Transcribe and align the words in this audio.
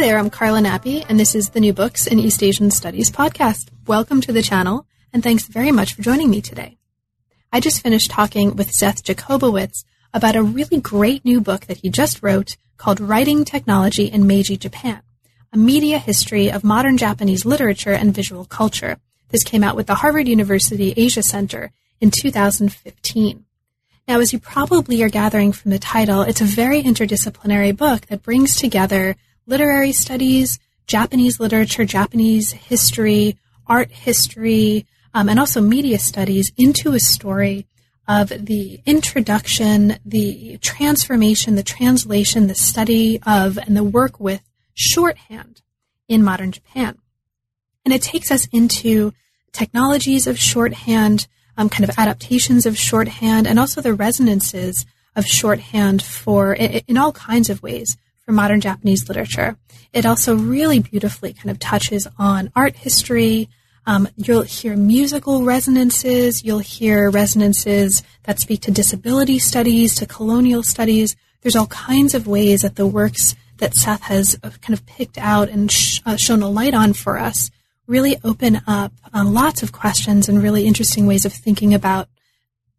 There, 0.00 0.16
I'm 0.16 0.30
Carla 0.30 0.60
Nappi, 0.60 1.04
and 1.08 1.18
this 1.18 1.34
is 1.34 1.50
the 1.50 1.58
New 1.58 1.72
Books 1.72 2.06
in 2.06 2.20
East 2.20 2.40
Asian 2.40 2.70
Studies 2.70 3.10
podcast. 3.10 3.68
Welcome 3.88 4.20
to 4.20 4.32
the 4.32 4.42
channel, 4.42 4.86
and 5.12 5.24
thanks 5.24 5.48
very 5.48 5.72
much 5.72 5.94
for 5.94 6.02
joining 6.02 6.30
me 6.30 6.40
today. 6.40 6.78
I 7.52 7.58
just 7.58 7.82
finished 7.82 8.08
talking 8.08 8.54
with 8.54 8.70
Seth 8.70 9.02
Jacobowitz 9.02 9.84
about 10.14 10.36
a 10.36 10.42
really 10.42 10.80
great 10.80 11.24
new 11.24 11.40
book 11.40 11.66
that 11.66 11.78
he 11.78 11.90
just 11.90 12.22
wrote 12.22 12.56
called 12.76 13.00
Writing 13.00 13.44
Technology 13.44 14.04
in 14.04 14.24
Meiji 14.24 14.56
Japan, 14.56 15.02
a 15.52 15.58
media 15.58 15.98
history 15.98 16.48
of 16.48 16.62
modern 16.62 16.96
Japanese 16.96 17.44
literature 17.44 17.92
and 17.92 18.14
visual 18.14 18.44
culture. 18.44 18.98
This 19.30 19.42
came 19.42 19.64
out 19.64 19.74
with 19.74 19.88
the 19.88 19.96
Harvard 19.96 20.28
University 20.28 20.94
Asia 20.96 21.24
Center 21.24 21.72
in 22.00 22.12
2015. 22.12 23.44
Now, 24.06 24.20
as 24.20 24.32
you 24.32 24.38
probably 24.38 25.02
are 25.02 25.10
gathering 25.10 25.50
from 25.50 25.72
the 25.72 25.78
title, 25.80 26.22
it's 26.22 26.40
a 26.40 26.44
very 26.44 26.84
interdisciplinary 26.84 27.76
book 27.76 28.06
that 28.06 28.22
brings 28.22 28.54
together 28.54 29.16
literary 29.48 29.92
studies, 29.92 30.60
Japanese 30.86 31.40
literature, 31.40 31.84
Japanese 31.84 32.52
history, 32.52 33.36
art 33.66 33.90
history, 33.90 34.86
um, 35.14 35.28
and 35.28 35.40
also 35.40 35.60
media 35.60 35.98
studies 35.98 36.52
into 36.56 36.92
a 36.92 37.00
story 37.00 37.66
of 38.06 38.28
the 38.28 38.80
introduction, 38.86 39.98
the 40.04 40.58
transformation, 40.58 41.56
the 41.56 41.62
translation, 41.62 42.46
the 42.46 42.54
study 42.54 43.20
of, 43.26 43.58
and 43.58 43.76
the 43.76 43.84
work 43.84 44.20
with 44.20 44.42
shorthand 44.74 45.62
in 46.08 46.22
modern 46.22 46.52
Japan. 46.52 46.98
And 47.84 47.92
it 47.92 48.02
takes 48.02 48.30
us 48.30 48.46
into 48.52 49.12
technologies 49.52 50.26
of 50.26 50.38
shorthand, 50.38 51.26
um, 51.56 51.68
kind 51.68 51.88
of 51.88 51.98
adaptations 51.98 52.66
of 52.66 52.78
shorthand, 52.78 53.46
and 53.46 53.58
also 53.58 53.80
the 53.80 53.94
resonances 53.94 54.86
of 55.16 55.26
shorthand 55.26 56.02
for 56.02 56.54
in, 56.54 56.82
in 56.86 56.96
all 56.96 57.12
kinds 57.12 57.50
of 57.50 57.62
ways 57.62 57.96
for 58.28 58.32
modern 58.32 58.60
Japanese 58.60 59.08
literature. 59.08 59.56
It 59.94 60.04
also 60.04 60.36
really 60.36 60.80
beautifully 60.80 61.32
kind 61.32 61.50
of 61.50 61.58
touches 61.58 62.06
on 62.18 62.52
art 62.54 62.76
history. 62.76 63.48
Um, 63.86 64.06
you'll 64.18 64.42
hear 64.42 64.76
musical 64.76 65.44
resonances. 65.44 66.44
You'll 66.44 66.58
hear 66.58 67.08
resonances 67.08 68.02
that 68.24 68.38
speak 68.38 68.60
to 68.62 68.70
disability 68.70 69.38
studies, 69.38 69.94
to 69.94 70.04
colonial 70.04 70.62
studies. 70.62 71.16
There's 71.40 71.56
all 71.56 71.68
kinds 71.68 72.12
of 72.12 72.26
ways 72.26 72.60
that 72.60 72.76
the 72.76 72.86
works 72.86 73.34
that 73.56 73.72
Seth 73.72 74.02
has 74.02 74.38
uh, 74.42 74.50
kind 74.60 74.74
of 74.78 74.84
picked 74.84 75.16
out 75.16 75.48
and 75.48 75.72
sh- 75.72 76.02
uh, 76.04 76.16
shown 76.16 76.42
a 76.42 76.50
light 76.50 76.74
on 76.74 76.92
for 76.92 77.18
us 77.18 77.50
really 77.86 78.18
open 78.24 78.60
up 78.66 78.92
uh, 79.14 79.24
lots 79.24 79.62
of 79.62 79.72
questions 79.72 80.28
and 80.28 80.42
really 80.42 80.66
interesting 80.66 81.06
ways 81.06 81.24
of 81.24 81.32
thinking 81.32 81.72
about 81.72 82.10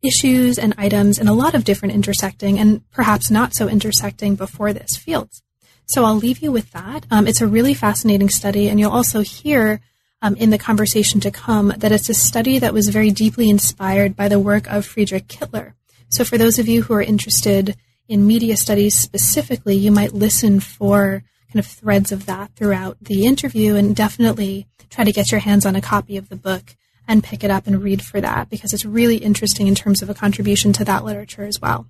issues 0.01 0.57
and 0.57 0.73
items 0.77 1.17
in 1.17 1.27
a 1.27 1.33
lot 1.33 1.53
of 1.53 1.63
different 1.63 1.93
intersecting 1.93 2.57
and 2.57 2.89
perhaps 2.91 3.29
not 3.29 3.53
so 3.53 3.67
intersecting 3.67 4.35
before 4.35 4.73
this 4.73 4.95
fields. 4.95 5.41
So 5.87 6.05
I'll 6.05 6.15
leave 6.15 6.39
you 6.39 6.51
with 6.51 6.71
that. 6.71 7.05
Um, 7.09 7.27
it's 7.27 7.41
a 7.41 7.47
really 7.47 7.73
fascinating 7.73 8.29
study, 8.29 8.69
and 8.69 8.79
you'll 8.79 8.91
also 8.91 9.21
hear 9.21 9.81
um, 10.21 10.35
in 10.35 10.51
the 10.51 10.57
conversation 10.57 11.19
to 11.21 11.31
come 11.31 11.73
that 11.77 11.91
it's 11.91 12.09
a 12.09 12.13
study 12.13 12.59
that 12.59 12.73
was 12.73 12.89
very 12.89 13.09
deeply 13.09 13.49
inspired 13.49 14.15
by 14.15 14.27
the 14.27 14.39
work 14.39 14.67
of 14.67 14.85
Friedrich 14.85 15.27
Kittler. 15.27 15.73
So 16.09 16.23
for 16.23 16.37
those 16.37 16.59
of 16.59 16.67
you 16.67 16.83
who 16.83 16.93
are 16.93 17.01
interested 17.01 17.75
in 18.07 18.27
media 18.27 18.57
studies 18.57 18.99
specifically, 18.99 19.75
you 19.75 19.91
might 19.91 20.13
listen 20.13 20.59
for 20.59 21.23
kind 21.51 21.59
of 21.59 21.65
threads 21.65 22.11
of 22.11 22.25
that 22.25 22.55
throughout 22.55 22.97
the 23.01 23.25
interview 23.25 23.75
and 23.75 23.95
definitely 23.95 24.67
try 24.89 25.03
to 25.03 25.11
get 25.11 25.31
your 25.31 25.39
hands 25.39 25.65
on 25.65 25.75
a 25.75 25.81
copy 25.81 26.17
of 26.17 26.29
the 26.29 26.35
book 26.35 26.75
and 27.09 27.23
pick 27.23 27.43
it 27.43 27.49
up 27.49 27.65
and 27.65 27.81
read 27.81 28.05
for 28.05 28.21
that 28.21 28.51
because 28.51 28.71
it's 28.71 28.85
really 28.85 29.17
interesting 29.17 29.67
in 29.67 29.73
terms 29.73 30.03
of 30.03 30.11
a 30.11 30.13
contribution 30.13 30.71
to 30.71 30.85
that 30.85 31.03
literature 31.03 31.43
as 31.43 31.59
well. 31.59 31.87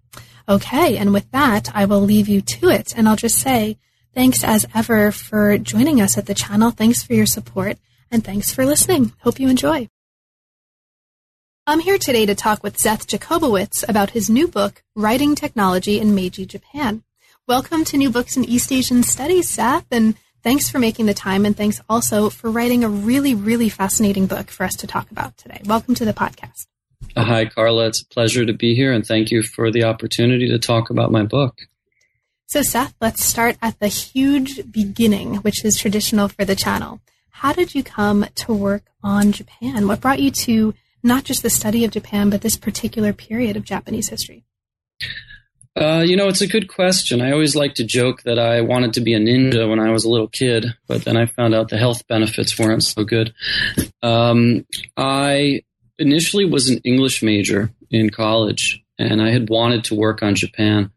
Okay, 0.48 0.98
and 0.98 1.12
with 1.12 1.30
that, 1.32 1.70
I 1.76 1.84
will 1.84 2.00
leave 2.00 2.30
you 2.30 2.40
to 2.40 2.70
it 2.70 2.94
and 2.98 3.08
I'll 3.08 3.18
just 3.18 3.38
say 3.38 3.78
thanks 4.16 4.46
as 4.46 4.66
ever 4.74 5.12
for 5.12 5.58
joining 5.58 6.00
us 6.00 6.18
at 6.18 6.26
the 6.26 6.34
channel. 6.34 6.72
Thanks 6.72 7.04
for 7.04 7.14
your 7.14 7.26
support 7.26 7.78
and 8.10 8.24
thanks 8.24 8.54
for 8.54 8.66
listening. 8.66 9.12
Hope 9.20 9.42
you 9.42 9.50
enjoy. 9.50 9.90
I'm 11.68 11.82
here 11.82 11.98
today 11.98 12.26
to 12.26 12.34
talk 12.34 12.64
with 12.64 12.80
Seth 12.80 13.06
Jacobowitz 13.06 13.88
about 13.88 14.12
his 14.12 14.30
new 14.30 14.48
book, 14.48 14.84
Writing 14.96 15.36
Technology 15.36 16.00
in 16.00 16.16
Meiji 16.16 16.46
Japan. 16.46 17.04
Welcome 17.46 17.84
to 17.86 17.98
New 17.98 18.10
Books 18.10 18.38
in 18.38 18.46
East 18.46 18.72
Asian 18.72 19.04
Studies, 19.04 19.50
Seth, 19.50 19.86
and 19.92 20.16
Thanks 20.42 20.70
for 20.70 20.80
making 20.80 21.06
the 21.06 21.14
time, 21.14 21.46
and 21.46 21.56
thanks 21.56 21.82
also 21.90 22.30
for 22.30 22.50
writing 22.50 22.86
a 22.86 22.90
really, 22.90 23.36
really 23.36 23.68
fascinating 23.68 24.26
book 24.26 24.50
for 24.50 24.64
us 24.64 24.76
to 24.78 24.88
talk 24.88 25.12
about 25.12 25.38
today. 25.38 25.62
Welcome 25.66 25.96
to 25.96 26.06
the 26.06 26.14
podcast. 26.14 26.68
Hi, 27.18 27.46
Carla. 27.46 27.88
It's 27.88 28.02
a 28.02 28.08
pleasure 28.08 28.46
to 28.46 28.54
be 28.54 28.74
here, 28.74 28.94
and 28.94 29.06
thank 29.06 29.32
you 29.32 29.44
for 29.44 29.70
the 29.70 29.84
opportunity 29.84 30.48
to 30.48 30.58
talk 30.58 30.90
about 30.90 31.12
my 31.12 31.24
book. 31.24 31.58
So, 32.48 32.62
Seth, 32.62 32.96
let's 33.02 33.24
start 33.24 33.58
at 33.62 33.80
the 33.80 33.90
huge 33.90 34.72
beginning, 34.72 35.36
which 35.38 35.66
is 35.66 35.78
traditional 35.78 36.30
for 36.30 36.46
the 36.46 36.56
channel. 36.56 37.02
How 37.32 37.52
did 37.52 37.76
you 37.76 37.84
come 37.84 38.26
to 38.36 38.54
work 38.54 38.84
on 39.04 39.34
Japan? 39.34 39.90
What 39.90 40.00
brought 40.00 40.20
you 40.20 40.32
to 40.32 40.74
not 41.04 41.26
just 41.26 41.44
the 41.44 41.50
study 41.50 41.84
of 41.84 41.92
Japan, 41.92 42.30
but 42.30 42.42
this 42.42 42.58
particular 42.58 43.12
period 43.12 43.58
of 43.58 43.66
Japanese 43.66 44.08
history? 44.08 44.46
Uh, 45.76 46.04
you 46.06 46.18
know, 46.18 46.28
it's 46.28 46.42
a 46.42 46.48
good 46.48 46.68
question. 46.68 47.22
I 47.22 47.32
always 47.32 47.56
like 47.56 47.76
to 47.76 47.84
joke 47.84 48.24
that 48.24 48.40
I 48.40 48.62
wanted 48.62 48.94
to 48.94 49.02
be 49.02 49.14
a 49.14 49.20
ninja 49.20 49.70
when 49.70 49.80
I 49.80 49.92
was 49.92 50.04
a 50.04 50.10
little 50.10 50.28
kid, 50.28 50.66
but 50.88 51.06
then 51.06 51.16
I 51.16 51.26
found 51.26 51.54
out 51.54 51.70
the 51.70 51.78
health 51.78 52.08
benefits 52.08 52.58
weren't 52.58 52.84
so 52.84 53.04
good. 53.04 53.34
Um, 54.02 54.66
I 54.98 55.62
initially 55.98 56.46
was 56.46 56.70
an 56.70 56.80
English 56.84 57.22
major 57.22 57.72
in 57.92 58.10
college, 58.10 58.84
and 58.98 59.22
I 59.22 59.32
had 59.32 59.50
wanted 59.50 59.86
to 59.86 59.96
work 59.96 60.24
on 60.24 60.36
Japan. 60.36 60.92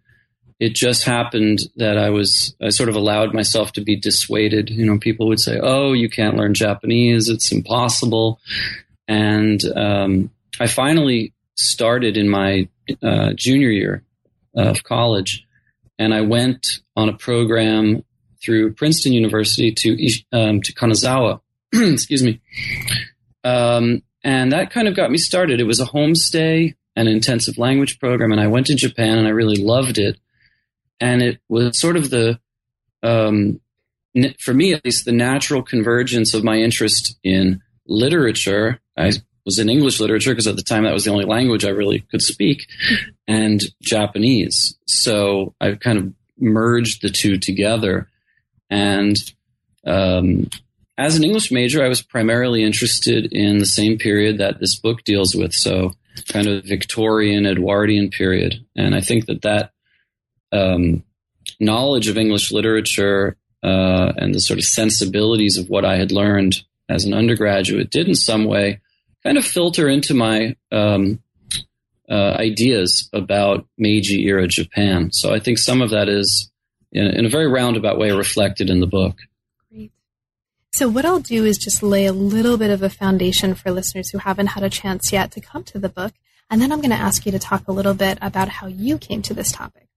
It 0.59 0.75
just 0.75 1.05
happened 1.05 1.59
that 1.77 1.99
I 1.99 2.11
was, 2.11 2.55
I 2.61 2.71
sort 2.71 2.89
of 2.89 2.97
allowed 2.97 3.35
myself 3.35 3.73
to 3.73 3.83
be 3.83 3.97
dissuaded. 3.97 4.71
You 4.71 4.87
know, 4.87 4.99
people 4.99 5.29
would 5.29 5.41
say, 5.41 5.61
oh, 5.63 5.93
you 5.93 6.09
can't 6.09 6.37
learn 6.37 6.55
Japanese, 6.55 7.29
it's 7.29 7.53
impossible. 7.53 8.41
And 9.07 9.61
um, 9.77 10.31
I 10.59 10.67
finally 10.67 11.35
started 11.57 12.17
in 12.17 12.29
my 12.29 12.69
uh, 13.03 13.33
junior 13.35 13.71
year 13.71 14.03
of 14.55 14.83
college. 14.85 15.47
And 15.99 16.13
I 16.15 16.23
went 16.23 16.67
on 16.97 17.09
a 17.09 17.17
program 17.17 18.05
through 18.45 18.75
Princeton 18.75 19.13
University 19.13 19.73
to 19.73 20.09
um, 20.33 20.61
to 20.63 20.73
Kanazawa. 20.75 21.41
Excuse 21.73 22.23
me. 22.23 22.41
Um, 23.45 24.03
and 24.25 24.53
that 24.53 24.71
kind 24.71 24.89
of 24.89 24.97
got 24.97 25.11
me 25.11 25.19
started. 25.19 25.61
It 25.61 25.67
was 25.67 25.81
a 25.81 25.87
homestay 25.87 26.75
and 26.95 27.09
intensive 27.09 27.59
language 27.59 27.99
program, 27.99 28.33
and 28.33 28.41
I 28.41 28.47
went 28.49 28.67
to 28.67 28.75
Japan 28.75 29.19
and 29.19 29.27
I 29.27 29.31
really 29.31 29.63
loved 29.63 29.99
it. 29.99 30.19
And 31.01 31.23
it 31.23 31.41
was 31.49 31.81
sort 31.81 31.97
of 31.97 32.11
the, 32.11 32.39
um, 33.03 33.61
for 34.39 34.55
me 34.55 34.73
at 34.73 34.85
least, 34.85 35.05
the 35.05 35.13
natural 35.13 35.63
convergence 35.63 36.35
of 36.35 36.45
my 36.45 36.57
interest 36.57 37.19
in 37.25 37.61
literature. 37.87 38.81
I 38.97 39.13
was 39.45 39.59
in 39.59 39.69
English 39.69 40.01
literature 40.01 40.31
because 40.31 40.47
at 40.47 40.57
the 40.57 40.63
time 40.63 40.85
that 40.85 40.93
was 40.93 41.05
the 41.05 41.11
only 41.11 41.25
language 41.25 41.65
I 41.65 41.71
really 41.71 42.01
could 42.01 42.23
speak, 42.23 42.67
and 43.27 43.61
Japanese. 43.81 44.77
So 44.87 45.55
I 45.61 45.73
kind 45.73 45.99
of 45.99 46.13
merged 46.39 47.03
the 47.03 47.11
two 47.11 47.39
together. 47.39 48.09
And 48.71 49.17
um, 49.87 50.49
as 50.97 51.17
an 51.17 51.25
English 51.25 51.51
major, 51.51 51.85
I 51.85 51.89
was 51.89 52.03
primarily 52.03 52.63
interested 52.63 53.33
in 53.33 53.59
the 53.59 53.67
same 53.67 53.99
period 53.99 54.39
that 54.39 54.61
this 54.61 54.79
book 54.79 55.05
deals 55.05 55.35
with. 55.35 55.53
So 55.53 55.93
kind 56.29 56.47
of 56.47 56.65
Victorian, 56.65 57.47
Edwardian 57.47 58.11
period. 58.11 58.65
And 58.77 58.95
I 58.95 59.01
think 59.01 59.27
that 59.27 59.43
that 59.43 59.73
um, 60.53 61.03
knowledge 61.59 62.09
of 62.09 62.19
English 62.19 62.53
literature 62.53 63.37
uh, 63.63 64.13
and 64.17 64.35
the 64.35 64.41
sort 64.41 64.59
of 64.59 64.65
sensibilities 64.65 65.57
of 65.57 65.69
what 65.69 65.85
I 65.85 65.97
had 65.97 66.13
learned 66.13 66.57
as 66.89 67.05
an 67.05 67.15
undergraduate 67.15 67.91
did 67.91 68.09
in 68.09 68.15
some 68.15 68.45
way 68.45 68.81
kind 69.25 69.39
of 69.39 69.45
filter 69.45 69.89
into 69.89 70.15
my 70.15 70.57
um, 70.71 71.21
uh, 72.09 72.37
ideas 72.39 73.09
about 73.13 73.67
Meiji 73.79 74.27
era 74.27 74.47
Japan. 74.47 75.13
So 75.13 75.33
I 75.33 75.39
think 75.39 75.59
some 75.59 75.81
of 75.83 75.91
that 75.91 76.09
is, 76.09 76.51
in, 76.91 77.07
in, 77.07 77.25
a 77.25 77.29
very 77.29 77.47
roundabout 77.47 77.99
way, 77.99 78.11
reflected 78.11 78.69
in 78.69 78.81
the 78.81 78.87
book. 78.87 79.17
Great. 79.71 79.93
So 80.73 80.89
what 80.89 81.05
I'll 81.05 81.21
do 81.21 81.45
is 81.45 81.59
just 81.59 81.83
lay 81.83 82.07
a 82.07 82.13
little 82.13 82.57
bit 82.57 82.71
of 82.71 82.83
a 82.83 82.91
foundation 82.91 83.55
for 83.55 83.71
listeners 83.71 84.11
who 84.11 84.19
haven't 84.19 84.49
had 84.49 84.63
a 84.63 84.71
chance 84.71 85.13
yet 85.13 85.31
to 85.33 85.41
come 85.41 85.65
to 85.65 85.79
the 85.79 85.89
book, 85.89 86.13
and 86.51 86.61
then 86.61 86.73
I'm 86.73 86.81
going 86.81 86.91
to 86.91 86.97
ask 86.97 87.25
you 87.25 87.33
to 87.33 87.39
talk 87.39 87.69
a 87.69 87.73
little 87.73 87.95
bit 87.95 88.19
about 88.21 88.49
how 88.49 88.67
you 88.67 88.99
came 88.99 89.23
to 89.23 89.35
this 89.35 89.53
topic. 89.53 89.89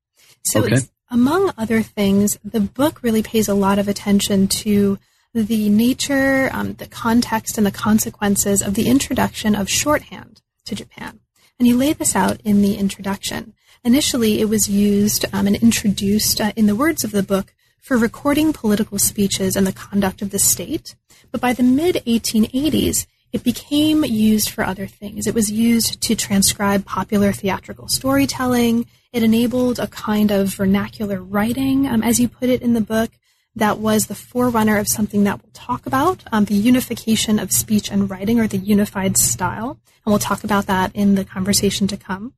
So 0.43 0.63
okay. 0.63 0.77
among 1.09 1.51
other 1.57 1.81
things, 1.81 2.37
the 2.43 2.61
book 2.61 3.01
really 3.01 3.23
pays 3.23 3.49
a 3.49 3.55
lot 3.55 3.79
of 3.79 3.87
attention 3.87 4.47
to 4.47 4.99
the 5.43 5.69
nature, 5.69 6.49
um, 6.53 6.73
the 6.73 6.87
context, 6.87 7.57
and 7.57 7.65
the 7.65 7.71
consequences 7.71 8.61
of 8.61 8.73
the 8.73 8.87
introduction 8.87 9.55
of 9.55 9.69
shorthand 9.69 10.41
to 10.65 10.75
Japan. 10.75 11.19
And 11.59 11.67
you 11.67 11.77
lay 11.77 11.93
this 11.93 12.15
out 12.15 12.41
in 12.41 12.61
the 12.61 12.75
introduction. 12.75 13.53
Initially, 13.83 14.41
it 14.41 14.49
was 14.49 14.67
used 14.67 15.25
um, 15.31 15.47
and 15.47 15.55
introduced 15.55 16.41
uh, 16.41 16.51
in 16.55 16.65
the 16.65 16.75
words 16.75 17.03
of 17.03 17.11
the 17.11 17.23
book 17.23 17.53
for 17.79 17.97
recording 17.97 18.51
political 18.51 18.97
speeches 18.97 19.55
and 19.55 19.67
the 19.67 19.71
conduct 19.71 20.21
of 20.21 20.31
the 20.31 20.39
state. 20.39 20.95
But 21.31 21.39
by 21.39 21.53
the 21.53 21.63
mid 21.63 21.95
1880s, 22.07 23.05
it 23.31 23.43
became 23.43 24.03
used 24.05 24.49
for 24.49 24.63
other 24.63 24.87
things. 24.87 25.27
It 25.27 25.35
was 25.35 25.51
used 25.51 26.01
to 26.03 26.15
transcribe 26.15 26.85
popular 26.85 27.31
theatrical 27.31 27.89
storytelling. 27.89 28.87
It 29.11 29.23
enabled 29.23 29.77
a 29.77 29.87
kind 29.87 30.31
of 30.31 30.55
vernacular 30.55 31.21
writing, 31.21 31.85
um, 31.85 32.01
as 32.01 32.19
you 32.19 32.27
put 32.29 32.49
it 32.49 32.61
in 32.61 32.73
the 32.73 32.81
book, 32.81 33.11
that 33.55 33.79
was 33.79 34.07
the 34.07 34.15
forerunner 34.15 34.77
of 34.77 34.87
something 34.87 35.23
that 35.23 35.41
we'll 35.41 35.51
talk 35.53 35.85
about 35.85 36.23
um, 36.31 36.45
the 36.45 36.55
unification 36.55 37.39
of 37.39 37.51
speech 37.51 37.89
and 37.91 38.09
writing, 38.09 38.39
or 38.39 38.47
the 38.47 38.57
unified 38.57 39.17
style. 39.17 39.79
And 40.05 40.11
we'll 40.11 40.19
talk 40.19 40.43
about 40.43 40.67
that 40.67 40.91
in 40.93 41.15
the 41.15 41.25
conversation 41.25 41.87
to 41.87 41.97
come. 41.97 42.33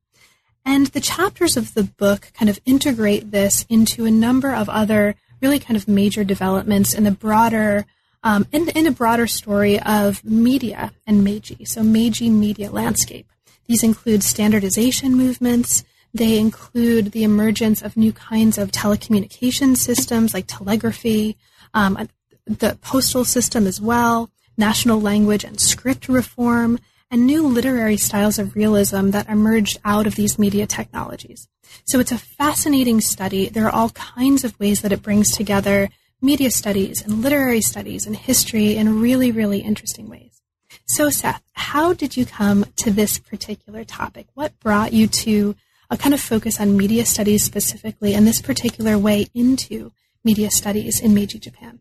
And 0.64 0.88
the 0.88 1.00
chapters 1.00 1.56
of 1.56 1.74
the 1.74 1.84
book 1.84 2.30
kind 2.34 2.48
of 2.48 2.60
integrate 2.64 3.30
this 3.30 3.64
into 3.68 4.04
a 4.04 4.10
number 4.10 4.52
of 4.52 4.68
other 4.68 5.14
really 5.40 5.58
kind 5.58 5.76
of 5.76 5.88
major 5.88 6.24
developments 6.24 6.94
in 6.94 7.04
the 7.04 7.10
broader 7.10 7.86
um, 8.22 8.46
in, 8.52 8.68
in 8.70 8.86
a 8.86 8.90
broader 8.90 9.26
story 9.26 9.80
of 9.80 10.24
media 10.24 10.92
and 11.06 11.22
Meiji, 11.22 11.64
so 11.64 11.82
Meiji 11.82 12.30
media 12.30 12.70
landscape. 12.70 13.30
These 13.66 13.84
include 13.84 14.22
standardization 14.22 15.14
movements, 15.14 15.84
they 16.14 16.38
include 16.38 17.12
the 17.12 17.24
emergence 17.24 17.82
of 17.82 17.96
new 17.96 18.12
kinds 18.12 18.58
of 18.58 18.70
telecommunication 18.70 19.76
systems 19.76 20.34
like 20.34 20.46
telegraphy, 20.46 21.36
um, 21.74 22.08
the 22.46 22.78
postal 22.80 23.24
system 23.24 23.66
as 23.66 23.80
well, 23.80 24.30
national 24.56 25.00
language 25.00 25.44
and 25.44 25.60
script 25.60 26.08
reform, 26.08 26.78
and 27.10 27.26
new 27.26 27.46
literary 27.46 27.96
styles 27.96 28.38
of 28.38 28.54
realism 28.54 29.10
that 29.10 29.28
emerged 29.28 29.78
out 29.84 30.06
of 30.06 30.14
these 30.14 30.38
media 30.38 30.66
technologies. 30.66 31.48
So 31.86 32.00
it's 32.00 32.12
a 32.12 32.18
fascinating 32.18 33.00
study. 33.00 33.48
There 33.48 33.66
are 33.66 33.74
all 33.74 33.90
kinds 33.90 34.44
of 34.44 34.58
ways 34.60 34.82
that 34.82 34.92
it 34.92 35.02
brings 35.02 35.32
together 35.32 35.88
media 36.20 36.50
studies 36.50 37.02
and 37.02 37.22
literary 37.22 37.60
studies 37.60 38.06
and 38.06 38.16
history 38.16 38.76
in 38.76 39.00
really, 39.00 39.30
really 39.30 39.60
interesting 39.60 40.08
ways. 40.08 40.42
So, 40.86 41.10
Seth, 41.10 41.42
how 41.52 41.92
did 41.92 42.16
you 42.16 42.26
come 42.26 42.66
to 42.76 42.90
this 42.90 43.18
particular 43.18 43.84
topic? 43.84 44.26
What 44.34 44.58
brought 44.60 44.92
you 44.92 45.06
to 45.06 45.54
a 45.90 45.96
kind 45.96 46.14
of 46.14 46.20
focus 46.20 46.60
on 46.60 46.76
media 46.76 47.04
studies 47.04 47.42
specifically 47.42 48.14
and 48.14 48.26
this 48.26 48.42
particular 48.42 48.98
way 48.98 49.26
into 49.34 49.92
media 50.24 50.50
studies 50.50 51.00
in 51.00 51.14
Meiji 51.14 51.38
Japan? 51.38 51.80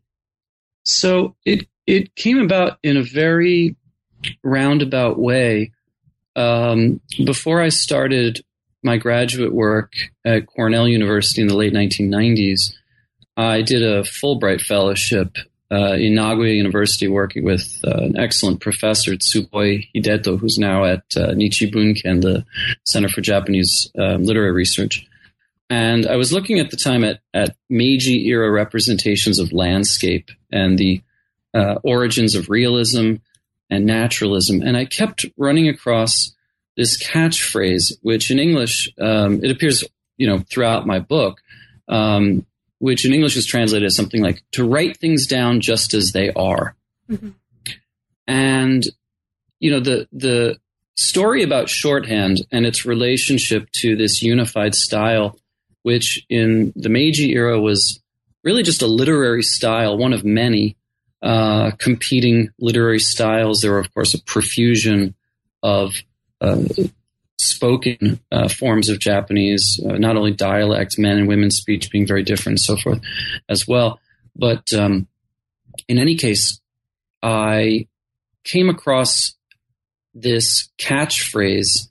So 0.84 1.36
it 1.46 1.68
it 1.86 2.16
came 2.16 2.40
about 2.40 2.78
in 2.84 2.98
a 2.98 3.04
very 3.04 3.76
roundabout 4.44 5.18
way. 5.18 5.72
Um, 6.36 7.02
before 7.26 7.62
I 7.62 7.70
started 7.70 8.44
my 8.84 8.98
graduate 8.98 9.54
work 9.54 9.94
at 10.24 10.48
Cornell 10.48 10.88
University 10.88 11.42
in 11.42 11.48
the 11.48 11.56
late 11.56 11.74
1990s, 11.74 12.74
I 13.36 13.62
did 13.62 13.82
a 13.84 14.04
Fulbright 14.04 14.62
fellowship 14.62 15.38
uh, 15.72 15.94
in 15.94 16.16
Nagoya 16.16 16.54
University 16.54 17.08
working 17.08 17.44
with 17.44 17.80
uh, 17.86 17.92
an 17.98 18.18
excellent 18.18 18.62
professor, 18.62 19.12
Tsuboi 19.12 19.88
Hideto, 19.94 20.40
who's 20.40 20.58
now 20.58 20.86
at 20.86 21.04
uh, 21.16 21.34
Nichi 21.34 21.70
Bunken, 21.70 22.22
the 22.22 22.46
Center 22.86 23.10
for 23.10 23.22
Japanese 23.22 23.92
um, 24.00 24.24
Literary 24.24 24.52
Research. 24.52 25.06
And 25.70 26.06
I 26.06 26.16
was 26.16 26.32
looking 26.32 26.60
at 26.60 26.72
the 26.72 26.78
time 26.78 27.04
at, 27.04 27.20
at 27.34 27.58
Meiji 27.70 28.28
era 28.28 28.50
representations 28.50 29.40
of 29.40 29.52
landscape 29.52 30.32
and 30.52 30.78
the 30.78 31.02
uh, 31.54 31.76
origins 31.84 32.36
of 32.36 32.50
realism 32.50 33.16
and 33.70 33.86
naturalism. 33.86 34.62
And 34.62 34.78
I 34.78 34.86
kept 34.86 35.26
running 35.36 35.68
across 35.68 36.34
this 36.78 37.02
catchphrase, 37.04 37.98
which 38.02 38.32
in 38.32 38.40
English, 38.40 38.90
um, 39.00 39.44
it 39.44 39.52
appears, 39.52 39.84
you 40.16 40.28
know, 40.28 40.40
throughout 40.40 40.88
my 40.88 41.00
book. 41.00 41.42
Um, 41.90 42.46
which 42.80 43.06
in 43.06 43.14
English 43.14 43.36
is 43.36 43.46
translated 43.46 43.86
as 43.86 43.96
something 43.96 44.22
like 44.22 44.44
to 44.52 44.68
write 44.68 44.98
things 44.98 45.28
down 45.28 45.62
just 45.62 45.94
as 45.94 46.12
they 46.12 46.32
are. 46.34 46.76
Mm-hmm. 47.10 47.30
And, 48.28 48.84
you 49.60 49.72
know, 49.72 49.80
the, 49.80 50.08
the 50.12 50.60
story 50.96 51.44
about 51.44 51.70
shorthand 51.70 52.42
and 52.52 52.66
its 52.66 52.86
relationship 52.86 53.70
to 53.72 53.96
this 53.96 54.22
unified 54.22 54.76
style, 54.76 55.40
which 55.84 56.26
in 56.30 56.74
the 56.76 56.90
Meiji 56.90 57.34
era 57.34 57.60
was 57.60 58.02
really 58.44 58.64
just 58.64 58.82
a 58.82 58.88
literary 58.88 59.44
style, 59.44 59.98
one 59.98 60.14
of 60.14 60.24
many 60.26 60.78
uh, 61.22 61.72
competing 61.80 62.50
literary 62.60 63.00
styles. 63.00 63.62
There 63.62 63.72
were, 63.72 63.80
of 63.80 63.94
course, 63.94 64.14
a 64.14 64.22
profusion 64.22 65.16
of 65.64 65.96
uh, 66.42 66.64
spoken 67.40 68.20
uh, 68.32 68.48
forms 68.48 68.90
of 68.90 69.00
Japanese, 69.00 69.80
uh, 69.86 69.94
not 69.94 70.18
only 70.18 70.32
dialects, 70.32 70.98
men 70.98 71.18
and 71.18 71.28
women's 71.28 71.58
speech 71.58 71.92
being 71.92 72.08
very 72.08 72.24
different 72.24 72.60
and 72.60 72.60
so 72.60 72.78
forth 72.78 73.02
as 73.48 73.68
well. 73.68 74.00
But 74.36 74.74
um, 74.74 75.08
in 75.88 76.00
any 76.00 76.16
case, 76.16 76.60
I 77.22 77.88
came 78.44 78.70
across 78.70 79.36
this 80.14 80.70
catchphrase 80.80 81.90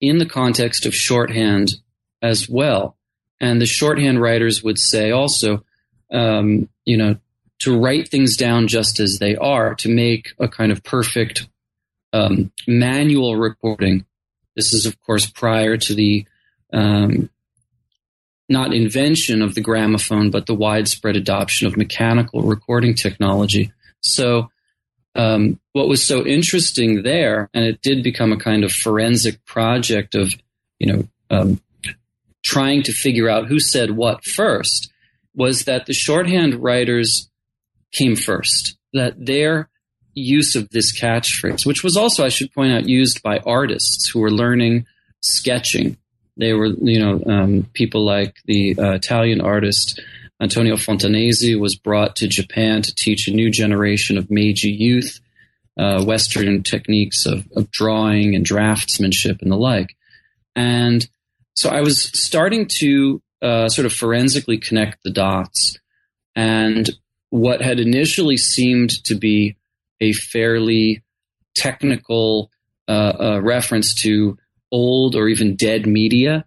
in 0.00 0.18
the 0.18 0.26
context 0.26 0.86
of 0.86 0.94
shorthand 0.94 1.74
as 2.22 2.48
well. 2.48 2.96
And 3.40 3.60
the 3.60 3.66
shorthand 3.66 4.20
writers 4.20 4.62
would 4.62 4.78
say 4.78 5.10
also, 5.10 5.64
um, 6.10 6.68
you 6.84 6.96
know, 6.96 7.16
to 7.60 7.78
write 7.78 8.08
things 8.08 8.36
down 8.36 8.68
just 8.68 9.00
as 9.00 9.18
they 9.18 9.36
are, 9.36 9.74
to 9.76 9.88
make 9.88 10.34
a 10.38 10.48
kind 10.48 10.72
of 10.72 10.82
perfect 10.82 11.46
um, 12.12 12.52
manual 12.66 13.36
recording 13.36 14.04
this 14.56 14.72
is, 14.72 14.86
of 14.86 15.00
course, 15.02 15.26
prior 15.26 15.76
to 15.76 15.94
the 15.94 16.26
um, 16.72 17.30
not 18.48 18.72
invention 18.72 19.42
of 19.42 19.54
the 19.54 19.60
gramophone, 19.60 20.30
but 20.30 20.46
the 20.46 20.54
widespread 20.54 21.16
adoption 21.16 21.66
of 21.66 21.76
mechanical 21.76 22.42
recording 22.42 22.94
technology. 22.94 23.72
So, 24.00 24.50
um, 25.14 25.60
what 25.72 25.88
was 25.88 26.04
so 26.04 26.24
interesting 26.26 27.02
there, 27.02 27.48
and 27.54 27.64
it 27.64 27.80
did 27.82 28.02
become 28.02 28.32
a 28.32 28.38
kind 28.38 28.64
of 28.64 28.72
forensic 28.72 29.44
project 29.46 30.14
of, 30.14 30.32
you 30.78 30.92
know, 30.92 31.08
um, 31.30 31.60
trying 32.44 32.82
to 32.84 32.92
figure 32.92 33.28
out 33.28 33.46
who 33.46 33.58
said 33.58 33.90
what 33.90 34.24
first, 34.24 34.90
was 35.34 35.64
that 35.64 35.86
the 35.86 35.94
shorthand 35.94 36.54
writers 36.54 37.30
came 37.92 38.14
first. 38.14 38.76
That 38.92 39.14
their 39.18 39.68
use 40.16 40.56
of 40.56 40.68
this 40.70 40.98
catchphrase, 40.98 41.64
which 41.64 41.84
was 41.84 41.96
also, 41.96 42.24
I 42.24 42.30
should 42.30 42.52
point 42.52 42.72
out, 42.72 42.88
used 42.88 43.22
by 43.22 43.38
artists 43.38 44.08
who 44.08 44.20
were 44.20 44.30
learning 44.30 44.86
sketching. 45.20 45.96
They 46.36 46.52
were, 46.52 46.66
you 46.66 46.98
know, 46.98 47.22
um, 47.32 47.66
people 47.74 48.04
like 48.04 48.36
the 48.46 48.76
uh, 48.78 48.92
Italian 48.92 49.40
artist 49.40 50.00
Antonio 50.40 50.76
Fontanesi 50.76 51.58
was 51.58 51.76
brought 51.76 52.16
to 52.16 52.28
Japan 52.28 52.82
to 52.82 52.94
teach 52.94 53.26
a 53.26 53.32
new 53.32 53.50
generation 53.50 54.18
of 54.18 54.30
Meiji 54.30 54.70
youth 54.70 55.20
uh, 55.78 56.02
Western 56.04 56.62
techniques 56.62 57.26
of, 57.26 57.46
of 57.54 57.70
drawing 57.70 58.34
and 58.34 58.44
draftsmanship 58.44 59.42
and 59.42 59.50
the 59.50 59.56
like. 59.56 59.96
And 60.54 61.06
so 61.54 61.70
I 61.70 61.80
was 61.82 62.02
starting 62.02 62.66
to 62.78 63.22
uh, 63.42 63.68
sort 63.68 63.86
of 63.86 63.92
forensically 63.92 64.58
connect 64.58 65.02
the 65.02 65.10
dots. 65.10 65.78
And 66.34 66.88
what 67.30 67.60
had 67.60 67.80
initially 67.80 68.36
seemed 68.36 69.04
to 69.04 69.14
be 69.14 69.56
a 70.00 70.12
fairly 70.12 71.02
technical 71.54 72.50
uh, 72.88 73.12
uh, 73.18 73.40
reference 73.42 73.94
to 74.02 74.38
old 74.70 75.14
or 75.16 75.28
even 75.28 75.56
dead 75.56 75.86
media, 75.86 76.44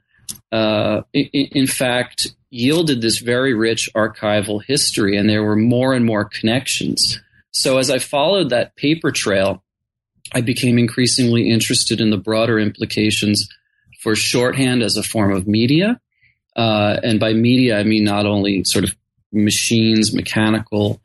uh, 0.52 1.02
in, 1.14 1.28
in, 1.34 1.68
fact, 1.68 2.28
yielded 2.50 3.02
this 3.02 3.20
very 3.20 3.54
rich 3.54 3.90
archival 3.96 4.62
history, 4.66 5.18
and 5.18 5.30
there 5.30 5.44
were 5.44 5.56
more 5.56 5.94
and 5.94 6.06
more 6.06 6.26
connections. 6.26 7.20
So, 7.52 7.78
as 7.78 7.90
I 7.90 8.00
followed 8.00 8.50
that 8.50 8.76
paper 8.76 9.12
trail, 9.12 9.64
I 10.34 10.42
became 10.42 10.78
increasingly 10.78 11.50
interested 11.50 12.00
in 12.00 12.10
the 12.10 12.18
broader 12.18 12.60
implications 12.60 13.48
for 14.02 14.16
shorthand 14.16 14.84
as 14.84 14.96
a 14.98 15.04
form 15.04 15.34
of 15.34 15.48
media. 15.48 16.00
Uh, 16.56 17.00
and 17.04 17.20
by 17.20 17.34
media, 17.34 17.80
I 17.80 17.84
mean 17.84 18.04
not 18.04 18.26
only 18.26 18.64
sort 18.64 18.84
of 18.84 18.96
machines, 19.32 20.14
mechanical 20.14 21.02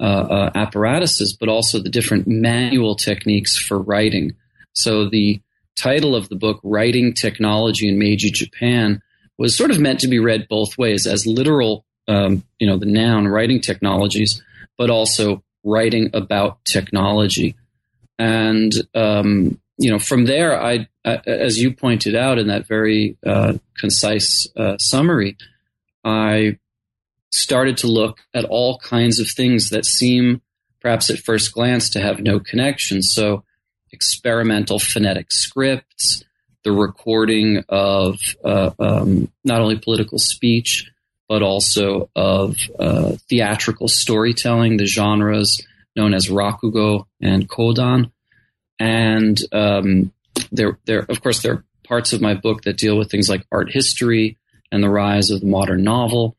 uh, 0.00 0.02
uh, 0.02 0.50
apparatuses, 0.54 1.36
but 1.38 1.48
also 1.48 1.80
the 1.80 1.88
different 1.88 2.26
manual 2.26 2.94
techniques 2.94 3.56
for 3.56 3.78
writing. 3.78 4.34
So 4.72 5.08
the 5.08 5.40
title 5.76 6.14
of 6.14 6.28
the 6.28 6.36
book, 6.36 6.60
Writing 6.62 7.14
Technology 7.14 7.88
in 7.88 7.98
Meiji 7.98 8.30
Japan, 8.30 9.00
was 9.38 9.56
sort 9.56 9.70
of 9.70 9.78
meant 9.78 10.00
to 10.00 10.08
be 10.08 10.18
read 10.18 10.48
both 10.48 10.76
ways 10.76 11.06
as 11.06 11.26
literal, 11.26 11.84
um, 12.08 12.42
you 12.58 12.66
know, 12.66 12.76
the 12.76 12.86
noun 12.86 13.28
writing 13.28 13.60
technologies, 13.60 14.42
but 14.76 14.90
also 14.90 15.42
writing 15.64 16.10
about 16.14 16.64
technology. 16.64 17.54
And, 18.18 18.72
um, 18.94 19.60
you 19.78 19.90
know, 19.90 20.00
from 20.00 20.24
there, 20.24 20.60
I, 20.60 20.88
as 21.04 21.60
you 21.60 21.72
pointed 21.72 22.16
out 22.16 22.38
in 22.38 22.48
that 22.48 22.66
very 22.66 23.16
uh, 23.24 23.54
concise 23.78 24.48
uh, 24.56 24.76
summary, 24.78 25.36
I 26.04 26.58
started 27.30 27.78
to 27.78 27.86
look 27.86 28.18
at 28.34 28.44
all 28.44 28.78
kinds 28.78 29.18
of 29.20 29.28
things 29.28 29.70
that 29.70 29.84
seem, 29.84 30.40
perhaps 30.80 31.10
at 31.10 31.18
first 31.18 31.52
glance, 31.52 31.90
to 31.90 32.00
have 32.00 32.20
no 32.20 32.40
connection. 32.40 33.02
So, 33.02 33.44
experimental 33.90 34.78
phonetic 34.78 35.32
scripts, 35.32 36.22
the 36.64 36.72
recording 36.72 37.64
of 37.68 38.18
uh, 38.44 38.70
um, 38.78 39.30
not 39.44 39.60
only 39.60 39.78
political 39.78 40.18
speech, 40.18 40.90
but 41.28 41.42
also 41.42 42.10
of 42.16 42.56
uh, 42.78 43.12
theatrical 43.28 43.88
storytelling, 43.88 44.76
the 44.76 44.86
genres 44.86 45.60
known 45.94 46.14
as 46.14 46.28
rakugo 46.28 47.04
and 47.20 47.48
kodan. 47.48 48.10
And 48.78 49.38
um, 49.52 50.12
there, 50.50 50.78
there, 50.86 51.00
of 51.08 51.20
course, 51.22 51.42
there 51.42 51.52
are 51.52 51.64
parts 51.84 52.12
of 52.12 52.20
my 52.20 52.34
book 52.34 52.62
that 52.62 52.78
deal 52.78 52.96
with 52.96 53.10
things 53.10 53.28
like 53.28 53.46
art 53.52 53.70
history 53.70 54.38
and 54.70 54.82
the 54.82 54.90
rise 54.90 55.30
of 55.30 55.40
the 55.40 55.46
modern 55.46 55.82
novel. 55.82 56.36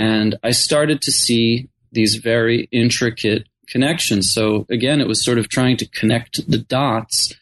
And 0.00 0.38
I 0.42 0.52
started 0.52 1.02
to 1.02 1.12
see 1.12 1.68
these 1.92 2.14
very 2.14 2.70
intricate 2.72 3.46
connections. 3.68 4.32
So 4.32 4.64
again, 4.70 4.98
it 4.98 5.06
was 5.06 5.22
sort 5.22 5.36
of 5.36 5.50
trying 5.50 5.76
to 5.76 5.86
connect 5.86 6.50
the 6.50 6.56
dots, 6.56 7.34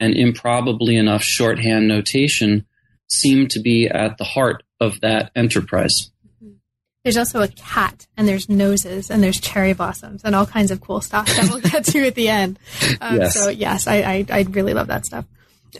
and 0.00 0.16
improbably 0.16 0.96
enough, 0.96 1.22
shorthand 1.22 1.86
notation 1.86 2.66
seemed 3.06 3.52
to 3.52 3.60
be 3.60 3.86
at 3.86 4.18
the 4.18 4.24
heart 4.24 4.64
of 4.80 5.00
that 5.02 5.30
enterprise. 5.36 6.10
There's 7.04 7.16
also 7.16 7.42
a 7.42 7.48
cat, 7.48 8.08
and 8.16 8.26
there's 8.26 8.48
noses, 8.48 9.08
and 9.08 9.22
there's 9.22 9.40
cherry 9.40 9.72
blossoms, 9.72 10.22
and 10.24 10.34
all 10.34 10.46
kinds 10.46 10.72
of 10.72 10.80
cool 10.80 11.00
stuff 11.00 11.26
that 11.28 11.48
we'll 11.48 11.60
get 11.60 11.84
to 11.84 12.06
at 12.08 12.16
the 12.16 12.28
end. 12.28 12.58
Um, 13.00 13.18
yes. 13.18 13.34
So 13.34 13.48
yes, 13.48 13.86
I, 13.86 13.96
I, 14.02 14.26
I 14.30 14.42
really 14.42 14.74
love 14.74 14.88
that 14.88 15.06
stuff. 15.06 15.24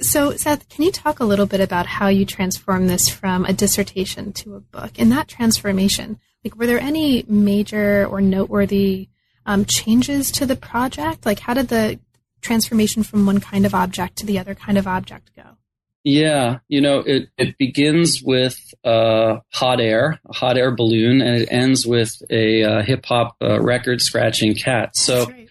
So 0.01 0.37
Seth, 0.37 0.69
can 0.69 0.85
you 0.85 0.93
talk 0.93 1.21
a 1.21 1.25
little 1.25 1.47
bit 1.47 1.61
about 1.61 1.87
how 1.87 2.09
you 2.09 2.25
transformed 2.25 2.89
this 2.89 3.09
from 3.09 3.45
a 3.45 3.53
dissertation 3.53 4.33
to 4.35 4.57
a 4.57 4.61
book? 4.61 4.99
In 4.99 5.09
that 5.11 5.29
transformation, 5.29 6.19
like 6.45 6.57
were 6.57 6.67
there 6.67 6.81
any 6.81 7.25
major 7.29 8.07
or 8.07 8.21
noteworthy 8.21 9.09
um, 9.47 9.65
changes 9.65 10.31
to 10.33 10.47
the 10.47 10.57
project? 10.57 11.27
Like 11.27 11.41
how 11.41 11.55
did 11.55 11.69
the 11.69 11.99
transformation 12.41 13.03
from 13.03 13.27
one 13.27 13.41
kind 13.41 13.67
of 13.67 13.75
object 13.75 14.17
to 14.19 14.27
the 14.27 14.39
other 14.39 14.55
kind 14.55 14.79
of 14.79 14.87
object 14.87 15.31
go? 15.37 15.57
Yeah, 16.03 16.61
you 16.69 16.81
know, 16.81 17.01
it, 17.01 17.29
it 17.37 17.59
begins 17.59 18.23
with 18.23 18.59
uh, 18.85 19.41
hot 19.53 19.81
air, 19.81 20.19
a 20.27 20.33
hot 20.33 20.57
air 20.57 20.75
balloon, 20.75 21.21
and 21.21 21.43
it 21.43 21.49
ends 21.51 21.87
with 21.87 22.23
a 22.31 22.63
uh, 22.63 22.83
hip 22.83 23.05
hop 23.05 23.37
uh, 23.43 23.61
record 23.61 24.01
scratching 24.01 24.55
cat. 24.55 24.97
So, 24.97 25.27
right. 25.27 25.50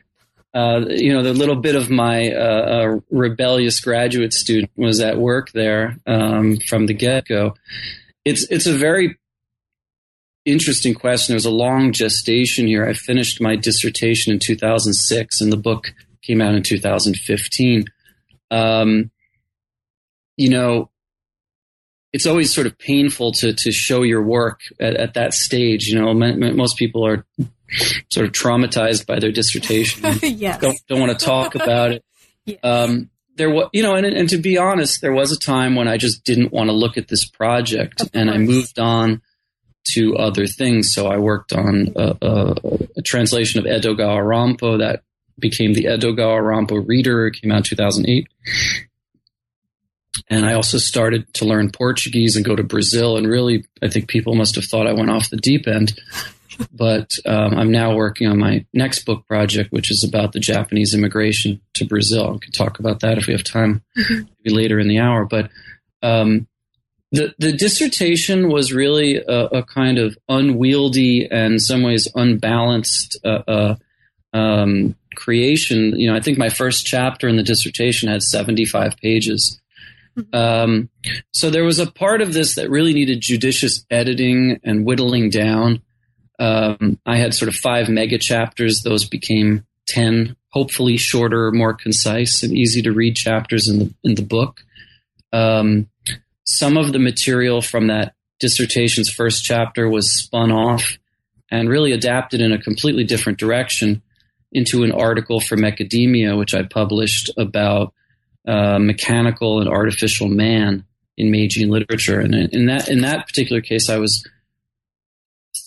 Uh, 0.53 0.85
you 0.89 1.13
know, 1.13 1.21
the 1.21 1.33
little 1.33 1.55
bit 1.55 1.75
of 1.75 1.89
my 1.89 2.31
uh, 2.31 2.39
uh, 2.39 2.99
rebellious 3.11 3.79
graduate 3.79 4.33
student 4.33 4.71
was 4.75 4.99
at 4.99 5.17
work 5.17 5.51
there 5.51 5.97
um, 6.07 6.57
from 6.67 6.87
the 6.87 6.93
get 6.93 7.27
go. 7.27 7.53
It's 8.25 8.49
it's 8.49 8.65
a 8.65 8.73
very 8.73 9.19
interesting 10.45 10.95
question. 10.95 11.33
There's 11.33 11.45
a 11.45 11.51
long 11.51 11.91
gestation 11.91 12.65
here. 12.65 12.87
I 12.87 12.93
finished 12.93 13.39
my 13.39 13.55
dissertation 13.55 14.33
in 14.33 14.39
2006, 14.39 15.41
and 15.41 15.51
the 15.51 15.57
book 15.57 15.93
came 16.23 16.41
out 16.41 16.55
in 16.55 16.63
2015. 16.63 17.85
Um, 18.49 19.11
you 20.35 20.49
know, 20.49 20.89
it's 22.11 22.25
always 22.25 22.53
sort 22.53 22.65
of 22.65 22.77
painful 22.79 23.33
to 23.33 23.53
to 23.53 23.71
show 23.71 24.01
your 24.01 24.23
work 24.23 24.61
at, 24.79 24.95
at 24.95 25.13
that 25.13 25.35
stage. 25.35 25.87
You 25.87 26.01
know, 26.01 26.13
most 26.13 26.77
people 26.77 27.05
are 27.05 27.23
sort 28.09 28.25
of 28.25 28.31
traumatized 28.31 29.05
by 29.05 29.19
their 29.19 29.31
dissertation. 29.31 30.03
yes. 30.21 30.59
Don't, 30.59 30.77
don't 30.87 30.99
want 30.99 31.17
to 31.17 31.25
talk 31.25 31.55
about 31.55 31.91
it. 31.91 32.03
yes. 32.45 32.59
um, 32.63 33.09
there 33.35 33.49
was, 33.49 33.69
you 33.73 33.83
know, 33.83 33.95
and, 33.95 34.05
and 34.05 34.29
to 34.29 34.37
be 34.37 34.57
honest, 34.57 35.01
there 35.01 35.13
was 35.13 35.31
a 35.31 35.39
time 35.39 35.75
when 35.75 35.87
I 35.87 35.97
just 35.97 36.23
didn't 36.25 36.51
want 36.51 36.69
to 36.69 36.73
look 36.73 36.97
at 36.97 37.07
this 37.07 37.25
project, 37.25 38.03
and 38.13 38.29
I 38.29 38.37
moved 38.37 38.79
on 38.79 39.21
to 39.93 40.17
other 40.17 40.45
things. 40.45 40.93
So 40.93 41.07
I 41.07 41.17
worked 41.17 41.53
on 41.53 41.93
a, 41.95 42.17
a, 42.21 42.55
a 42.97 43.01
translation 43.01 43.59
of 43.59 43.65
Edogawa 43.65 44.21
Rampo 44.21 44.79
that 44.79 45.03
became 45.39 45.73
the 45.73 45.85
Edogawa 45.85 46.41
Rampo 46.41 46.85
Reader. 46.85 47.27
It 47.27 47.41
came 47.41 47.51
out 47.51 47.57
in 47.59 47.63
2008. 47.63 48.27
And 50.29 50.45
I 50.45 50.53
also 50.53 50.77
started 50.77 51.33
to 51.35 51.45
learn 51.45 51.71
Portuguese 51.71 52.35
and 52.35 52.45
go 52.45 52.55
to 52.55 52.63
Brazil. 52.63 53.17
And 53.17 53.27
really, 53.27 53.63
I 53.81 53.87
think 53.87 54.09
people 54.09 54.35
must 54.35 54.55
have 54.55 54.65
thought 54.65 54.87
I 54.87 54.93
went 54.93 55.09
off 55.09 55.29
the 55.29 55.37
deep 55.37 55.67
end. 55.67 55.99
But 56.71 57.11
um, 57.25 57.53
I'm 57.57 57.71
now 57.71 57.95
working 57.95 58.27
on 58.27 58.37
my 58.37 58.65
next 58.73 59.05
book 59.05 59.25
project, 59.27 59.71
which 59.71 59.91
is 59.91 60.03
about 60.03 60.33
the 60.33 60.39
Japanese 60.39 60.93
immigration 60.93 61.61
to 61.75 61.85
Brazil. 61.85 62.33
We 62.33 62.39
can 62.39 62.51
talk 62.51 62.79
about 62.79 62.99
that 63.01 63.17
if 63.17 63.27
we 63.27 63.33
have 63.33 63.43
time, 63.43 63.81
mm-hmm. 63.97 64.23
maybe 64.43 64.55
later 64.55 64.79
in 64.79 64.87
the 64.87 64.99
hour. 64.99 65.25
But 65.25 65.49
um, 66.01 66.47
the 67.11 67.33
the 67.39 67.53
dissertation 67.53 68.49
was 68.49 68.71
really 68.71 69.17
a, 69.17 69.45
a, 69.45 69.63
kind 69.63 69.97
of 69.97 70.17
unwieldy 70.27 71.27
and 71.29 71.53
in 71.53 71.59
some 71.59 71.81
ways 71.81 72.07
unbalanced 72.13 73.17
uh, 73.23 73.41
uh, 73.47 73.75
um, 74.33 74.95
creation. 75.15 75.99
You 75.99 76.09
know, 76.09 76.15
I 76.15 76.21
think 76.21 76.37
my 76.37 76.49
first 76.49 76.85
chapter 76.85 77.27
in 77.27 77.35
the 77.35 77.43
dissertation 77.43 78.09
had 78.09 78.21
75 78.21 78.97
pages. 78.97 79.59
Mm-hmm. 80.17 80.35
Um, 80.35 80.89
so 81.31 81.49
there 81.49 81.63
was 81.63 81.79
a 81.79 81.91
part 81.91 82.21
of 82.21 82.33
this 82.33 82.55
that 82.55 82.69
really 82.69 82.93
needed 82.93 83.21
judicious 83.21 83.85
editing 83.89 84.59
and 84.63 84.85
whittling 84.85 85.29
down. 85.29 85.81
Um, 86.39 86.99
I 87.05 87.17
had 87.17 87.33
sort 87.33 87.49
of 87.49 87.55
five 87.55 87.89
mega 87.89 88.17
chapters; 88.17 88.81
those 88.81 89.05
became 89.07 89.65
ten, 89.87 90.35
hopefully 90.49 90.97
shorter, 90.97 91.51
more 91.51 91.73
concise, 91.73 92.43
and 92.43 92.55
easy 92.55 92.81
to 92.83 92.91
read 92.91 93.15
chapters 93.15 93.67
in 93.67 93.79
the 93.79 93.93
in 94.03 94.15
the 94.15 94.23
book. 94.23 94.61
Um, 95.33 95.89
some 96.45 96.77
of 96.77 96.93
the 96.93 96.99
material 96.99 97.61
from 97.61 97.87
that 97.87 98.15
dissertation's 98.39 99.09
first 99.09 99.43
chapter 99.43 99.87
was 99.89 100.11
spun 100.11 100.51
off 100.51 100.97
and 101.51 101.69
really 101.69 101.91
adapted 101.91 102.41
in 102.41 102.51
a 102.51 102.61
completely 102.61 103.03
different 103.03 103.37
direction 103.37 104.01
into 104.51 104.83
an 104.83 104.91
article 104.91 105.39
from 105.39 105.63
Academia, 105.63 106.35
which 106.35 106.55
I 106.55 106.63
published 106.63 107.31
about 107.37 107.93
uh, 108.47 108.79
mechanical 108.79 109.59
and 109.59 109.69
artificial 109.69 110.27
man 110.27 110.85
in 111.17 111.29
Meiji 111.29 111.65
literature. 111.65 112.19
And 112.19 112.33
in 112.33 112.65
that 112.67 112.89
in 112.89 113.01
that 113.01 113.27
particular 113.27 113.61
case, 113.61 113.89
I 113.89 113.97
was 113.97 114.25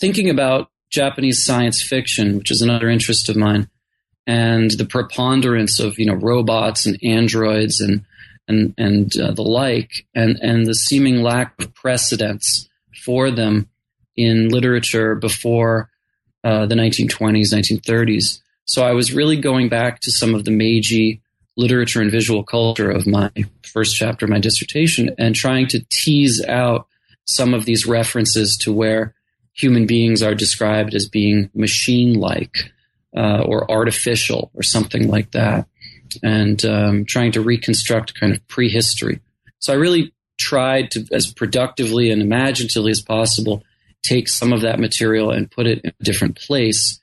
thinking 0.01 0.31
about 0.31 0.71
Japanese 0.91 1.45
science 1.45 1.83
fiction, 1.83 2.39
which 2.39 2.51
is 2.51 2.63
another 2.63 2.89
interest 2.89 3.29
of 3.29 3.37
mine, 3.37 3.69
and 4.27 4.71
the 4.71 4.85
preponderance 4.85 5.81
of 5.81 5.99
you 5.99 6.07
know 6.07 6.15
robots 6.15 6.87
and 6.87 6.99
androids 7.03 7.81
and 7.81 8.05
and 8.49 8.75
and 8.77 9.17
uh, 9.19 9.33
the 9.33 9.43
like, 9.43 10.07
and 10.15 10.39
and 10.43 10.67
the 10.67 10.75
seeming 10.75 11.23
lack 11.23 11.55
of 11.61 11.75
precedents 11.75 12.69
for 13.05 13.31
them 13.31 13.69
in 14.17 14.49
literature 14.49 15.15
before 15.15 15.89
uh, 16.45 16.67
the 16.67 16.75
1920s, 16.75 17.53
1930s. 17.53 18.41
So 18.65 18.85
I 18.85 18.93
was 18.93 19.13
really 19.13 19.37
going 19.37 19.69
back 19.69 20.01
to 20.01 20.11
some 20.11 20.35
of 20.35 20.45
the 20.45 20.51
Meiji 20.51 21.21
literature 21.57 22.01
and 22.01 22.11
visual 22.11 22.43
culture 22.43 22.91
of 22.91 23.07
my 23.07 23.31
first 23.63 23.97
chapter 23.97 24.27
of 24.27 24.31
my 24.31 24.39
dissertation 24.39 25.15
and 25.19 25.35
trying 25.35 25.67
to 25.69 25.85
tease 25.91 26.45
out 26.47 26.87
some 27.25 27.55
of 27.55 27.65
these 27.65 27.87
references 27.87 28.57
to 28.59 28.73
where 28.73 29.15
human 29.53 29.87
beings 29.87 30.23
are 30.23 30.35
described 30.35 30.95
as 30.95 31.09
being 31.09 31.51
machine 31.55 32.15
like 32.15 32.73
uh, 33.17 33.43
or 33.43 33.71
artificial 33.71 34.51
or 34.55 34.63
something 34.63 35.09
like 35.09 35.33
that 35.33 35.67
and 36.23 36.65
um, 36.65 37.05
trying 37.05 37.33
to 37.33 37.41
reconstruct 37.41 38.19
kind 38.19 38.33
of 38.33 38.47
prehistory. 38.49 39.21
So 39.59 39.73
I 39.73 39.77
really 39.77 40.13
tried 40.39 40.91
to, 40.93 41.07
as 41.13 41.33
productively 41.33 42.11
and 42.11 42.21
imaginatively 42.21 42.91
as 42.91 43.01
possible, 43.01 43.63
take 44.03 44.29
some 44.29 44.53
of 44.53 44.63
that 44.63 44.81
material 44.81 45.31
and 45.31 45.51
put 45.51 45.67
it 45.67 45.81
in 45.85 45.93
a 45.99 46.05
different 46.05 46.37
place 46.37 47.01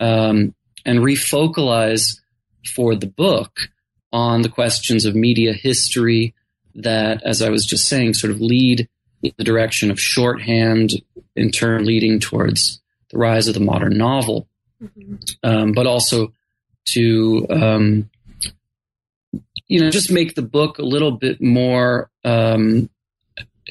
um, 0.00 0.54
and 0.84 0.98
refocalize 0.98 2.18
for 2.74 2.94
the 2.94 3.06
book 3.06 3.68
on 4.12 4.42
the 4.42 4.48
questions 4.48 5.04
of 5.04 5.14
media 5.14 5.52
history 5.52 6.34
that, 6.74 7.22
as 7.22 7.42
I 7.42 7.50
was 7.50 7.64
just 7.64 7.86
saying, 7.86 8.14
sort 8.14 8.32
of 8.32 8.40
lead 8.40 8.88
the 9.22 9.44
direction 9.44 9.90
of 9.90 10.00
shorthand, 10.00 10.90
in 11.36 11.50
turn 11.50 11.84
leading 11.84 12.20
towards 12.20 12.80
the 13.10 13.18
rise 13.18 13.48
of 13.48 13.54
the 13.54 13.60
modern 13.60 13.96
novel, 13.96 14.48
mm-hmm. 14.82 15.16
um, 15.42 15.72
but 15.72 15.86
also 15.86 16.32
to 16.84 17.46
um, 17.50 18.10
you 19.68 19.80
know, 19.80 19.90
just 19.90 20.10
make 20.10 20.34
the 20.34 20.42
book 20.42 20.78
a 20.78 20.82
little 20.82 21.12
bit 21.12 21.40
more. 21.40 22.10
Um, 22.24 22.90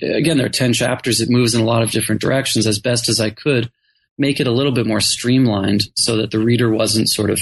again, 0.02 0.38
there 0.38 0.48
are 0.48 0.50
ten 0.50 0.74
chapters. 0.74 1.22
It 1.22 1.30
moves 1.30 1.54
in 1.54 1.62
a 1.62 1.66
lot 1.66 1.84
of 1.84 1.92
different 1.92 2.22
directions. 2.22 2.66
As 2.66 2.80
best 2.80 3.08
as 3.08 3.20
I 3.20 3.30
could, 3.30 3.72
make 4.18 4.40
it 4.40 4.48
a 4.48 4.52
little 4.52 4.72
bit 4.72 4.88
more 4.88 5.00
streamlined 5.00 5.84
so 5.96 6.18
that 6.18 6.32
the 6.32 6.40
reader 6.40 6.72
wasn't 6.72 7.10
sort 7.10 7.30
of 7.30 7.40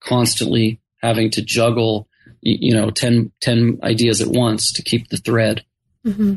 constantly 0.00 0.80
having 1.00 1.30
to 1.30 1.42
juggle, 1.42 2.06
you 2.42 2.74
know, 2.74 2.90
10, 2.90 3.32
10 3.40 3.80
ideas 3.82 4.20
at 4.20 4.28
once 4.28 4.72
to 4.72 4.82
keep 4.82 5.08
the 5.08 5.16
thread. 5.16 5.64
Mm-hmm. 6.06 6.34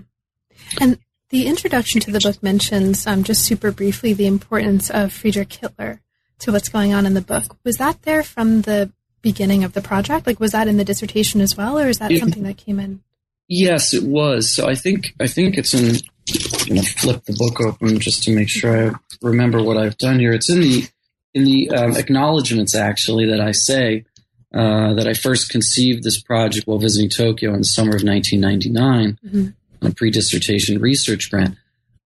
And 0.80 0.98
the 1.30 1.48
introduction 1.48 2.02
to 2.02 2.12
the 2.12 2.20
book 2.20 2.42
mentions, 2.44 3.08
um, 3.08 3.24
just 3.24 3.44
super 3.44 3.72
briefly, 3.72 4.14
the 4.14 4.28
importance 4.28 4.90
of 4.90 5.12
Friedrich 5.12 5.50
Kittler 5.50 6.00
to 6.40 6.52
what's 6.52 6.70
going 6.70 6.94
on 6.94 7.06
in 7.06 7.14
the 7.14 7.22
book. 7.22 7.58
Was 7.64 7.78
that 7.78 8.02
there 8.04 8.24
from 8.24 8.62
the 8.62 8.92
beginning 9.22 9.64
of 9.64 9.74
the 9.74 9.82
project? 9.82 10.28
Like, 10.28 10.40
was 10.40 10.52
that 10.52 10.68
in 10.68 10.78
the 10.78 10.86
dissertation 10.86 11.42
as 11.42 11.58
well, 11.58 11.80
or 11.80 11.88
is 11.88 12.00
that 12.00 12.12
something 12.18 12.44
that 12.44 12.58
came 12.58 12.80
in? 12.80 13.02
Yes, 13.48 13.94
it 13.94 14.04
was. 14.04 14.54
So 14.54 14.68
I 14.68 14.76
think 14.76 15.14
I 15.20 15.28
think 15.28 15.58
it's 15.58 15.74
in 15.74 15.98
I'm 16.28 16.68
going 16.68 16.82
to 16.82 16.94
flip 16.94 17.24
the 17.26 17.34
book 17.34 17.62
open 17.62 18.00
just 18.00 18.24
to 18.24 18.36
make 18.36 18.50
sure 18.50 18.90
I 18.90 18.96
remember 19.22 19.62
what 19.62 19.78
I've 19.78 19.98
done 19.98 20.20
here. 20.20 20.32
It's 20.32 20.50
in 20.50 20.62
the 20.62 20.88
in 21.34 21.44
the 21.44 21.70
um, 21.70 21.96
acknowledgments 21.96 22.74
actually 22.74 23.28
that 23.30 23.42
I 23.42 23.52
say 23.52 24.06
uh, 24.54 24.94
that 24.94 25.08
I 25.08 25.14
first 25.14 25.50
conceived 25.50 26.04
this 26.04 26.22
project 26.22 26.66
while 26.66 26.80
visiting 26.80 27.10
Tokyo 27.10 27.52
in 27.52 27.60
the 27.60 27.66
summer 27.66 27.96
of 27.96 28.04
1999 28.04 29.20
mm-hmm. 29.24 29.48
A 29.82 29.92
pre-dissertation 29.92 30.80
research 30.80 31.30
grant. 31.30 31.56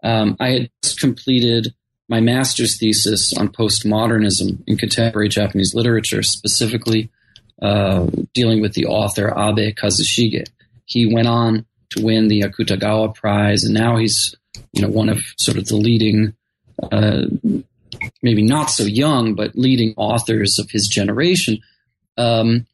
Um, 0.04 0.38
I 0.40 0.50
had 0.50 0.70
just 0.84 1.00
completed 1.00 1.74
my 2.08 2.20
master's 2.20 2.78
thesis 2.78 3.34
on 3.34 3.50
postmodernism 3.50 4.64
in 4.66 4.78
contemporary 4.78 5.30
Japanese 5.30 5.76
literature, 5.76 6.24
specifically 6.24 7.10
uh, 7.62 8.08
dealing 8.34 8.62
with 8.62 8.74
the 8.74 8.86
author 8.86 9.28
Abe 9.30 9.76
Kazushige. 9.76 10.48
He 10.86 11.14
went 11.14 11.28
on 11.28 11.66
to 11.92 12.04
win 12.04 12.28
the 12.28 12.42
Akutagawa 12.42 13.14
Prize, 13.14 13.64
and 13.64 13.74
now 13.74 13.98
he's 13.98 14.36
you 14.74 14.82
know 14.82 14.90
one 14.90 15.10
of 15.10 15.20
sort 15.38 15.58
of 15.58 15.66
the 15.66 15.76
leading, 15.76 16.34
uh, 16.92 17.26
maybe 18.24 18.44
not 18.44 18.70
so 18.70 18.84
young, 18.84 19.36
but 19.36 19.56
leading 19.56 19.94
authors 19.98 20.58
of 20.58 20.70
his 20.72 20.88
generation. 20.88 21.60
Um, 22.18 22.66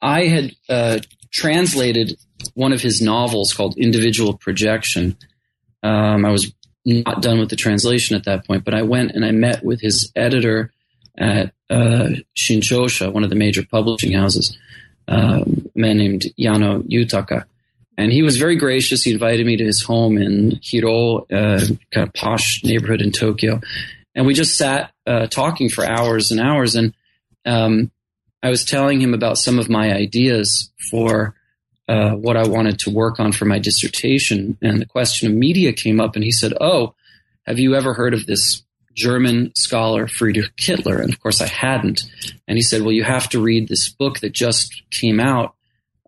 I 0.00 0.26
had 0.26 0.54
uh, 0.68 0.98
translated 1.32 2.16
one 2.54 2.72
of 2.72 2.80
his 2.80 3.00
novels 3.00 3.52
called 3.52 3.76
Individual 3.76 4.36
Projection. 4.36 5.16
Um, 5.82 6.24
I 6.24 6.30
was 6.30 6.52
not 6.84 7.22
done 7.22 7.38
with 7.38 7.50
the 7.50 7.56
translation 7.56 8.16
at 8.16 8.24
that 8.24 8.46
point, 8.46 8.64
but 8.64 8.74
I 8.74 8.82
went 8.82 9.12
and 9.12 9.24
I 9.24 9.30
met 9.30 9.64
with 9.64 9.80
his 9.80 10.10
editor 10.16 10.72
at 11.16 11.52
uh, 11.70 12.08
Shinchosha, 12.36 13.12
one 13.12 13.24
of 13.24 13.30
the 13.30 13.36
major 13.36 13.64
publishing 13.64 14.12
houses, 14.12 14.56
uh, 15.08 15.44
a 15.44 15.78
man 15.78 15.98
named 15.98 16.24
Yano 16.38 16.82
Yutaka. 16.82 17.44
And 17.98 18.10
he 18.10 18.22
was 18.22 18.38
very 18.38 18.56
gracious. 18.56 19.02
He 19.02 19.12
invited 19.12 19.46
me 19.46 19.56
to 19.56 19.64
his 19.64 19.82
home 19.82 20.16
in 20.16 20.52
Hiroo, 20.62 21.20
uh, 21.30 21.74
kind 21.92 22.08
of 22.08 22.14
posh 22.14 22.64
neighborhood 22.64 23.02
in 23.02 23.12
Tokyo. 23.12 23.60
And 24.14 24.26
we 24.26 24.34
just 24.34 24.56
sat 24.56 24.92
uh, 25.06 25.26
talking 25.26 25.68
for 25.68 25.84
hours 25.84 26.30
and 26.30 26.40
hours. 26.40 26.74
And 26.74 26.94
um, 27.44 27.90
I 28.42 28.50
was 28.50 28.64
telling 28.64 29.00
him 29.00 29.14
about 29.14 29.38
some 29.38 29.58
of 29.58 29.68
my 29.68 29.92
ideas 29.92 30.70
for 30.90 31.34
uh, 31.92 32.12
what 32.12 32.38
I 32.38 32.46
wanted 32.48 32.78
to 32.80 32.90
work 32.90 33.20
on 33.20 33.32
for 33.32 33.44
my 33.44 33.58
dissertation. 33.58 34.56
And 34.62 34.80
the 34.80 34.86
question 34.86 35.28
of 35.28 35.34
media 35.34 35.74
came 35.74 36.00
up, 36.00 36.14
and 36.14 36.24
he 36.24 36.30
said, 36.30 36.54
Oh, 36.58 36.94
have 37.42 37.58
you 37.58 37.74
ever 37.74 37.92
heard 37.92 38.14
of 38.14 38.24
this 38.24 38.62
German 38.94 39.52
scholar 39.54 40.08
Friedrich 40.08 40.56
Kittler? 40.56 41.02
And 41.02 41.12
of 41.12 41.20
course, 41.20 41.42
I 41.42 41.48
hadn't. 41.48 42.04
And 42.48 42.56
he 42.56 42.62
said, 42.62 42.80
Well, 42.80 42.92
you 42.92 43.04
have 43.04 43.28
to 43.30 43.42
read 43.42 43.68
this 43.68 43.90
book 43.90 44.20
that 44.20 44.32
just 44.32 44.82
came 44.90 45.20
out. 45.20 45.54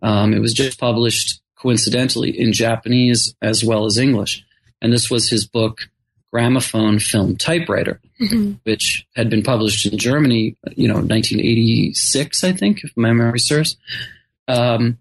Um, 0.01 0.33
it 0.33 0.39
was 0.39 0.53
just 0.53 0.79
published 0.79 1.39
coincidentally 1.55 2.31
in 2.31 2.51
Japanese 2.51 3.35
as 3.43 3.63
well 3.63 3.85
as 3.85 3.99
English. 3.99 4.43
And 4.81 4.91
this 4.91 5.11
was 5.11 5.29
his 5.29 5.45
book, 5.45 5.87
Gramophone 6.33 6.97
Film 6.97 7.37
Typewriter, 7.37 8.01
mm-hmm. 8.19 8.53
which 8.63 9.05
had 9.15 9.29
been 9.29 9.43
published 9.43 9.85
in 9.85 9.99
Germany, 9.99 10.55
you 10.75 10.87
know, 10.87 10.95
1986, 10.95 12.43
I 12.43 12.53
think, 12.53 12.83
if 12.83 12.91
my 12.97 13.13
memory 13.13 13.39
serves. 13.39 13.77
Um, 14.47 14.97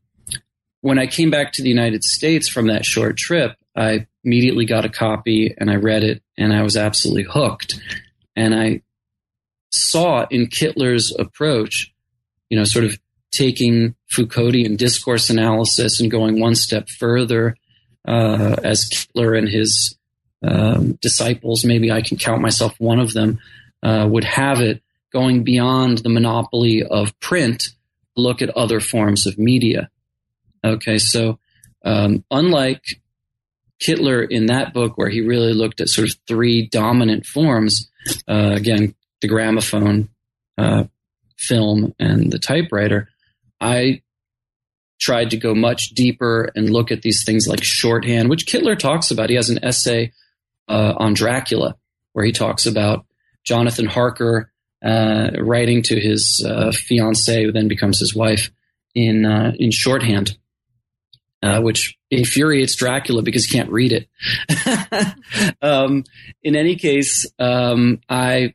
when 0.84 0.98
I 0.98 1.06
came 1.06 1.30
back 1.30 1.54
to 1.54 1.62
the 1.62 1.70
United 1.70 2.04
States 2.04 2.46
from 2.46 2.66
that 2.66 2.84
short 2.84 3.16
trip, 3.16 3.56
I 3.74 4.06
immediately 4.22 4.66
got 4.66 4.84
a 4.84 4.90
copy 4.90 5.54
and 5.56 5.70
I 5.70 5.76
read 5.76 6.04
it 6.04 6.22
and 6.36 6.52
I 6.52 6.60
was 6.60 6.76
absolutely 6.76 7.22
hooked. 7.22 7.80
And 8.36 8.54
I 8.54 8.82
saw 9.70 10.26
in 10.30 10.48
Kittler's 10.48 11.10
approach, 11.18 11.90
you 12.50 12.58
know, 12.58 12.64
sort 12.64 12.84
of 12.84 12.98
taking 13.32 13.94
Foucauldian 14.14 14.76
discourse 14.76 15.30
analysis 15.30 16.00
and 16.00 16.10
going 16.10 16.38
one 16.38 16.54
step 16.54 16.90
further 16.90 17.56
uh, 18.06 18.56
as 18.62 18.84
Kittler 18.84 19.38
and 19.38 19.48
his 19.48 19.96
um, 20.46 20.98
disciples, 21.00 21.64
maybe 21.64 21.90
I 21.90 22.02
can 22.02 22.18
count 22.18 22.42
myself 22.42 22.74
one 22.76 23.00
of 23.00 23.14
them, 23.14 23.38
uh, 23.82 24.06
would 24.10 24.24
have 24.24 24.60
it, 24.60 24.82
going 25.14 25.44
beyond 25.44 25.98
the 25.98 26.10
monopoly 26.10 26.82
of 26.82 27.18
print, 27.20 27.68
look 28.16 28.42
at 28.42 28.50
other 28.50 28.80
forms 28.80 29.26
of 29.26 29.38
media. 29.38 29.88
Okay, 30.64 30.98
so 30.98 31.38
um, 31.85 32.24
unlike 32.31 32.83
Kittler 33.83 34.27
in 34.29 34.46
that 34.46 34.72
book, 34.72 34.96
where 34.96 35.11
he 35.11 35.20
really 35.20 35.53
looked 35.53 35.81
at 35.81 35.88
sort 35.88 36.09
of 36.09 36.16
three 36.27 36.66
dominant 36.68 37.27
forms, 37.27 37.90
uh, 38.29 38.53
again, 38.55 38.94
the 39.20 39.29
gramophone, 39.29 40.09
uh, 40.57 40.85
film, 41.37 41.94
and 41.98 42.33
the 42.33 42.38
typewriter, 42.38 43.09
I 43.61 44.03
tried 45.00 45.31
to 45.31 45.37
go 45.37 45.55
much 45.55 45.90
deeper 45.90 46.50
and 46.55 46.70
look 46.70 46.90
at 46.90 47.03
these 47.03 47.24
things 47.24 47.46
like 47.46 47.62
shorthand, 47.62 48.31
which 48.31 48.46
Kittler 48.46 48.79
talks 48.79 49.11
about. 49.11 49.29
He 49.29 49.37
has 49.37 49.50
an 49.50 49.62
essay 49.62 50.12
uh, 50.68 50.94
on 50.96 51.12
Dracula 51.12 51.77
where 52.12 52.24
he 52.24 52.33
talks 52.33 52.64
about 52.64 53.05
Jonathan 53.44 53.87
Harker 53.87 54.50
uh, 54.83 55.31
writing 55.38 55.83
to 55.83 56.00
his 56.00 56.44
uh, 56.48 56.72
fiancee, 56.72 57.44
who 57.44 57.53
then 57.53 57.68
becomes 57.68 57.98
his 57.98 58.14
wife, 58.14 58.50
in 58.94 59.27
uh, 59.27 59.53
in 59.59 59.70
shorthand 59.70 60.38
uh, 61.44 61.61
which 61.61 61.98
infuriates 62.11 62.74
Dracula 62.74 63.20
because 63.20 63.44
he 63.44 63.54
can't 63.54 63.70
read 63.70 63.92
it. 63.92 64.09
um, 65.62 66.04
in 66.42 66.57
any 66.57 66.76
case, 66.76 67.26
um, 67.38 68.00
I 68.09 68.54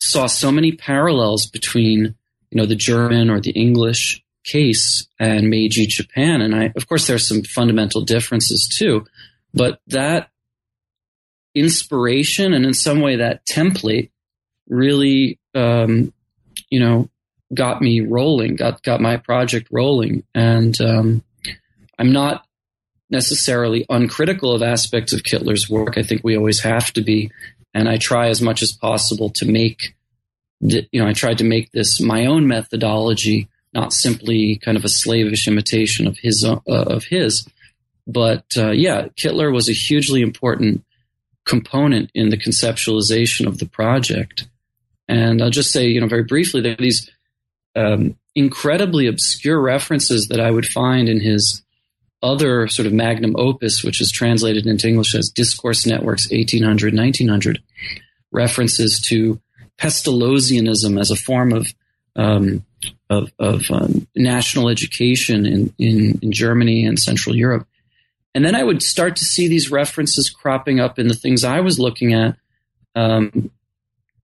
saw 0.00 0.28
so 0.28 0.52
many 0.52 0.70
parallels 0.72 1.46
between 1.46 2.14
you 2.50 2.60
know 2.60 2.66
the 2.66 2.76
German 2.76 3.28
or 3.28 3.40
the 3.40 3.50
English 3.50 4.22
case 4.44 5.08
and 5.18 5.50
Meiji 5.50 5.86
Japan, 5.86 6.42
and 6.42 6.54
I 6.54 6.72
of 6.76 6.86
course 6.88 7.08
there's 7.08 7.26
some 7.26 7.42
fundamental 7.42 8.02
differences 8.02 8.68
too, 8.72 9.04
but 9.52 9.80
that 9.88 10.30
inspiration 11.56 12.54
and 12.54 12.64
in 12.64 12.72
some 12.72 13.00
way 13.00 13.16
that 13.16 13.44
template 13.46 14.10
really 14.68 15.40
um, 15.56 16.12
you 16.70 16.78
know 16.78 17.10
got 17.52 17.82
me 17.82 18.00
rolling, 18.00 18.54
got 18.54 18.80
got 18.84 19.00
my 19.00 19.16
project 19.16 19.66
rolling, 19.72 20.22
and 20.36 20.80
um, 20.80 21.24
I'm 21.98 22.12
not 22.12 22.44
necessarily 23.10 23.84
uncritical 23.88 24.54
of 24.54 24.62
aspects 24.62 25.12
of 25.12 25.22
Kittler's 25.22 25.68
work. 25.68 25.98
I 25.98 26.02
think 26.02 26.22
we 26.24 26.36
always 26.36 26.60
have 26.60 26.92
to 26.94 27.02
be, 27.02 27.30
and 27.74 27.88
I 27.88 27.98
try 27.98 28.28
as 28.28 28.40
much 28.40 28.62
as 28.62 28.72
possible 28.72 29.30
to 29.30 29.44
make, 29.44 29.94
you 30.60 30.86
know, 30.94 31.06
I 31.06 31.12
tried 31.12 31.38
to 31.38 31.44
make 31.44 31.70
this 31.72 32.00
my 32.00 32.26
own 32.26 32.48
methodology, 32.48 33.48
not 33.74 33.92
simply 33.92 34.56
kind 34.64 34.76
of 34.76 34.84
a 34.84 34.88
slavish 34.88 35.46
imitation 35.46 36.06
of 36.06 36.16
his 36.18 36.44
uh, 36.44 36.60
of 36.66 37.04
his. 37.04 37.46
But 38.06 38.44
uh, 38.56 38.70
yeah, 38.70 39.08
Kittler 39.20 39.52
was 39.52 39.68
a 39.68 39.72
hugely 39.72 40.22
important 40.22 40.84
component 41.44 42.10
in 42.14 42.30
the 42.30 42.36
conceptualization 42.38 43.46
of 43.46 43.58
the 43.58 43.66
project. 43.66 44.46
And 45.08 45.42
I'll 45.42 45.50
just 45.50 45.72
say, 45.72 45.88
you 45.88 46.00
know, 46.00 46.06
very 46.06 46.24
briefly, 46.24 46.60
there 46.60 46.72
are 46.72 46.76
these 46.76 47.10
um, 47.74 48.16
incredibly 48.34 49.06
obscure 49.06 49.60
references 49.60 50.28
that 50.28 50.40
I 50.40 50.50
would 50.50 50.66
find 50.66 51.08
in 51.08 51.20
his 51.20 51.62
other 52.22 52.68
sort 52.68 52.86
of 52.86 52.92
magnum 52.92 53.34
opus, 53.36 53.82
which 53.82 54.00
is 54.00 54.12
translated 54.12 54.66
into 54.66 54.88
English 54.88 55.14
as 55.14 55.30
Discourse 55.30 55.86
Networks 55.86 56.30
1800 56.30 56.94
1900, 56.94 57.62
references 58.30 59.00
to 59.06 59.40
Pestalozzianism 59.78 61.00
as 61.00 61.10
a 61.10 61.16
form 61.16 61.52
of 61.52 61.72
um, 62.14 62.64
of, 63.08 63.32
of 63.38 63.70
um, 63.70 64.06
national 64.14 64.68
education 64.68 65.46
in, 65.46 65.74
in, 65.78 66.18
in 66.22 66.32
Germany 66.32 66.84
and 66.84 66.98
Central 66.98 67.36
Europe. 67.36 67.66
And 68.34 68.44
then 68.44 68.54
I 68.54 68.62
would 68.62 68.82
start 68.82 69.16
to 69.16 69.24
see 69.24 69.48
these 69.48 69.70
references 69.70 70.30
cropping 70.30 70.80
up 70.80 70.98
in 70.98 71.08
the 71.08 71.14
things 71.14 71.44
I 71.44 71.60
was 71.60 71.78
looking 71.78 72.14
at. 72.14 72.36
Um, 72.94 73.50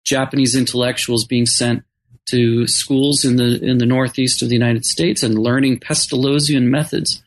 Japanese 0.03 0.55
intellectuals 0.55 1.25
being 1.25 1.45
sent 1.45 1.83
to 2.27 2.67
schools 2.67 3.25
in 3.25 3.35
the 3.35 3.59
in 3.63 3.77
the 3.77 3.85
northeast 3.85 4.41
of 4.41 4.49
the 4.49 4.55
United 4.55 4.85
States 4.85 5.23
and 5.23 5.37
learning 5.37 5.79
Pestalozzian 5.79 6.63
methods. 6.63 7.23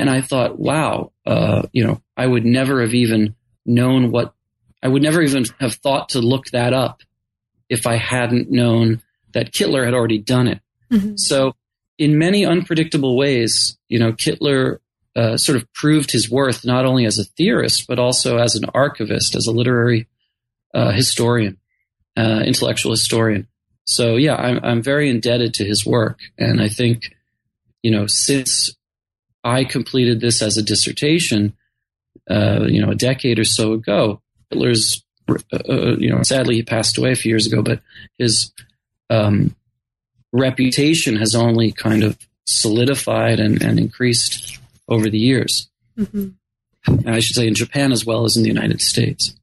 And 0.00 0.08
I 0.08 0.22
thought, 0.22 0.58
wow, 0.58 1.12
uh, 1.26 1.66
you 1.72 1.84
know, 1.84 2.00
I 2.16 2.26
would 2.26 2.46
never 2.46 2.80
have 2.80 2.94
even 2.94 3.34
known 3.66 4.10
what, 4.10 4.32
I 4.82 4.88
would 4.88 5.02
never 5.02 5.20
even 5.20 5.44
have 5.58 5.74
thought 5.74 6.10
to 6.10 6.20
look 6.20 6.46
that 6.46 6.72
up 6.72 7.02
if 7.68 7.86
I 7.86 7.96
hadn't 7.96 8.50
known 8.50 9.02
that 9.34 9.52
Kittler 9.52 9.84
had 9.84 9.92
already 9.92 10.16
done 10.16 10.48
it. 10.48 10.60
Mm-hmm. 10.90 11.16
So, 11.16 11.54
in 11.98 12.16
many 12.16 12.46
unpredictable 12.46 13.14
ways, 13.14 13.76
you 13.90 13.98
know, 13.98 14.12
Kittler 14.12 14.78
uh, 15.14 15.36
sort 15.36 15.56
of 15.56 15.70
proved 15.74 16.10
his 16.10 16.30
worth 16.30 16.64
not 16.64 16.86
only 16.86 17.04
as 17.04 17.18
a 17.18 17.24
theorist, 17.24 17.86
but 17.86 17.98
also 17.98 18.38
as 18.38 18.54
an 18.54 18.64
archivist, 18.72 19.36
as 19.36 19.46
a 19.46 19.52
literary 19.52 20.08
uh, 20.72 20.92
historian, 20.92 21.58
uh, 22.16 22.42
intellectual 22.46 22.92
historian. 22.92 23.46
So, 23.84 24.16
yeah, 24.16 24.34
I'm, 24.34 24.60
I'm 24.62 24.82
very 24.82 25.10
indebted 25.10 25.52
to 25.54 25.64
his 25.66 25.84
work. 25.84 26.20
And 26.38 26.58
I 26.62 26.68
think, 26.68 27.14
you 27.82 27.90
know, 27.90 28.06
since 28.06 28.74
I 29.42 29.64
completed 29.64 30.20
this 30.20 30.42
as 30.42 30.56
a 30.56 30.62
dissertation, 30.62 31.54
uh, 32.28 32.66
you 32.66 32.84
know, 32.84 32.90
a 32.90 32.96
decade 32.96 33.38
or 33.38 33.44
so 33.44 33.72
ago. 33.72 34.20
Kittler's, 34.52 35.02
uh, 35.28 35.58
uh, 35.68 35.96
you 35.98 36.10
know, 36.10 36.22
sadly 36.22 36.56
he 36.56 36.62
passed 36.62 36.98
away 36.98 37.12
a 37.12 37.16
few 37.16 37.30
years 37.30 37.46
ago, 37.46 37.62
but 37.62 37.80
his 38.18 38.52
um, 39.08 39.54
reputation 40.32 41.16
has 41.16 41.34
only 41.34 41.72
kind 41.72 42.02
of 42.02 42.18
solidified 42.46 43.40
and, 43.40 43.62
and 43.62 43.78
increased 43.78 44.58
over 44.88 45.08
the 45.08 45.18
years. 45.18 45.68
Mm-hmm. 45.98 46.28
I 47.06 47.20
should 47.20 47.36
say 47.36 47.46
in 47.46 47.54
Japan 47.54 47.92
as 47.92 48.04
well 48.06 48.24
as 48.24 48.36
in 48.36 48.42
the 48.42 48.48
United 48.48 48.80
States. 48.80 49.34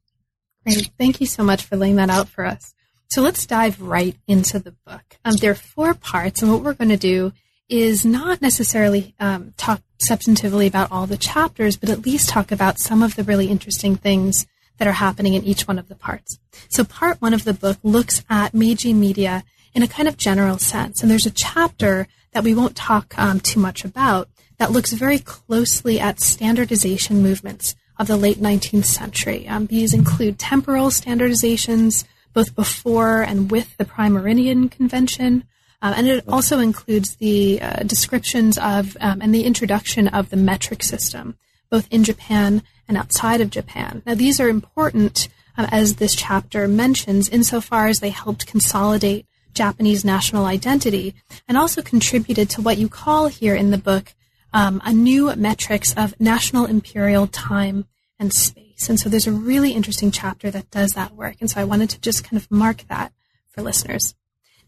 Great. 0.65 0.89
Thank 0.97 1.21
you 1.21 1.27
so 1.27 1.43
much 1.43 1.63
for 1.63 1.77
laying 1.77 1.95
that 1.95 2.09
out 2.09 2.27
for 2.27 2.45
us. 2.45 2.73
So 3.09 3.21
let's 3.21 3.45
dive 3.45 3.81
right 3.81 4.17
into 4.27 4.59
the 4.59 4.75
book. 4.85 5.17
Um, 5.23 5.35
there 5.37 5.51
are 5.51 5.55
four 5.55 5.93
parts, 5.93 6.41
and 6.41 6.51
what 6.51 6.61
we're 6.61 6.73
going 6.73 6.89
to 6.89 6.97
do 6.97 7.31
is 7.69 8.05
not 8.05 8.41
necessarily 8.41 9.13
um, 9.19 9.53
talk 9.57 9.81
substantively 10.09 10.67
about 10.67 10.91
all 10.91 11.05
the 11.05 11.17
chapters, 11.17 11.75
but 11.75 11.89
at 11.89 12.05
least 12.05 12.29
talk 12.29 12.51
about 12.51 12.79
some 12.79 13.03
of 13.03 13.15
the 13.15 13.23
really 13.23 13.47
interesting 13.47 13.95
things 13.95 14.45
that 14.77 14.87
are 14.87 14.93
happening 14.93 15.33
in 15.33 15.43
each 15.43 15.67
one 15.67 15.79
of 15.79 15.87
the 15.87 15.95
parts. 15.95 16.39
So 16.69 16.83
part 16.83 17.21
one 17.21 17.33
of 17.33 17.43
the 17.43 17.53
book 17.53 17.77
looks 17.83 18.23
at 18.29 18.53
Meiji 18.53 18.93
media 18.93 19.43
in 19.73 19.83
a 19.83 19.87
kind 19.87 20.07
of 20.07 20.17
general 20.17 20.57
sense, 20.57 21.01
and 21.01 21.11
there's 21.11 21.25
a 21.25 21.31
chapter 21.31 22.07
that 22.31 22.43
we 22.43 22.53
won't 22.53 22.75
talk 22.75 23.17
um, 23.17 23.39
too 23.39 23.59
much 23.59 23.83
about 23.83 24.29
that 24.57 24.71
looks 24.71 24.93
very 24.93 25.19
closely 25.19 25.99
at 25.99 26.19
standardization 26.19 27.21
movements 27.21 27.75
of 27.99 28.07
the 28.07 28.17
late 28.17 28.37
19th 28.37 28.85
century. 28.85 29.47
Um, 29.47 29.67
these 29.67 29.93
include 29.93 30.39
temporal 30.39 30.87
standardizations, 30.87 32.05
both 32.33 32.55
before 32.55 33.21
and 33.21 33.49
with 33.49 33.75
the 33.77 33.85
Prime 33.85 34.13
Meridian 34.13 34.69
Convention. 34.69 35.43
Um, 35.81 35.93
and 35.95 36.07
it 36.07 36.27
also 36.27 36.59
includes 36.59 37.15
the 37.17 37.61
uh, 37.61 37.83
descriptions 37.83 38.57
of 38.57 38.97
um, 38.99 39.21
and 39.21 39.33
the 39.33 39.43
introduction 39.43 40.07
of 40.07 40.29
the 40.29 40.37
metric 40.37 40.81
system, 40.81 41.37
both 41.69 41.87
in 41.91 42.03
Japan 42.03 42.63
and 42.87 42.97
outside 42.97 43.41
of 43.41 43.49
Japan. 43.49 44.01
Now, 44.05 44.15
these 44.15 44.39
are 44.39 44.49
important, 44.49 45.27
uh, 45.57 45.67
as 45.71 45.95
this 45.95 46.15
chapter 46.15 46.67
mentions, 46.67 47.29
insofar 47.29 47.87
as 47.87 47.99
they 47.99 48.09
helped 48.09 48.47
consolidate 48.47 49.27
Japanese 49.53 50.05
national 50.05 50.45
identity 50.45 51.15
and 51.47 51.57
also 51.57 51.81
contributed 51.81 52.49
to 52.51 52.61
what 52.61 52.77
you 52.77 52.87
call 52.87 53.27
here 53.27 53.55
in 53.55 53.71
the 53.71 53.77
book 53.77 54.13
um, 54.53 54.81
a 54.85 54.93
new 54.93 55.35
metrics 55.35 55.93
of 55.95 56.19
national 56.19 56.65
imperial 56.65 57.27
time 57.27 57.85
and 58.19 58.33
space. 58.33 58.89
And 58.89 58.99
so 58.99 59.09
there's 59.09 59.27
a 59.27 59.31
really 59.31 59.71
interesting 59.71 60.11
chapter 60.11 60.49
that 60.51 60.71
does 60.71 60.91
that 60.91 61.13
work. 61.13 61.35
And 61.39 61.49
so 61.49 61.59
I 61.59 61.65
wanted 61.65 61.89
to 61.91 61.99
just 61.99 62.23
kind 62.23 62.37
of 62.41 62.49
mark 62.49 62.85
that 62.87 63.11
for 63.49 63.61
listeners. 63.61 64.15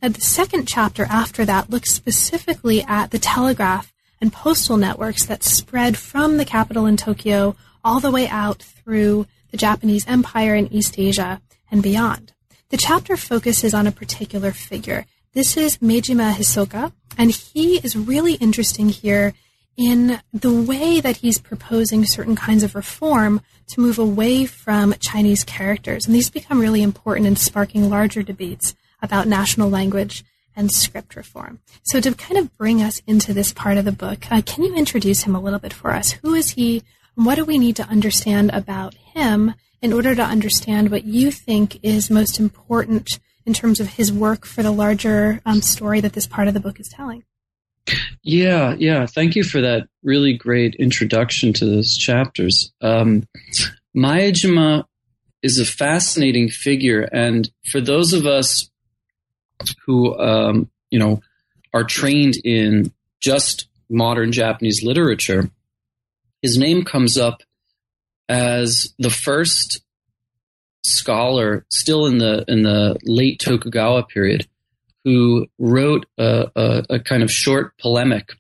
Now, 0.01 0.07
the 0.09 0.21
second 0.21 0.65
chapter 0.65 1.03
after 1.09 1.43
that 1.43 1.69
looks 1.69 1.91
specifically 1.91 2.81
at 2.83 3.11
the 3.11 3.19
telegraph 3.19 3.91
and 4.21 4.31
postal 4.31 4.77
networks 4.77 5.25
that 5.25 5.43
spread 5.43 5.97
from 5.97 6.37
the 6.37 6.45
capital 6.45 6.85
in 6.85 6.95
Tokyo 6.95 7.57
all 7.83 7.99
the 7.99 8.11
way 8.11 8.25
out 8.27 8.63
through 8.63 9.27
the 9.51 9.57
Japanese 9.57 10.07
Empire 10.07 10.55
in 10.55 10.71
East 10.71 10.97
Asia 10.97 11.41
and 11.69 11.83
beyond. 11.83 12.31
The 12.69 12.77
chapter 12.77 13.17
focuses 13.17 13.73
on 13.73 13.87
a 13.87 13.91
particular 13.91 14.51
figure. 14.51 15.05
This 15.33 15.57
is 15.57 15.79
Maejima 15.79 16.33
Hisoka, 16.33 16.93
and 17.17 17.31
he 17.31 17.77
is 17.79 17.97
really 17.97 18.35
interesting 18.35 18.89
here 18.89 19.33
in 19.75 20.21
the 20.33 20.53
way 20.53 21.01
that 21.01 21.17
he's 21.17 21.39
proposing 21.39 22.05
certain 22.05 22.35
kinds 22.35 22.63
of 22.63 22.75
reform 22.75 23.41
to 23.67 23.81
move 23.81 23.99
away 23.99 24.45
from 24.45 24.93
Chinese 24.99 25.43
characters. 25.43 26.05
And 26.05 26.15
these 26.15 26.29
become 26.29 26.59
really 26.59 26.83
important 26.83 27.27
in 27.27 27.35
sparking 27.35 27.89
larger 27.89 28.23
debates 28.23 28.75
about 29.01 29.27
national 29.27 29.69
language 29.69 30.23
and 30.55 30.71
script 30.71 31.15
reform. 31.15 31.59
So, 31.83 32.01
to 32.01 32.13
kind 32.13 32.37
of 32.37 32.55
bring 32.57 32.81
us 32.81 33.01
into 33.07 33.33
this 33.33 33.53
part 33.53 33.77
of 33.77 33.85
the 33.85 33.91
book, 33.91 34.31
uh, 34.31 34.41
can 34.45 34.63
you 34.63 34.75
introduce 34.75 35.23
him 35.23 35.35
a 35.35 35.39
little 35.39 35.59
bit 35.59 35.73
for 35.73 35.91
us? 35.91 36.11
Who 36.23 36.33
is 36.33 36.51
he? 36.51 36.83
What 37.15 37.35
do 37.35 37.45
we 37.45 37.57
need 37.57 37.75
to 37.77 37.83
understand 37.83 38.51
about 38.51 38.93
him 38.93 39.53
in 39.81 39.93
order 39.93 40.15
to 40.15 40.23
understand 40.23 40.91
what 40.91 41.05
you 41.05 41.31
think 41.31 41.79
is 41.83 42.09
most 42.09 42.39
important 42.39 43.19
in 43.45 43.53
terms 43.53 43.79
of 43.79 43.89
his 43.89 44.11
work 44.11 44.45
for 44.45 44.63
the 44.63 44.71
larger 44.71 45.41
um, 45.45 45.61
story 45.61 46.01
that 46.01 46.13
this 46.13 46.27
part 46.27 46.47
of 46.47 46.53
the 46.53 46.59
book 46.59 46.79
is 46.79 46.89
telling? 46.89 47.23
Yeah, 48.21 48.75
yeah. 48.77 49.05
Thank 49.05 49.35
you 49.35 49.43
for 49.43 49.61
that 49.61 49.87
really 50.03 50.33
great 50.33 50.75
introduction 50.75 51.53
to 51.53 51.65
those 51.65 51.97
chapters. 51.97 52.71
Um, 52.81 53.27
Maejima 53.95 54.85
is 55.41 55.57
a 55.57 55.65
fascinating 55.65 56.49
figure, 56.49 57.03
and 57.11 57.49
for 57.71 57.81
those 57.81 58.13
of 58.13 58.25
us 58.25 58.68
who, 59.85 60.17
um, 60.17 60.69
you 60.89 60.99
know, 60.99 61.21
are 61.73 61.83
trained 61.83 62.35
in 62.43 62.91
just 63.19 63.67
modern 63.89 64.31
Japanese 64.31 64.83
literature, 64.83 65.49
his 66.41 66.57
name 66.57 66.83
comes 66.83 67.17
up 67.17 67.41
as 68.27 68.93
the 68.99 69.09
first 69.09 69.81
scholar, 70.83 71.65
still 71.69 72.05
in 72.05 72.17
the 72.17 72.45
in 72.47 72.63
the 72.63 72.97
late 73.03 73.39
Tokugawa 73.39 74.03
period, 74.03 74.47
who 75.03 75.47
wrote 75.57 76.05
a, 76.17 76.49
a, 76.55 76.83
a, 76.89 76.99
kind 76.99 77.23
of 77.23 77.31
short 77.31 77.77
polemic, 77.77 78.31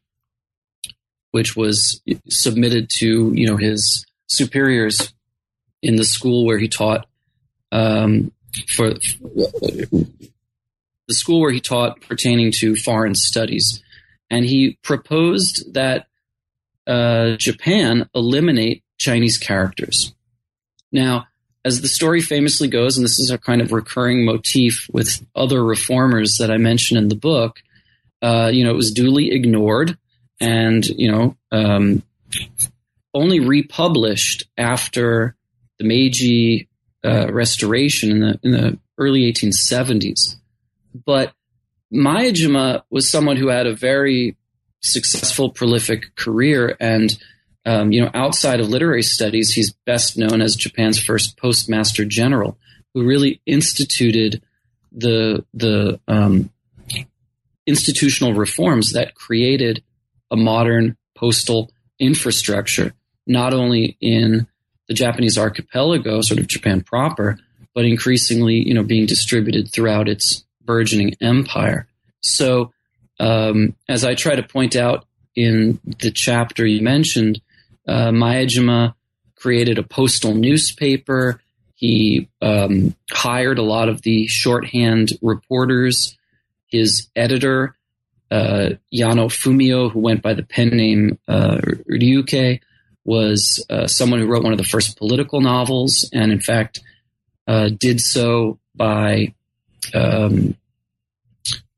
which 1.31 1.55
was 1.55 2.01
submitted 2.29 2.89
to 2.99 3.31
you 3.33 3.47
know 3.47 3.57
his 3.57 4.05
superiors 4.27 5.13
in 5.81 5.95
the 5.95 6.05
school 6.05 6.45
where 6.45 6.57
he 6.57 6.67
taught 6.67 7.07
um, 7.71 8.31
for 8.75 8.93
the 11.09 11.15
school 11.15 11.41
where 11.41 11.51
he 11.51 11.59
taught 11.59 11.99
pertaining 12.01 12.53
to 12.59 12.75
foreign 12.75 13.15
studies, 13.15 13.83
and 14.29 14.45
he 14.45 14.77
proposed 14.83 15.73
that 15.73 16.07
uh, 16.87 17.35
Japan 17.35 18.07
eliminate 18.15 18.83
Chinese 18.97 19.37
characters. 19.37 20.13
Now, 20.91 21.27
as 21.65 21.81
the 21.81 21.87
story 21.87 22.21
famously 22.21 22.67
goes, 22.67 22.95
and 22.95 23.03
this 23.03 23.19
is 23.19 23.31
a 23.31 23.37
kind 23.37 23.61
of 23.61 23.71
recurring 23.71 24.23
motif 24.23 24.87
with 24.93 25.25
other 25.35 25.63
reformers 25.63 26.37
that 26.39 26.51
I 26.51 26.57
mention 26.57 26.95
in 26.95 27.09
the 27.09 27.15
book, 27.15 27.59
uh, 28.21 28.49
you 28.53 28.63
know, 28.63 28.71
it 28.71 28.77
was 28.77 28.91
duly 28.91 29.31
ignored 29.31 29.97
and, 30.39 30.85
you 30.85 31.11
know, 31.11 31.35
um, 31.51 32.03
only 33.13 33.39
republished 33.39 34.45
after 34.57 35.35
the 35.79 35.85
Meiji 35.85 36.69
uh, 37.03 37.31
restoration 37.31 38.11
in 38.11 38.19
the, 38.19 38.39
in 38.43 38.51
the 38.51 38.79
early 38.97 39.31
1870s. 39.31 40.38
But 40.93 41.33
Maejima 41.93 42.83
was 42.89 43.09
someone 43.09 43.37
who 43.37 43.47
had 43.47 43.67
a 43.67 43.75
very 43.75 44.37
successful, 44.81 45.49
prolific 45.49 46.15
career. 46.15 46.75
And 46.79 47.17
um, 47.65 47.91
you 47.91 48.01
know, 48.01 48.09
outside 48.13 48.59
of 48.59 48.69
literary 48.69 49.03
studies, 49.03 49.51
he's 49.51 49.73
best 49.85 50.17
known 50.17 50.41
as 50.41 50.55
Japan's 50.55 50.99
first 50.99 51.37
postmaster 51.37 52.05
general, 52.05 52.57
who 52.93 53.05
really 53.05 53.41
instituted 53.45 54.41
the 54.91 55.45
the 55.53 55.99
um, 56.07 56.49
institutional 57.67 58.33
reforms 58.33 58.93
that 58.93 59.13
created 59.13 59.83
a 60.31 60.35
modern 60.35 60.97
postal 61.15 61.71
infrastructure, 61.99 62.93
not 63.27 63.53
only 63.53 63.97
in 63.99 64.47
the 64.87 64.93
Japanese 64.93 65.37
archipelago, 65.37 66.21
sort 66.21 66.39
of 66.39 66.47
Japan 66.47 66.81
proper, 66.81 67.37
but 67.75 67.85
increasingly, 67.85 68.55
you 68.55 68.73
know, 68.73 68.83
being 68.83 69.05
distributed 69.05 69.71
throughout 69.71 70.07
its 70.07 70.43
burgeoning 70.69 71.15
empire. 71.19 71.87
So, 72.21 72.73
um, 73.19 73.75
as 73.87 74.05
I 74.05 74.13
try 74.13 74.35
to 74.35 74.43
point 74.43 74.75
out 74.75 75.07
in 75.35 75.79
the 75.83 76.11
chapter 76.11 76.63
you 76.63 76.83
mentioned, 76.83 77.41
uh, 77.87 78.11
Maejima 78.11 78.93
created 79.33 79.79
a 79.79 79.83
postal 79.83 80.35
newspaper. 80.35 81.41
He 81.73 82.29
um, 82.39 82.95
hired 83.09 83.57
a 83.57 83.63
lot 83.63 83.89
of 83.89 84.03
the 84.03 84.27
shorthand 84.27 85.09
reporters. 85.23 86.15
His 86.67 87.07
editor, 87.15 87.75
uh, 88.29 88.77
Yano 88.93 89.25
Fumio, 89.27 89.91
who 89.91 89.99
went 89.99 90.21
by 90.21 90.35
the 90.35 90.43
pen 90.43 90.69
name 90.69 91.17
uh, 91.27 91.57
Ryukei, 91.89 92.59
was 93.05 93.65
uh, 93.71 93.87
someone 93.87 94.19
who 94.19 94.27
wrote 94.27 94.43
one 94.43 94.53
of 94.53 94.59
the 94.59 94.63
first 94.75 94.99
political 94.99 95.41
novels, 95.41 96.07
and 96.13 96.31
in 96.31 96.39
fact, 96.39 96.79
uh, 97.47 97.69
did 97.69 97.99
so 97.99 98.59
by 98.75 99.33
um, 99.95 100.55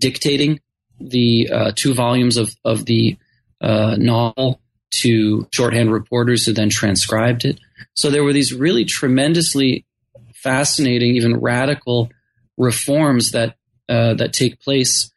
dictating 0.01 0.59
the 0.99 1.49
uh, 1.51 1.71
two 1.75 1.93
volumes 1.93 2.37
of, 2.37 2.53
of 2.65 2.85
the 2.85 3.17
uh, 3.61 3.95
novel 3.97 4.59
to 5.01 5.47
shorthand 5.53 5.91
reporters 5.91 6.45
who 6.45 6.53
then 6.53 6.69
transcribed 6.69 7.45
it. 7.45 7.59
So 7.95 8.09
there 8.09 8.23
were 8.23 8.33
these 8.33 8.53
really 8.53 8.83
tremendously 8.83 9.85
fascinating, 10.33 11.15
even 11.15 11.39
radical 11.39 12.09
reforms 12.57 13.31
that 13.31 13.55
uh, 13.87 14.15
that 14.15 14.33
take 14.33 14.59
place. 14.59 15.11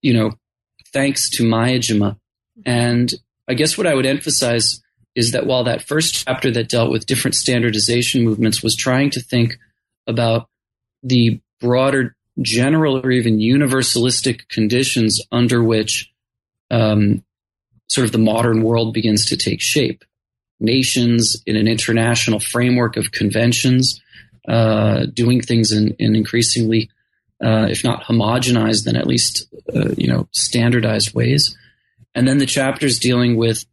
You 0.00 0.14
know, 0.14 0.32
thanks 0.92 1.30
to 1.30 1.44
Maejima. 1.44 2.18
And 2.64 3.12
I 3.48 3.54
guess 3.54 3.76
what 3.76 3.86
I 3.86 3.94
would 3.94 4.06
emphasize 4.06 4.80
is 5.14 5.32
that 5.32 5.46
while 5.46 5.64
that 5.64 5.82
first 5.82 6.24
chapter 6.24 6.50
that 6.52 6.68
dealt 6.68 6.90
with 6.90 7.06
different 7.06 7.34
standardization 7.34 8.24
movements 8.24 8.62
was 8.62 8.76
trying 8.76 9.10
to 9.10 9.20
think 9.20 9.58
about 10.06 10.48
the 11.02 11.40
broader 11.60 12.16
general 12.40 12.98
or 13.04 13.10
even 13.10 13.38
universalistic 13.38 14.48
conditions 14.48 15.20
under 15.30 15.62
which 15.62 16.10
um, 16.70 17.22
sort 17.88 18.06
of 18.06 18.12
the 18.12 18.18
modern 18.18 18.62
world 18.62 18.94
begins 18.94 19.26
to 19.26 19.36
take 19.36 19.60
shape. 19.60 20.04
Nations 20.58 21.42
in 21.46 21.56
an 21.56 21.68
international 21.68 22.40
framework 22.40 22.96
of 22.96 23.12
conventions, 23.12 24.00
uh, 24.48 25.06
doing 25.12 25.40
things 25.40 25.72
in, 25.72 25.94
in 25.98 26.16
increasingly, 26.16 26.88
uh, 27.44 27.66
if 27.68 27.84
not 27.84 28.04
homogenized, 28.04 28.84
then 28.84 28.96
at 28.96 29.06
least 29.06 29.52
uh, 29.74 29.90
you 29.96 30.06
know 30.06 30.28
standardized 30.30 31.14
ways. 31.14 31.56
And 32.14 32.28
then 32.28 32.38
the 32.38 32.46
chapters 32.46 32.98
dealing 32.98 33.36
with 33.36 33.64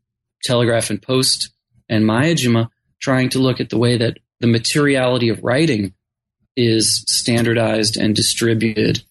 Telegraph 0.44 0.90
and 0.90 1.02
Post 1.02 1.52
and 1.88 2.06
Maejima, 2.06 2.70
trying 3.00 3.30
to 3.30 3.40
look 3.40 3.60
at 3.60 3.70
the 3.70 3.78
way 3.78 3.98
that 3.98 4.18
the 4.40 4.48
materiality 4.48 5.30
of 5.30 5.44
writing 5.44 5.94
is 6.60 7.04
standardized 7.08 7.98
and 7.98 8.16
distributed, 8.16 9.04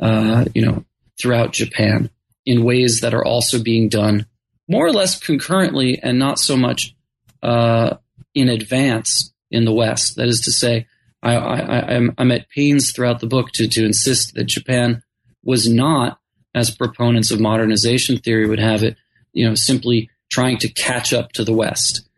uh, 0.00 0.44
you 0.54 0.64
know, 0.64 0.84
throughout 1.20 1.52
Japan 1.52 2.10
in 2.44 2.64
ways 2.64 3.00
that 3.00 3.14
are 3.14 3.24
also 3.24 3.62
being 3.62 3.88
done 3.88 4.26
more 4.68 4.86
or 4.86 4.92
less 4.92 5.18
concurrently 5.18 5.98
and 6.02 6.18
not 6.18 6.38
so 6.38 6.56
much 6.56 6.94
uh, 7.42 7.96
in 8.34 8.48
advance 8.48 9.32
in 9.50 9.64
the 9.64 9.72
West. 9.72 10.16
That 10.16 10.28
is 10.28 10.40
to 10.42 10.52
say, 10.52 10.86
I, 11.22 11.36
I, 11.36 11.94
I'm, 11.94 12.14
I'm 12.18 12.32
at 12.32 12.50
pains 12.50 12.92
throughout 12.92 13.20
the 13.20 13.26
book 13.26 13.50
to, 13.54 13.68
to 13.68 13.84
insist 13.84 14.34
that 14.34 14.44
Japan 14.44 15.02
was 15.44 15.68
not, 15.68 16.18
as 16.54 16.70
proponents 16.70 17.30
of 17.30 17.40
modernization 17.40 18.18
theory 18.18 18.48
would 18.48 18.58
have 18.58 18.82
it, 18.82 18.96
you 19.32 19.46
know, 19.46 19.54
simply 19.54 20.10
trying 20.30 20.58
to 20.58 20.68
catch 20.68 21.12
up 21.12 21.32
to 21.32 21.44
the 21.44 21.52
West. 21.52 22.08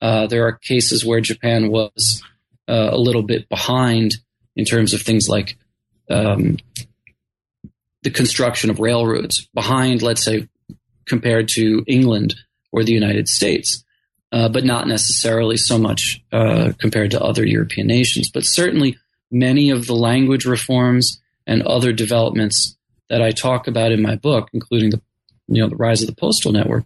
Uh, 0.00 0.26
there 0.26 0.46
are 0.46 0.52
cases 0.52 1.04
where 1.04 1.20
Japan 1.20 1.70
was 1.70 2.22
uh, 2.68 2.90
a 2.92 2.98
little 2.98 3.22
bit 3.22 3.48
behind 3.48 4.14
in 4.58 4.64
terms 4.64 4.92
of 4.92 5.00
things 5.00 5.28
like 5.28 5.56
um, 6.10 6.58
the 8.02 8.10
construction 8.10 8.70
of 8.70 8.80
railroads, 8.80 9.48
behind, 9.54 10.02
let's 10.02 10.24
say, 10.24 10.48
compared 11.06 11.48
to 11.48 11.84
England 11.86 12.34
or 12.72 12.82
the 12.82 12.92
United 12.92 13.28
States, 13.28 13.84
uh, 14.32 14.48
but 14.48 14.64
not 14.64 14.88
necessarily 14.88 15.56
so 15.56 15.78
much 15.78 16.22
uh, 16.32 16.72
compared 16.78 17.12
to 17.12 17.22
other 17.22 17.46
European 17.46 17.86
nations. 17.86 18.30
But 18.30 18.44
certainly, 18.44 18.98
many 19.30 19.70
of 19.70 19.86
the 19.86 19.94
language 19.94 20.44
reforms 20.44 21.20
and 21.46 21.62
other 21.62 21.92
developments 21.92 22.76
that 23.08 23.22
I 23.22 23.30
talk 23.30 23.68
about 23.68 23.92
in 23.92 24.02
my 24.02 24.16
book, 24.16 24.50
including 24.52 24.90
the 24.90 25.00
you 25.46 25.62
know 25.62 25.68
the 25.68 25.76
rise 25.76 26.02
of 26.02 26.08
the 26.08 26.14
postal 26.14 26.52
network, 26.52 26.84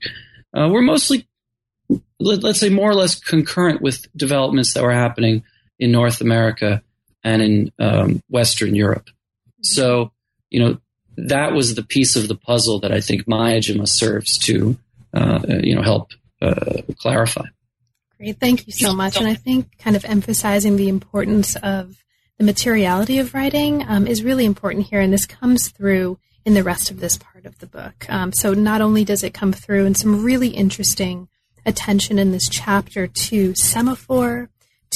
uh, 0.56 0.68
were 0.68 0.82
mostly, 0.82 1.26
let, 2.20 2.44
us 2.44 2.60
say, 2.60 2.68
more 2.68 2.90
or 2.90 2.94
less 2.94 3.18
concurrent 3.18 3.80
with 3.80 4.06
developments 4.14 4.74
that 4.74 4.82
were 4.82 4.92
happening 4.92 5.42
in 5.78 5.90
North 5.90 6.20
America 6.20 6.82
and 7.24 7.42
in 7.42 7.72
um, 7.78 8.22
Western 8.28 8.74
Europe. 8.74 9.08
So, 9.62 10.12
you 10.50 10.60
know, 10.60 10.78
that 11.16 11.52
was 11.52 11.74
the 11.74 11.82
piece 11.82 12.16
of 12.16 12.28
the 12.28 12.34
puzzle 12.34 12.80
that 12.80 12.92
I 12.92 13.00
think 13.00 13.26
Maejima 13.26 13.88
serves 13.88 14.38
to, 14.38 14.76
uh, 15.14 15.40
you 15.62 15.74
know, 15.74 15.82
help 15.82 16.10
uh, 16.40 16.82
clarify. 16.98 17.44
Great, 18.18 18.38
thank 18.38 18.66
you 18.66 18.72
so 18.72 18.92
much. 18.92 19.16
And 19.16 19.26
I 19.26 19.34
think 19.34 19.78
kind 19.78 19.96
of 19.96 20.04
emphasizing 20.04 20.76
the 20.76 20.88
importance 20.88 21.56
of 21.56 22.02
the 22.38 22.44
materiality 22.44 23.18
of 23.18 23.34
writing 23.34 23.84
um, 23.86 24.06
is 24.06 24.24
really 24.24 24.44
important 24.44 24.86
here, 24.86 25.00
and 25.00 25.12
this 25.12 25.26
comes 25.26 25.68
through 25.68 26.18
in 26.44 26.54
the 26.54 26.62
rest 26.62 26.90
of 26.90 26.98
this 26.98 27.16
part 27.16 27.46
of 27.46 27.58
the 27.58 27.66
book. 27.66 28.06
Um, 28.08 28.32
so 28.32 28.52
not 28.52 28.80
only 28.80 29.04
does 29.04 29.22
it 29.22 29.34
come 29.34 29.52
through 29.52 29.86
in 29.86 29.94
some 29.94 30.24
really 30.24 30.48
interesting 30.48 31.28
attention 31.64 32.18
in 32.18 32.32
this 32.32 32.48
chapter 32.48 33.06
to 33.06 33.54
semaphore, 33.54 34.48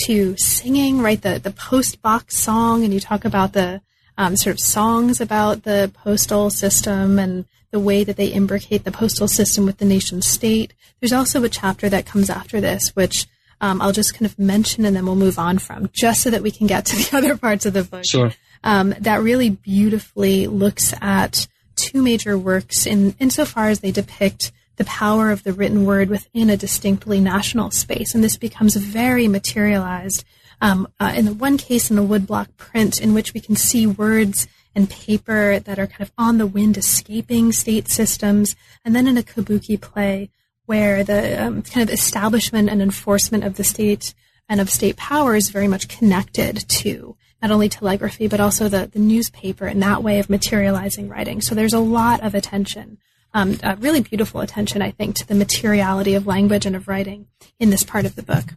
to 0.05 0.37
singing, 0.37 1.01
right? 1.01 1.21
The 1.21 1.39
the 1.39 1.51
post 1.51 2.03
box 2.03 2.37
song, 2.37 2.85
and 2.85 2.93
you 2.93 3.01
talk 3.01 3.25
about 3.25 3.53
the 3.53 3.81
um, 4.19 4.37
sort 4.37 4.55
of 4.55 4.61
songs 4.61 5.21
about 5.21 5.63
the 5.65 5.91
postal 5.95 6.51
system 6.51 7.19
and 7.19 7.45
the 7.71 7.81
way 7.81 8.05
that 8.05 8.17
they 8.17 8.33
imbricate 8.33 8.85
the 8.85 8.93
postal 8.93 9.29
system 9.29 9.67
with 9.67 9.79
the 9.79 9.85
nation 9.85 10.23
state. 10.23 10.73
There's 11.01 11.13
also 11.13 11.43
a 11.45 11.49
chapter 11.49 11.89
that 11.89 12.07
comes 12.07 12.31
after 12.31 12.61
this, 12.61 12.95
which 12.97 13.27
um, 13.61 13.83
I'll 13.83 13.93
just 13.93 14.15
kind 14.15 14.27
of 14.27 14.39
mention 14.39 14.85
and 14.85 14.97
then 14.97 15.05
we'll 15.05 15.17
move 15.17 15.39
on 15.39 15.59
from, 15.59 15.91
just 15.93 16.23
so 16.23 16.31
that 16.31 16.43
we 16.43 16.51
can 16.51 16.67
get 16.67 16.87
to 16.87 16.97
the 17.11 17.17
other 17.17 17.37
parts 17.37 17.67
of 17.67 17.73
the 17.73 17.85
book. 17.85 18.05
Sure. 18.05 18.33
Um, 18.65 18.95
that 19.01 19.23
really 19.23 19.51
beautifully 19.51 20.47
looks 20.47 20.95
at 21.01 21.47
two 21.77 22.03
major 22.03 22.39
works 22.39 22.87
in 22.87 23.15
insofar 23.19 23.69
as 23.69 23.81
they 23.81 23.93
depict 23.93 24.51
the 24.77 24.85
power 24.85 25.31
of 25.31 25.43
the 25.43 25.53
written 25.53 25.85
word 25.85 26.09
within 26.09 26.51
a 26.51 26.57
distinctly 26.57 27.21
national 27.21 27.71
space. 27.71 28.15
And 28.15 28.23
this 28.23 28.37
becomes 28.37 28.77
very 28.77 29.29
materialized 29.29 30.25
um, 30.61 30.89
uh, 31.01 31.13
in 31.15 31.25
the 31.25 31.35
one 31.35 31.59
case 31.59 31.91
in 31.91 31.99
a 31.99 32.03
woodblock 32.03 32.49
print 32.57 33.01
in 33.01 33.15
which 33.15 33.35
we 33.35 33.41
can 33.41 33.57
see 33.57 33.87
words 33.87 34.49
and 34.75 34.91
paper 34.91 35.59
that 35.59 35.79
are 35.79 35.87
kind 35.87 36.03
of 36.03 36.13
on 36.19 36.39
the 36.39 36.47
wind 36.47 36.77
escaping 36.77 37.51
state 37.53 37.89
systems, 37.89 38.55
and 38.85 38.95
then 38.95 39.09
in 39.09 39.17
a 39.17 39.23
kabuki 39.23 39.81
play 39.81 40.29
where 40.67 41.03
the 41.03 41.43
um, 41.43 41.63
kind 41.63 41.89
of 41.89 41.93
establishment 41.93 42.69
and 42.69 42.83
enforcement 42.83 43.45
of 43.45 43.57
the 43.57 43.65
state 43.65 44.15
and 44.49 44.61
of 44.61 44.69
state 44.69 44.97
power 44.97 45.35
is 45.35 45.49
very 45.49 45.69
much 45.69 45.89
connected 45.89 46.69
to 46.69 47.17
not 47.41 47.51
only 47.51 47.69
telegraphy 47.69 48.27
but 48.27 48.41
also 48.41 48.69
the, 48.69 48.87
the 48.93 48.99
newspaper 48.99 49.67
and 49.67 49.83
that 49.83 50.03
way 50.03 50.19
of 50.19 50.29
materializing 50.29 51.09
writing. 51.09 51.41
So 51.41 51.55
there's 51.55 51.73
a 51.73 51.79
lot 51.79 52.23
of 52.23 52.35
attention, 52.35 52.99
um, 53.37 53.59
really 53.81 54.01
beautiful 54.01 54.41
attention, 54.41 54.81
I 54.81 54.93
think, 54.93 55.15
to 55.17 55.27
the 55.27 55.35
materiality 55.35 56.15
of 56.15 56.27
language 56.27 56.65
and 56.65 56.75
of 56.75 56.89
writing 56.89 57.27
in 57.61 57.69
this 57.69 57.83
part 57.83 58.07
of 58.07 58.15
the 58.15 58.23
book. 58.23 58.55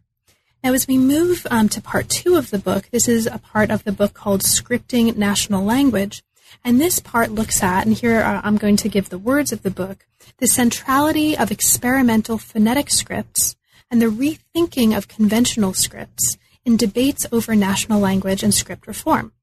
Now, 0.63 0.73
as 0.73 0.87
we 0.87 0.97
move 0.97 1.45
um, 1.51 1.67
to 1.69 1.81
part 1.81 2.07
two 2.07 2.35
of 2.35 2.49
the 2.49 2.59
book, 2.59 2.89
this 2.89 3.09
is 3.09 3.27
a 3.27 3.39
part 3.39 3.71
of 3.71 3.83
the 3.83 3.91
book 3.91 4.13
called 4.13 4.41
Scripting 4.41 5.15
National 5.17 5.65
Language. 5.65 6.23
And 6.63 6.79
this 6.79 6.99
part 6.99 7.31
looks 7.31 7.61
at, 7.61 7.85
and 7.85 7.93
here 7.93 8.21
uh, 8.21 8.39
I'm 8.41 8.55
going 8.55 8.77
to 8.77 8.89
give 8.89 9.09
the 9.09 9.17
words 9.17 9.51
of 9.51 9.63
the 9.63 9.69
book, 9.69 10.07
the 10.37 10.47
centrality 10.47 11.37
of 11.37 11.51
experimental 11.51 12.37
phonetic 12.37 12.89
scripts 12.89 13.57
and 13.91 14.01
the 14.01 14.07
rethinking 14.07 14.95
of 14.95 15.09
conventional 15.09 15.73
scripts 15.73 16.37
in 16.63 16.77
debates 16.77 17.25
over 17.33 17.53
national 17.53 17.99
language 17.99 18.43
and 18.43 18.53
script 18.53 18.87
reform. 18.87 19.33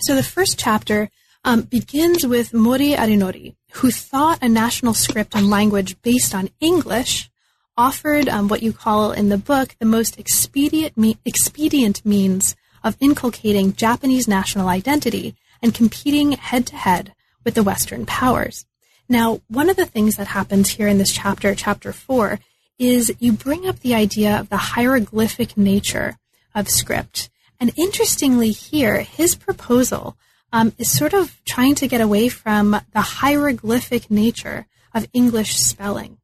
So 0.00 0.14
the 0.14 0.22
first 0.22 0.58
chapter 0.58 1.10
um, 1.44 1.62
begins 1.62 2.26
with 2.26 2.54
Mori 2.54 2.90
Arinori, 2.90 3.54
who 3.74 3.90
thought 3.90 4.42
a 4.42 4.48
national 4.48 4.94
script 4.94 5.34
and 5.34 5.50
language 5.50 6.00
based 6.02 6.34
on 6.34 6.50
English 6.60 7.30
offered 7.76 8.28
um, 8.28 8.48
what 8.48 8.62
you 8.62 8.72
call 8.72 9.12
in 9.12 9.28
the 9.28 9.38
book 9.38 9.74
the 9.78 9.86
most 9.86 10.18
expedient, 10.18 10.96
me- 10.96 11.18
expedient 11.24 12.04
means 12.04 12.56
of 12.82 12.96
inculcating 13.00 13.74
Japanese 13.74 14.28
national 14.28 14.68
identity 14.68 15.34
and 15.60 15.74
competing 15.74 16.32
head 16.32 16.66
to 16.66 16.76
head 16.76 17.14
with 17.44 17.54
the 17.54 17.62
Western 17.62 18.06
powers. 18.06 18.64
Now, 19.08 19.40
one 19.48 19.68
of 19.68 19.76
the 19.76 19.86
things 19.86 20.16
that 20.16 20.28
happens 20.28 20.70
here 20.70 20.88
in 20.88 20.98
this 20.98 21.12
chapter, 21.12 21.54
chapter 21.54 21.92
four, 21.92 22.40
is 22.78 23.14
you 23.18 23.32
bring 23.32 23.66
up 23.66 23.80
the 23.80 23.94
idea 23.94 24.38
of 24.38 24.48
the 24.48 24.56
hieroglyphic 24.56 25.56
nature 25.56 26.16
of 26.54 26.68
script. 26.68 27.28
And 27.60 27.72
interestingly, 27.76 28.50
here, 28.50 29.00
his 29.00 29.34
proposal 29.34 30.16
um, 30.54 30.72
is 30.78 30.88
sort 30.88 31.14
of 31.14 31.36
trying 31.44 31.74
to 31.74 31.88
get 31.88 32.00
away 32.00 32.28
from 32.28 32.70
the 32.92 33.00
hieroglyphic 33.00 34.08
nature 34.08 34.66
of 34.94 35.08
English 35.12 35.56
spelling. 35.56 36.18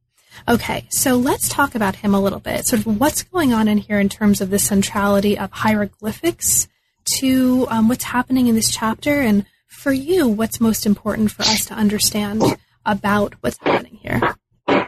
Okay, 0.47 0.87
so 0.89 1.17
let's 1.17 1.49
talk 1.49 1.75
about 1.75 1.97
him 1.97 2.15
a 2.15 2.19
little 2.21 2.39
bit. 2.39 2.65
Sort 2.65 2.85
of 2.85 2.99
what's 2.99 3.23
going 3.23 3.51
on 3.51 3.67
in 3.67 3.77
here 3.77 3.99
in 3.99 4.07
terms 4.07 4.39
of 4.39 4.49
the 4.49 4.57
centrality 4.57 5.37
of 5.37 5.51
hieroglyphics 5.51 6.69
to 7.17 7.67
um, 7.69 7.89
what's 7.89 8.05
happening 8.05 8.47
in 8.47 8.55
this 8.55 8.73
chapter, 8.73 9.19
and 9.19 9.45
for 9.67 9.91
you, 9.91 10.29
what's 10.29 10.61
most 10.61 10.85
important 10.85 11.31
for 11.31 11.41
us 11.41 11.65
to 11.65 11.73
understand 11.73 12.41
about 12.85 13.35
what's 13.41 13.57
happening 13.61 13.99
here? 14.01 14.35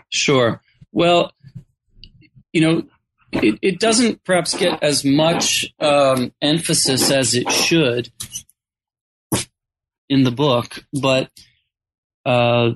Sure. 0.07 0.61
Well, 0.93 1.33
you 2.53 2.61
know, 2.61 2.83
it, 3.33 3.59
it 3.61 3.79
doesn't 3.81 4.23
perhaps 4.23 4.55
get 4.55 4.81
as 4.81 5.03
much 5.03 5.73
um, 5.81 6.31
emphasis 6.41 7.11
as 7.11 7.33
it 7.33 7.51
should 7.51 8.09
in 10.13 10.23
the 10.23 10.31
book, 10.31 10.85
but 11.01 11.29
uh, 12.25 12.71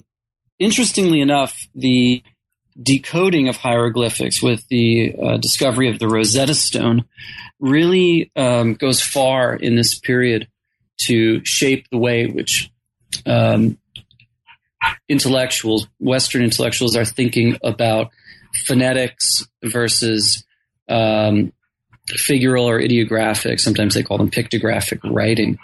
interestingly 0.60 1.22
enough, 1.22 1.68
the 1.76 2.24
decoding 2.82 3.48
of 3.48 3.56
hieroglyphics 3.56 4.42
with 4.42 4.68
the 4.70 5.16
uh, 5.16 5.38
discovery 5.38 5.90
of 5.90 6.00
the 6.00 6.08
Rosetta 6.08 6.54
Stone 6.54 7.06
really 7.60 8.32
um, 8.36 8.74
goes 8.74 9.02
far 9.02 9.56
in 9.56 9.76
this 9.76 9.98
period 10.00 10.48
to 11.02 11.44
shape 11.46 11.88
the 11.92 11.98
way 11.98 12.28
which 12.28 12.72
um, 13.26 13.78
intellectuals, 15.08 15.88
Western 16.00 16.44
intellectuals, 16.44 16.96
are 16.96 17.06
thinking 17.06 17.58
about 17.64 18.12
phonetics 18.66 19.46
versus 19.64 20.44
um, 20.90 21.52
figural 22.12 22.66
or 22.66 22.82
ideographic. 22.82 23.60
Sometimes 23.60 23.94
they 23.94 24.04
call 24.04 24.18
them 24.18 24.32
pictographic 24.32 25.00
writing, 25.04 25.58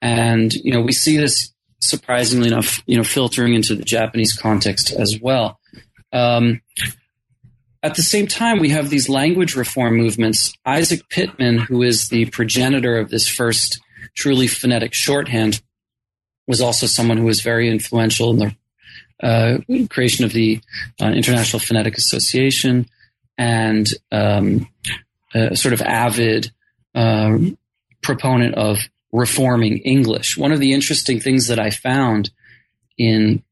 and 0.00 0.52
you 0.52 0.72
know 0.72 0.80
we 0.80 0.92
see 0.92 1.16
this 1.16 1.52
surprisingly 1.80 2.48
enough, 2.48 2.82
you 2.86 2.96
know, 2.96 3.04
filtering 3.04 3.54
into 3.54 3.74
the 3.74 3.84
Japanese 3.84 4.36
context 4.36 4.92
as 4.92 5.18
well. 5.20 5.58
Um, 6.12 6.60
at 7.82 7.94
the 7.94 8.02
same 8.02 8.26
time, 8.26 8.58
we 8.58 8.68
have 8.70 8.90
these 8.90 9.08
language 9.08 9.56
reform 9.56 9.96
movements. 9.96 10.52
Isaac 10.66 11.08
Pitman, 11.08 11.58
who 11.58 11.82
is 11.82 12.08
the 12.08 12.26
progenitor 12.26 12.98
of 12.98 13.08
this 13.08 13.26
first 13.26 13.80
truly 14.14 14.46
phonetic 14.46 14.92
shorthand, 14.92 15.62
was 16.46 16.60
also 16.60 16.86
someone 16.86 17.16
who 17.16 17.24
was 17.24 17.40
very 17.40 17.70
influential 17.70 18.30
in 18.30 18.36
the 18.38 18.56
uh, 19.22 19.58
creation 19.88 20.24
of 20.24 20.32
the 20.32 20.60
uh, 21.00 21.06
International 21.06 21.60
Phonetic 21.60 21.96
Association 21.96 22.86
and 23.38 23.86
um, 24.12 24.68
a 25.34 25.56
sort 25.56 25.72
of 25.72 25.80
avid 25.80 26.50
uh, 26.94 27.38
proponent 28.02 28.54
of 28.56 28.78
reforming 29.12 29.78
English. 29.78 30.36
One 30.36 30.52
of 30.52 30.60
the 30.60 30.72
interesting 30.72 31.20
things 31.20 31.48
that 31.48 31.58
I 31.58 31.70
found 31.70 32.30
in 32.96 33.42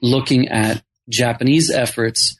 looking 0.00 0.48
at 0.48 0.82
Japanese 1.08 1.70
efforts 1.70 2.38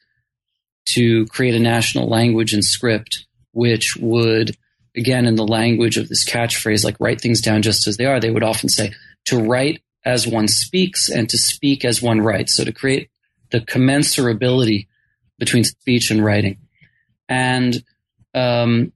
to 0.91 1.27
create 1.27 1.55
a 1.55 1.61
national 1.61 2.09
language 2.09 2.53
and 2.53 2.65
script, 2.65 3.27
which 3.53 3.97
would, 3.97 4.57
again, 4.97 5.27
in 5.27 5.35
the 5.35 5.47
language 5.47 5.97
of 5.97 6.09
this 6.09 6.29
catchphrase, 6.29 6.85
like 6.85 6.97
write 7.01 7.21
things 7.21 7.41
down 7.41 7.63
just 7.63 7.87
as 7.87 7.97
they 7.97 8.07
are, 8.07 8.21
they 8.21 8.31
would 8.31 8.45
often 8.45 8.69
say 8.69 8.93
to 9.27 9.39
write 9.39 9.83
as 10.05 10.27
one 10.27 10.49
speaks 10.49 11.09
and 11.09 11.29
to 11.31 11.39
speak 11.39 11.85
as 11.85 12.03
one 12.03 12.21
writes. 12.21 12.57
So 12.57 12.65
to 12.65 12.73
create 12.73 13.11
the 13.51 13.61
commensurability 13.61 14.87
between 15.39 15.65
speech 15.65 16.11
and 16.11 16.25
writing. 16.25 16.59
And 17.29 17.83
um, 18.35 18.93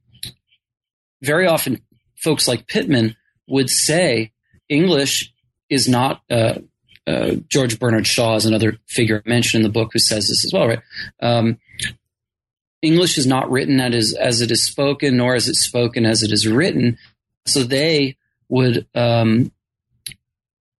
very 1.21 1.47
often, 1.47 1.81
folks 2.15 2.47
like 2.47 2.67
Pitman 2.67 3.16
would 3.47 3.69
say 3.69 4.31
English 4.69 5.33
is 5.69 5.87
not. 5.87 6.21
Uh, 6.29 6.59
uh, 7.05 7.35
George 7.47 7.79
Bernard 7.79 8.05
Shaw 8.05 8.35
is 8.35 8.45
another 8.45 8.77
figure 8.85 9.23
mentioned 9.25 9.63
in 9.63 9.63
the 9.63 9.71
book 9.71 9.91
who 9.93 9.99
says 9.99 10.27
this 10.27 10.43
as 10.43 10.51
well, 10.51 10.67
right? 10.67 10.81
Um, 11.21 11.57
English 12.81 13.17
is 13.17 13.25
not 13.25 13.49
written 13.49 13.79
as, 13.79 14.13
as 14.13 14.41
it 14.41 14.51
is 14.51 14.63
spoken, 14.63 15.15
nor 15.15 15.33
is 15.33 15.47
it 15.47 15.55
spoken 15.55 16.05
as 16.05 16.21
it 16.21 16.33
is 16.33 16.47
written. 16.47 16.97
So 17.45 17.63
they 17.63 18.17
would 18.49 18.85
um, 18.93 19.51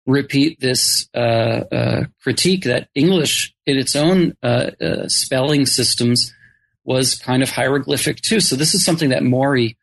repeat 0.05 0.59
this 0.59 1.07
uh, 1.13 1.63
uh, 1.71 2.03
critique 2.21 2.63
that 2.65 2.89
English, 2.93 3.55
in 3.65 3.77
its 3.77 3.95
own 3.95 4.35
uh, 4.43 4.71
uh, 4.81 5.07
spelling 5.07 5.65
systems, 5.65 6.33
was 6.83 7.15
kind 7.15 7.43
of 7.43 7.49
hieroglyphic 7.49 8.21
too. 8.21 8.39
So 8.39 8.55
this 8.55 8.73
is 8.73 8.85
something 8.85 9.09
that 9.09 9.23
Mori 9.23 9.77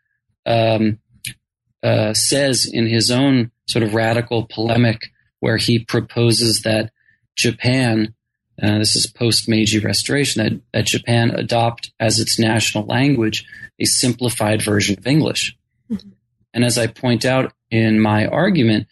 um, 0.46 0.98
uh, 1.84 2.14
says 2.14 2.66
in 2.66 2.86
his 2.86 3.10
own 3.10 3.50
sort 3.66 3.82
of 3.82 3.94
radical 3.94 4.46
polemic, 4.46 5.12
where 5.40 5.58
he 5.58 5.78
proposes 5.78 6.62
that 6.62 6.90
Japan, 7.36 8.14
uh, 8.62 8.78
this 8.78 8.96
is 8.96 9.06
post 9.06 9.48
Meiji 9.48 9.78
Restoration, 9.78 10.42
that, 10.42 10.60
that 10.72 10.86
Japan 10.86 11.30
adopt 11.30 11.92
as 12.00 12.18
its 12.18 12.38
national 12.38 12.86
language 12.86 13.44
a 13.78 13.84
simplified 13.84 14.62
version 14.62 14.96
of 14.98 15.06
English. 15.06 15.56
Mm-hmm. 15.90 16.08
And 16.54 16.64
as 16.64 16.78
I 16.78 16.86
point 16.86 17.24
out 17.24 17.52
in 17.70 18.00
my 18.00 18.26
argument, 18.26 18.86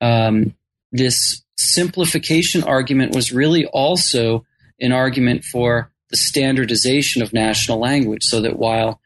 um, 0.00 0.54
this 0.92 1.42
simplification 1.56 2.64
argument 2.64 3.14
was 3.14 3.32
really 3.32 3.64
also 3.66 4.44
an 4.80 4.92
argument 4.92 5.44
for 5.44 5.90
the 6.10 6.16
standardization 6.16 7.22
of 7.22 7.32
national 7.32 7.78
language, 7.78 8.24
so 8.24 8.40
that 8.42 8.58
while 8.58 8.99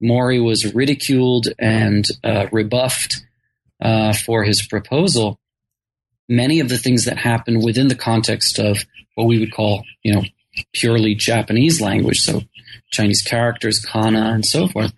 Mori 0.00 0.40
was 0.40 0.74
ridiculed 0.74 1.48
and 1.58 2.04
uh, 2.22 2.46
rebuffed 2.52 3.22
uh, 3.80 4.12
for 4.12 4.44
his 4.44 4.66
proposal, 4.66 5.40
many 6.28 6.60
of 6.60 6.68
the 6.68 6.78
things 6.78 7.04
that 7.04 7.16
happened 7.16 7.62
within 7.62 7.88
the 7.88 7.94
context 7.94 8.58
of 8.58 8.84
what 9.14 9.26
we 9.26 9.38
would 9.38 9.52
call, 9.52 9.84
you 10.02 10.14
know, 10.14 10.22
purely 10.72 11.14
Japanese 11.14 11.80
language, 11.80 12.18
so 12.20 12.42
Chinese 12.90 13.22
characters, 13.22 13.80
kana, 13.80 14.32
and 14.32 14.44
so 14.44 14.68
forth, 14.68 14.92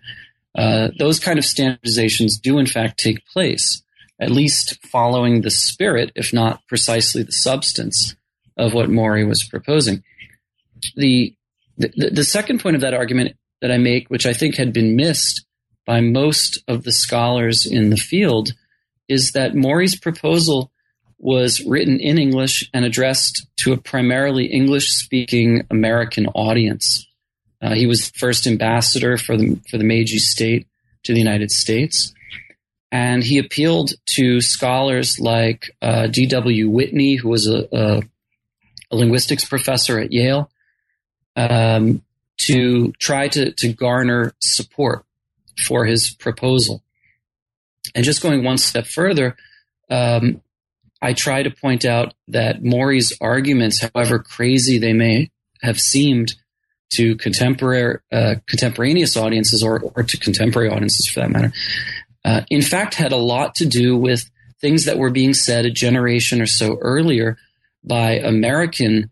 uh, 0.55 0.89
those 0.97 1.19
kind 1.19 1.39
of 1.39 1.45
standardizations 1.45 2.41
do 2.41 2.57
in 2.57 2.65
fact 2.65 2.99
take 2.99 3.25
place, 3.25 3.83
at 4.19 4.31
least 4.31 4.83
following 4.85 5.41
the 5.41 5.49
spirit, 5.49 6.11
if 6.15 6.33
not 6.33 6.61
precisely 6.67 7.23
the 7.23 7.31
substance 7.31 8.15
of 8.57 8.73
what 8.73 8.89
Mori 8.89 9.23
was 9.23 9.43
proposing. 9.43 10.03
The, 10.95 11.35
the, 11.77 12.09
the 12.11 12.23
second 12.23 12.59
point 12.59 12.75
of 12.75 12.81
that 12.81 12.93
argument 12.93 13.37
that 13.61 13.71
I 13.71 13.77
make, 13.77 14.09
which 14.09 14.25
I 14.25 14.33
think 14.33 14.55
had 14.55 14.73
been 14.73 14.95
missed 14.95 15.45
by 15.85 16.01
most 16.01 16.59
of 16.67 16.83
the 16.83 16.91
scholars 16.91 17.65
in 17.65 17.89
the 17.89 17.97
field, 17.97 18.53
is 19.07 19.31
that 19.31 19.55
Mori's 19.55 19.97
proposal 19.97 20.71
was 21.17 21.63
written 21.65 21.99
in 21.99 22.17
English 22.17 22.69
and 22.73 22.83
addressed 22.83 23.45
to 23.57 23.73
a 23.73 23.77
primarily 23.77 24.45
English 24.45 24.89
speaking 24.91 25.65
American 25.69 26.27
audience. 26.27 27.07
Uh, 27.61 27.75
he 27.75 27.85
was 27.85 28.09
the 28.09 28.17
first 28.17 28.47
ambassador 28.47 29.17
for 29.17 29.37
the, 29.37 29.59
for 29.69 29.77
the 29.77 29.83
Meiji 29.83 30.17
state 30.17 30.67
to 31.03 31.13
the 31.13 31.19
United 31.19 31.51
States. 31.51 32.13
And 32.91 33.23
he 33.23 33.37
appealed 33.37 33.91
to 34.15 34.41
scholars 34.41 35.19
like 35.19 35.69
uh, 35.81 36.07
D.W. 36.07 36.69
Whitney, 36.69 37.15
who 37.15 37.29
was 37.29 37.47
a, 37.47 37.67
a, 37.71 38.01
a 38.91 38.95
linguistics 38.95 39.45
professor 39.45 39.99
at 39.99 40.11
Yale, 40.11 40.49
um, 41.35 42.01
to 42.47 42.91
try 42.99 43.27
to, 43.29 43.51
to 43.51 43.73
garner 43.73 44.33
support 44.39 45.05
for 45.65 45.85
his 45.85 46.11
proposal. 46.11 46.83
And 47.95 48.05
just 48.05 48.21
going 48.21 48.43
one 48.43 48.57
step 48.57 48.85
further, 48.87 49.35
um, 49.89 50.41
I 51.01 51.13
try 51.13 51.43
to 51.43 51.49
point 51.49 51.83
out 51.83 52.13
that 52.27 52.63
Mori's 52.63 53.13
arguments, 53.19 53.81
however 53.81 54.19
crazy 54.19 54.77
they 54.77 54.93
may 54.93 55.31
have 55.61 55.79
seemed 55.79 56.33
to 56.91 57.15
contemporary 57.15 57.99
uh, 58.11 58.35
contemporaneous 58.47 59.15
audiences 59.17 59.63
or, 59.63 59.79
or 59.79 60.03
to 60.03 60.17
contemporary 60.17 60.69
audiences 60.69 61.07
for 61.07 61.21
that 61.21 61.31
matter, 61.31 61.53
uh, 62.25 62.41
in 62.49 62.61
fact 62.61 62.95
had 62.95 63.13
a 63.13 63.17
lot 63.17 63.55
to 63.55 63.65
do 63.65 63.97
with 63.97 64.29
things 64.59 64.85
that 64.85 64.97
were 64.97 65.09
being 65.09 65.33
said 65.33 65.65
a 65.65 65.71
generation 65.71 66.41
or 66.41 66.45
so 66.45 66.77
earlier 66.81 67.37
by 67.83 68.17
American 68.17 69.09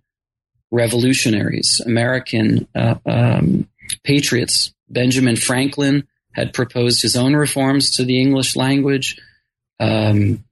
revolutionaries, 0.71 1.81
American 1.85 2.67
uh, 2.75 2.95
um, 3.05 3.67
patriots. 4.03 4.73
Benjamin 4.89 5.35
Franklin 5.35 6.07
had 6.33 6.53
proposed 6.53 7.01
his 7.01 7.15
own 7.15 7.35
reforms 7.35 7.95
to 7.95 8.03
the 8.03 8.19
English 8.19 8.55
language. 8.55 9.19
Um, 9.79 10.43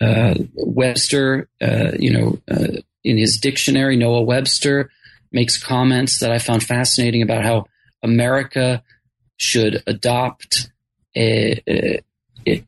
uh, 0.00 0.34
Webster, 0.54 1.48
uh, 1.60 1.92
you 1.98 2.12
know, 2.12 2.38
uh, 2.50 2.80
in 3.04 3.18
his 3.18 3.38
dictionary, 3.38 3.96
Noah 3.96 4.22
Webster 4.22 4.90
makes 5.32 5.62
comments 5.62 6.20
that 6.20 6.30
I 6.30 6.38
found 6.38 6.62
fascinating 6.62 7.22
about 7.22 7.44
how 7.44 7.66
America 8.02 8.82
should 9.36 9.82
adopt 9.86 10.70
a, 11.16 11.60
a, 11.68 12.00
a, 12.46 12.64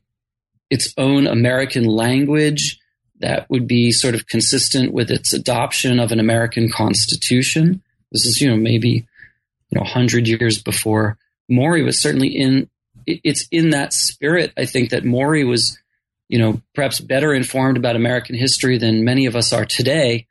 its 0.69 0.93
own 0.97 1.27
American 1.27 1.85
language 1.85 2.79
that 3.19 3.49
would 3.49 3.67
be 3.67 3.91
sort 3.91 4.15
of 4.15 4.27
consistent 4.27 4.93
with 4.93 5.09
its 5.09 5.33
adoption 5.33 5.99
of 5.99 6.11
an 6.11 6.19
American 6.19 6.69
Constitution. 6.69 7.81
This 8.11 8.25
is, 8.25 8.41
you 8.41 8.49
know, 8.49 8.57
maybe 8.57 9.07
you 9.69 9.79
know, 9.79 9.85
hundred 9.85 10.27
years 10.27 10.61
before 10.61 11.17
Mori 11.49 11.83
was 11.83 12.01
certainly 12.01 12.29
in. 12.29 12.69
It's 13.05 13.47
in 13.51 13.69
that 13.71 13.93
spirit, 13.93 14.51
I 14.57 14.65
think, 14.65 14.89
that 14.89 15.05
Mori 15.05 15.43
was, 15.43 15.77
you 16.27 16.39
know, 16.39 16.61
perhaps 16.73 16.99
better 16.99 17.33
informed 17.33 17.77
about 17.77 17.95
American 17.95 18.35
history 18.35 18.79
than 18.79 19.03
many 19.03 19.27
of 19.27 19.35
us 19.35 19.53
are 19.53 19.65
today. 19.65 20.25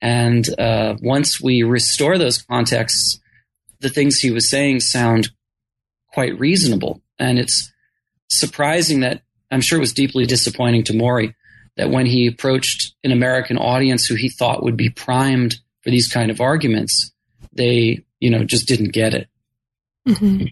And 0.00 0.46
uh, 0.58 0.96
once 1.00 1.40
we 1.40 1.62
restore 1.62 2.18
those 2.18 2.42
contexts, 2.42 3.20
the 3.78 3.88
things 3.88 4.18
he 4.18 4.32
was 4.32 4.50
saying 4.50 4.80
sound 4.80 5.30
quite 6.12 6.38
reasonable. 6.38 7.00
And 7.18 7.38
it's 7.38 7.72
surprising 8.28 9.00
that 9.00 9.22
I'm 9.50 9.60
sure 9.60 9.78
it 9.78 9.80
was 9.80 9.92
deeply 9.92 10.26
disappointing 10.26 10.84
to 10.84 10.96
Mori 10.96 11.34
that 11.76 11.90
when 11.90 12.06
he 12.06 12.26
approached 12.26 12.94
an 13.04 13.12
American 13.12 13.58
audience 13.58 14.06
who 14.06 14.14
he 14.14 14.28
thought 14.28 14.62
would 14.62 14.76
be 14.76 14.90
primed 14.90 15.56
for 15.82 15.90
these 15.90 16.08
kind 16.08 16.30
of 16.30 16.40
arguments, 16.40 17.12
they, 17.52 18.04
you 18.18 18.30
know, 18.30 18.44
just 18.44 18.66
didn't 18.66 18.92
get 18.92 19.14
it. 19.14 19.28
Mm-hmm. 20.08 20.46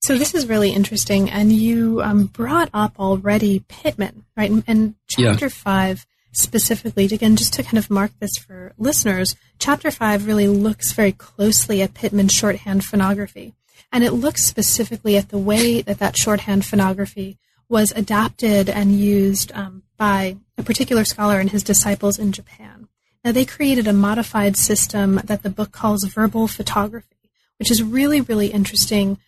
So 0.00 0.16
this 0.16 0.34
is 0.34 0.46
really 0.46 0.70
interesting, 0.70 1.28
and 1.28 1.52
you 1.52 2.00
um, 2.02 2.26
brought 2.26 2.70
up 2.72 3.00
already 3.00 3.64
Pitman, 3.68 4.24
right? 4.36 4.50
And, 4.66 4.94
chapter 5.08 5.46
yeah. 5.46 5.50
five 5.50 6.06
specifically, 6.30 7.06
again, 7.06 7.34
just 7.34 7.54
to 7.54 7.64
kind 7.64 7.78
of 7.78 7.90
mark 7.90 8.12
this 8.20 8.36
for 8.36 8.74
listeners, 8.78 9.34
chapter 9.58 9.90
five 9.90 10.26
really 10.26 10.46
looks 10.46 10.92
very 10.92 11.10
closely 11.10 11.82
at 11.82 11.94
Pitman's 11.94 12.32
shorthand 12.32 12.84
phonography, 12.84 13.54
and 13.90 14.04
it 14.04 14.12
looks 14.12 14.44
specifically 14.44 15.16
at 15.16 15.30
the 15.30 15.38
way 15.38 15.82
that 15.82 15.98
that 15.98 16.16
shorthand 16.16 16.64
phonography 16.64 17.36
was 17.68 17.92
adapted 17.92 18.70
and 18.70 18.98
used 18.98 19.50
um, 19.52 19.82
by 19.98 20.36
a 20.56 20.62
particular 20.62 21.04
scholar 21.04 21.40
and 21.40 21.50
his 21.50 21.62
disciples 21.62 22.18
in 22.18 22.32
Japan. 22.32 22.88
Now, 23.24 23.32
they 23.32 23.44
created 23.44 23.86
a 23.86 23.92
modified 23.92 24.56
system 24.56 25.16
that 25.24 25.42
the 25.42 25.50
book 25.50 25.72
calls 25.72 26.04
verbal 26.04 26.48
photography, 26.48 27.30
which 27.58 27.70
is 27.70 27.82
really, 27.82 28.20
really 28.20 28.46
interesting 28.46 29.18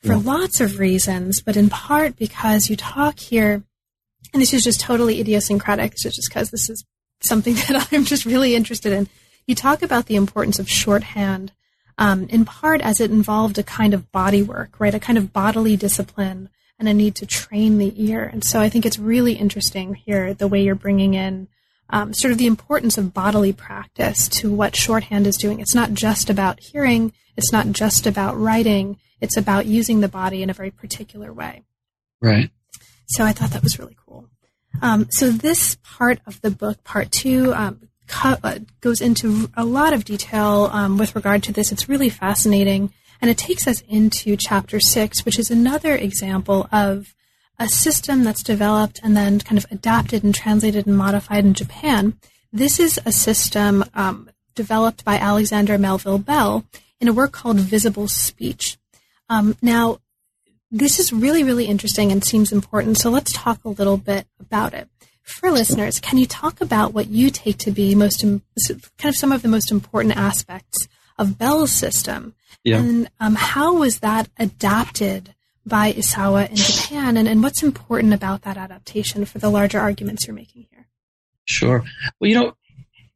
for 0.00 0.12
yeah. 0.12 0.20
lots 0.22 0.60
of 0.60 0.78
reasons, 0.78 1.42
but 1.42 1.56
in 1.56 1.68
part 1.68 2.16
because 2.16 2.70
you 2.70 2.76
talk 2.76 3.18
here, 3.18 3.64
and 4.32 4.40
this 4.42 4.52
is 4.52 4.62
just 4.62 4.80
totally 4.80 5.18
idiosyncratic, 5.18 5.92
it's 5.92 6.02
just 6.02 6.28
because 6.28 6.50
this 6.50 6.70
is 6.70 6.84
something 7.20 7.54
that 7.68 7.88
I'm 7.90 8.04
just 8.04 8.24
really 8.24 8.54
interested 8.54 8.92
in. 8.92 9.08
You 9.46 9.54
talk 9.54 9.82
about 9.82 10.06
the 10.06 10.16
importance 10.16 10.58
of 10.58 10.68
shorthand, 10.68 11.52
um, 11.96 12.28
in 12.28 12.44
part 12.44 12.80
as 12.80 13.00
it 13.00 13.10
involved 13.10 13.58
a 13.58 13.62
kind 13.62 13.94
of 13.94 14.12
body 14.12 14.42
work, 14.42 14.78
right? 14.78 14.94
A 14.94 15.00
kind 15.00 15.18
of 15.18 15.32
bodily 15.32 15.76
discipline 15.76 16.50
and 16.78 16.88
a 16.88 16.94
need 16.94 17.14
to 17.16 17.26
train 17.26 17.78
the 17.78 17.92
ear. 17.96 18.24
And 18.24 18.44
so 18.44 18.60
I 18.60 18.68
think 18.68 18.86
it's 18.86 18.98
really 18.98 19.34
interesting 19.34 19.94
here 19.94 20.32
the 20.32 20.48
way 20.48 20.62
you're 20.62 20.74
bringing 20.74 21.14
in 21.14 21.48
um, 21.90 22.12
sort 22.12 22.32
of 22.32 22.38
the 22.38 22.46
importance 22.46 22.98
of 22.98 23.14
bodily 23.14 23.52
practice 23.52 24.28
to 24.28 24.52
what 24.52 24.76
shorthand 24.76 25.26
is 25.26 25.36
doing. 25.36 25.60
It's 25.60 25.74
not 25.74 25.94
just 25.94 26.28
about 26.28 26.60
hearing, 26.60 27.12
it's 27.36 27.52
not 27.52 27.68
just 27.72 28.06
about 28.06 28.38
writing, 28.38 28.98
it's 29.20 29.36
about 29.36 29.66
using 29.66 30.00
the 30.00 30.08
body 30.08 30.42
in 30.42 30.50
a 30.50 30.54
very 30.54 30.70
particular 30.70 31.32
way. 31.32 31.64
Right. 32.20 32.50
So 33.06 33.24
I 33.24 33.32
thought 33.32 33.50
that 33.50 33.62
was 33.62 33.78
really 33.78 33.96
cool. 34.06 34.28
Um, 34.82 35.06
so 35.10 35.30
this 35.30 35.76
part 35.82 36.20
of 36.26 36.40
the 36.42 36.50
book, 36.50 36.84
part 36.84 37.10
two, 37.10 37.52
um, 37.54 37.88
uh, 38.22 38.58
goes 38.80 39.00
into 39.00 39.50
a 39.54 39.64
lot 39.64 39.92
of 39.92 40.04
detail 40.04 40.70
um, 40.72 40.98
with 40.98 41.14
regard 41.14 41.42
to 41.44 41.52
this. 41.52 41.72
It's 41.72 41.88
really 41.88 42.08
fascinating. 42.08 42.92
And 43.20 43.30
it 43.30 43.38
takes 43.38 43.66
us 43.66 43.82
into 43.88 44.36
chapter 44.36 44.80
six, 44.80 45.24
which 45.24 45.38
is 45.38 45.50
another 45.50 45.94
example 45.94 46.68
of 46.70 47.14
a 47.58 47.68
system 47.68 48.22
that's 48.22 48.42
developed 48.42 49.00
and 49.02 49.16
then 49.16 49.40
kind 49.40 49.58
of 49.58 49.66
adapted 49.70 50.22
and 50.22 50.34
translated 50.34 50.86
and 50.86 50.96
modified 50.96 51.44
in 51.44 51.54
Japan. 51.54 52.14
This 52.52 52.78
is 52.78 53.00
a 53.04 53.12
system 53.12 53.84
um, 53.94 54.30
developed 54.54 55.04
by 55.04 55.16
Alexander 55.16 55.76
Melville 55.76 56.18
Bell 56.18 56.64
in 57.00 57.08
a 57.08 57.12
work 57.12 57.32
called 57.32 57.58
Visible 57.58 58.08
Speech. 58.08 58.78
Um, 59.28 59.56
now, 59.60 59.98
this 60.70 60.98
is 60.98 61.12
really, 61.12 61.42
really 61.42 61.66
interesting 61.66 62.12
and 62.12 62.22
seems 62.22 62.52
important. 62.52 62.98
So 62.98 63.10
let's 63.10 63.32
talk 63.32 63.64
a 63.64 63.70
little 63.70 63.96
bit 63.96 64.26
about 64.38 64.74
it. 64.74 64.88
For 65.22 65.50
listeners, 65.50 66.00
can 66.00 66.18
you 66.18 66.26
talk 66.26 66.60
about 66.60 66.94
what 66.94 67.08
you 67.08 67.30
take 67.30 67.58
to 67.58 67.70
be 67.70 67.94
most, 67.94 68.22
kind 68.22 68.42
of 69.04 69.14
some 69.14 69.32
of 69.32 69.42
the 69.42 69.48
most 69.48 69.70
important 69.70 70.16
aspects 70.16 70.88
of 71.18 71.38
Bell's 71.38 71.72
system? 71.72 72.34
Yeah. 72.64 72.78
And 72.78 73.10
um, 73.20 73.34
how 73.34 73.76
was 73.76 74.00
that 74.00 74.28
adapted 74.38 75.34
by 75.64 75.92
Isawa 75.92 76.50
in 76.50 76.56
Japan? 76.56 77.16
And, 77.16 77.28
and 77.28 77.42
what's 77.42 77.62
important 77.62 78.14
about 78.14 78.42
that 78.42 78.56
adaptation 78.56 79.24
for 79.24 79.38
the 79.38 79.50
larger 79.50 79.78
arguments 79.78 80.26
you're 80.26 80.34
making 80.34 80.66
here? 80.70 80.86
Sure. 81.44 81.84
Well, 82.20 82.30
you 82.30 82.34
know, 82.34 82.54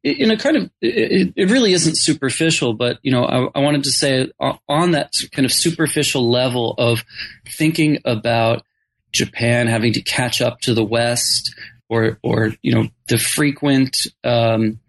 in 0.03 0.31
a 0.31 0.37
kind 0.37 0.57
of, 0.57 0.69
it, 0.81 1.33
it 1.35 1.49
really 1.49 1.71
isn't 1.73 1.97
superficial, 1.97 2.73
but, 2.73 2.99
you 3.03 3.11
know, 3.11 3.23
I, 3.23 3.59
I 3.59 3.61
wanted 3.61 3.83
to 3.83 3.91
say 3.91 4.31
on 4.67 4.91
that 4.91 5.13
kind 5.31 5.45
of 5.45 5.51
superficial 5.51 6.29
level 6.29 6.73
of 6.77 7.03
thinking 7.47 7.99
about 8.03 8.63
Japan 9.11 9.67
having 9.67 9.93
to 9.93 10.01
catch 10.01 10.41
up 10.41 10.59
to 10.61 10.73
the 10.73 10.83
West 10.83 11.55
or, 11.87 12.19
or, 12.21 12.53
you 12.61 12.73
know, 12.73 12.89
the 13.07 13.17
frequent, 13.17 14.07
um, 14.23 14.79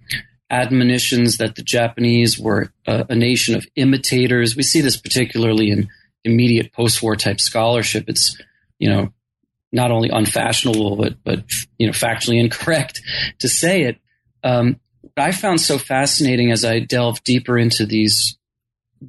admonitions 0.50 1.38
that 1.38 1.56
the 1.56 1.62
Japanese 1.62 2.38
were 2.38 2.72
a, 2.86 3.06
a, 3.10 3.14
nation 3.14 3.54
of 3.54 3.66
imitators. 3.76 4.56
We 4.56 4.62
see 4.62 4.80
this 4.80 4.96
particularly 4.96 5.70
in 5.70 5.88
immediate 6.22 6.72
post-war 6.72 7.16
type 7.16 7.40
scholarship. 7.40 8.04
It's, 8.08 8.40
you 8.78 8.90
know, 8.90 9.12
not 9.72 9.90
only 9.90 10.10
unfashionable, 10.10 10.96
but, 10.96 11.14
but, 11.24 11.44
you 11.78 11.86
know, 11.86 11.92
factually 11.92 12.40
incorrect 12.40 13.02
to 13.40 13.48
say 13.48 13.82
it. 13.82 13.98
Um, 14.42 14.80
I 15.16 15.32
found 15.32 15.60
so 15.60 15.78
fascinating 15.78 16.50
as 16.50 16.64
I 16.64 16.80
delved 16.80 17.24
deeper 17.24 17.58
into 17.58 17.86
these 17.86 18.36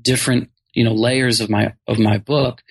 different, 0.01 0.49
you 0.73 0.83
know, 0.83 0.93
layers 0.93 1.41
of 1.41 1.49
my, 1.49 1.73
of 1.87 1.99
my 1.99 2.17
book 2.17 2.63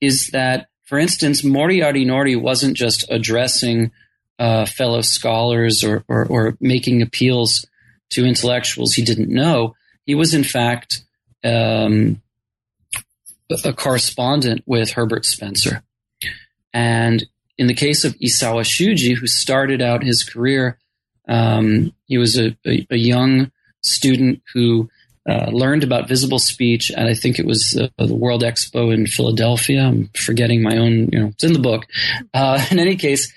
is 0.00 0.28
that, 0.28 0.68
for 0.84 0.98
instance, 0.98 1.42
Mori 1.42 1.80
Arinori 1.80 2.40
wasn't 2.40 2.76
just 2.76 3.04
addressing 3.10 3.92
uh, 4.38 4.66
fellow 4.66 5.00
scholars 5.00 5.82
or, 5.82 6.04
or, 6.08 6.26
or, 6.26 6.56
making 6.60 7.00
appeals 7.00 7.66
to 8.10 8.24
intellectuals 8.24 8.92
he 8.92 9.02
didn't 9.02 9.28
know. 9.28 9.74
He 10.04 10.14
was, 10.14 10.34
in 10.34 10.44
fact, 10.44 11.02
um, 11.44 12.22
a 13.64 13.72
correspondent 13.72 14.62
with 14.66 14.92
Herbert 14.92 15.24
Spencer. 15.24 15.82
And 16.72 17.24
in 17.58 17.66
the 17.66 17.74
case 17.74 18.04
of 18.04 18.14
Isawa 18.18 18.62
Shuji, 18.62 19.16
who 19.16 19.26
started 19.26 19.80
out 19.80 20.04
his 20.04 20.24
career, 20.24 20.78
um, 21.28 21.92
he 22.06 22.18
was 22.18 22.38
a, 22.38 22.56
a, 22.66 22.86
a, 22.90 22.96
young 22.96 23.50
student 23.82 24.42
who 24.52 24.88
uh, 25.28 25.50
learned 25.50 25.82
about 25.82 26.08
visible 26.08 26.38
speech, 26.38 26.90
and 26.90 27.08
I 27.08 27.14
think 27.14 27.38
it 27.38 27.46
was 27.46 27.76
uh, 27.80 27.88
the 28.04 28.14
World 28.14 28.42
Expo 28.42 28.94
in 28.94 29.06
Philadelphia. 29.06 29.82
I'm 29.82 30.08
forgetting 30.14 30.62
my 30.62 30.76
own, 30.76 31.08
you 31.10 31.18
know, 31.18 31.26
it's 31.28 31.42
in 31.42 31.52
the 31.52 31.58
book. 31.58 31.86
Uh, 32.32 32.64
in 32.70 32.78
any 32.78 32.96
case, 32.96 33.32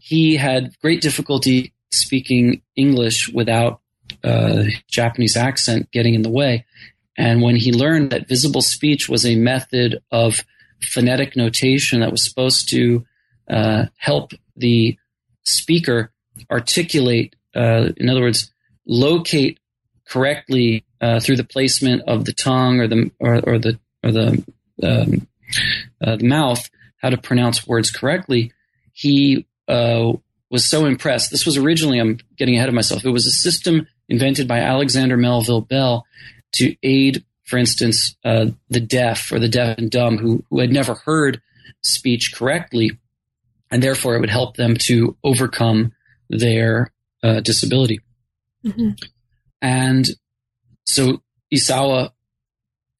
he 0.00 0.36
had 0.36 0.78
great 0.80 1.02
difficulty 1.02 1.74
speaking 1.90 2.62
English 2.76 3.28
without 3.28 3.80
uh, 4.24 4.64
Japanese 4.88 5.36
accent 5.36 5.90
getting 5.90 6.14
in 6.14 6.22
the 6.22 6.30
way. 6.30 6.64
And 7.16 7.42
when 7.42 7.56
he 7.56 7.72
learned 7.72 8.10
that 8.10 8.28
visible 8.28 8.62
speech 8.62 9.08
was 9.08 9.24
a 9.24 9.36
method 9.36 10.02
of 10.10 10.40
phonetic 10.82 11.36
notation 11.36 12.00
that 12.00 12.10
was 12.10 12.24
supposed 12.24 12.68
to 12.70 13.04
uh, 13.48 13.86
help 13.96 14.32
the 14.56 14.98
speaker 15.44 16.10
articulate, 16.50 17.36
uh, 17.54 17.90
in 17.96 18.08
other 18.08 18.22
words, 18.22 18.50
locate 18.86 19.60
correctly 20.08 20.84
uh, 21.00 21.20
through 21.20 21.36
the 21.36 21.44
placement 21.44 22.02
of 22.06 22.24
the 22.24 22.32
tongue 22.32 22.80
or 22.80 22.88
the 22.88 23.10
or, 23.20 23.40
or 23.48 23.58
the 23.58 23.78
or 24.02 24.12
the, 24.12 24.44
um, 24.82 25.26
uh, 26.02 26.16
the 26.16 26.26
mouth 26.26 26.68
how 27.04 27.10
to 27.10 27.18
pronounce 27.18 27.66
words 27.66 27.90
correctly, 27.90 28.50
he 28.94 29.46
uh, 29.68 30.10
was 30.50 30.64
so 30.64 30.86
impressed. 30.86 31.30
This 31.30 31.44
was 31.44 31.58
originally, 31.58 32.00
I'm 32.00 32.18
getting 32.38 32.56
ahead 32.56 32.70
of 32.70 32.74
myself. 32.74 33.04
It 33.04 33.10
was 33.10 33.26
a 33.26 33.30
system 33.30 33.86
invented 34.08 34.48
by 34.48 34.60
Alexander 34.60 35.16
Melville 35.16 35.60
Bell 35.60 36.04
to 36.52 36.76
aid, 36.82 37.24
for 37.44 37.58
instance, 37.58 38.16
uh, 38.24 38.46
the 38.68 38.80
deaf 38.80 39.32
or 39.32 39.38
the 39.38 39.48
deaf 39.48 39.78
and 39.78 39.90
dumb 39.90 40.18
who, 40.18 40.44
who 40.50 40.60
had 40.60 40.72
never 40.72 40.94
heard 40.94 41.40
speech 41.82 42.34
correctly, 42.34 42.98
and 43.70 43.82
therefore 43.82 44.16
it 44.16 44.20
would 44.20 44.30
help 44.30 44.56
them 44.56 44.76
to 44.86 45.16
overcome 45.24 45.92
their 46.30 46.92
uh, 47.22 47.40
disability. 47.40 48.00
Mm-hmm. 48.64 48.90
And 49.60 50.06
so 50.84 51.22
Isawa 51.52 52.12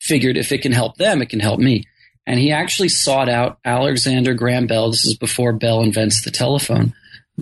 figured 0.00 0.36
if 0.36 0.52
it 0.52 0.62
can 0.62 0.72
help 0.72 0.96
them, 0.96 1.22
it 1.22 1.28
can 1.28 1.40
help 1.40 1.58
me. 1.58 1.84
And 2.26 2.38
he 2.38 2.52
actually 2.52 2.88
sought 2.88 3.28
out 3.28 3.58
Alexander 3.64 4.34
Graham 4.34 4.66
Bell. 4.66 4.90
This 4.90 5.04
is 5.04 5.16
before 5.16 5.52
Bell 5.52 5.82
invents 5.82 6.24
the 6.24 6.30
telephone. 6.30 6.94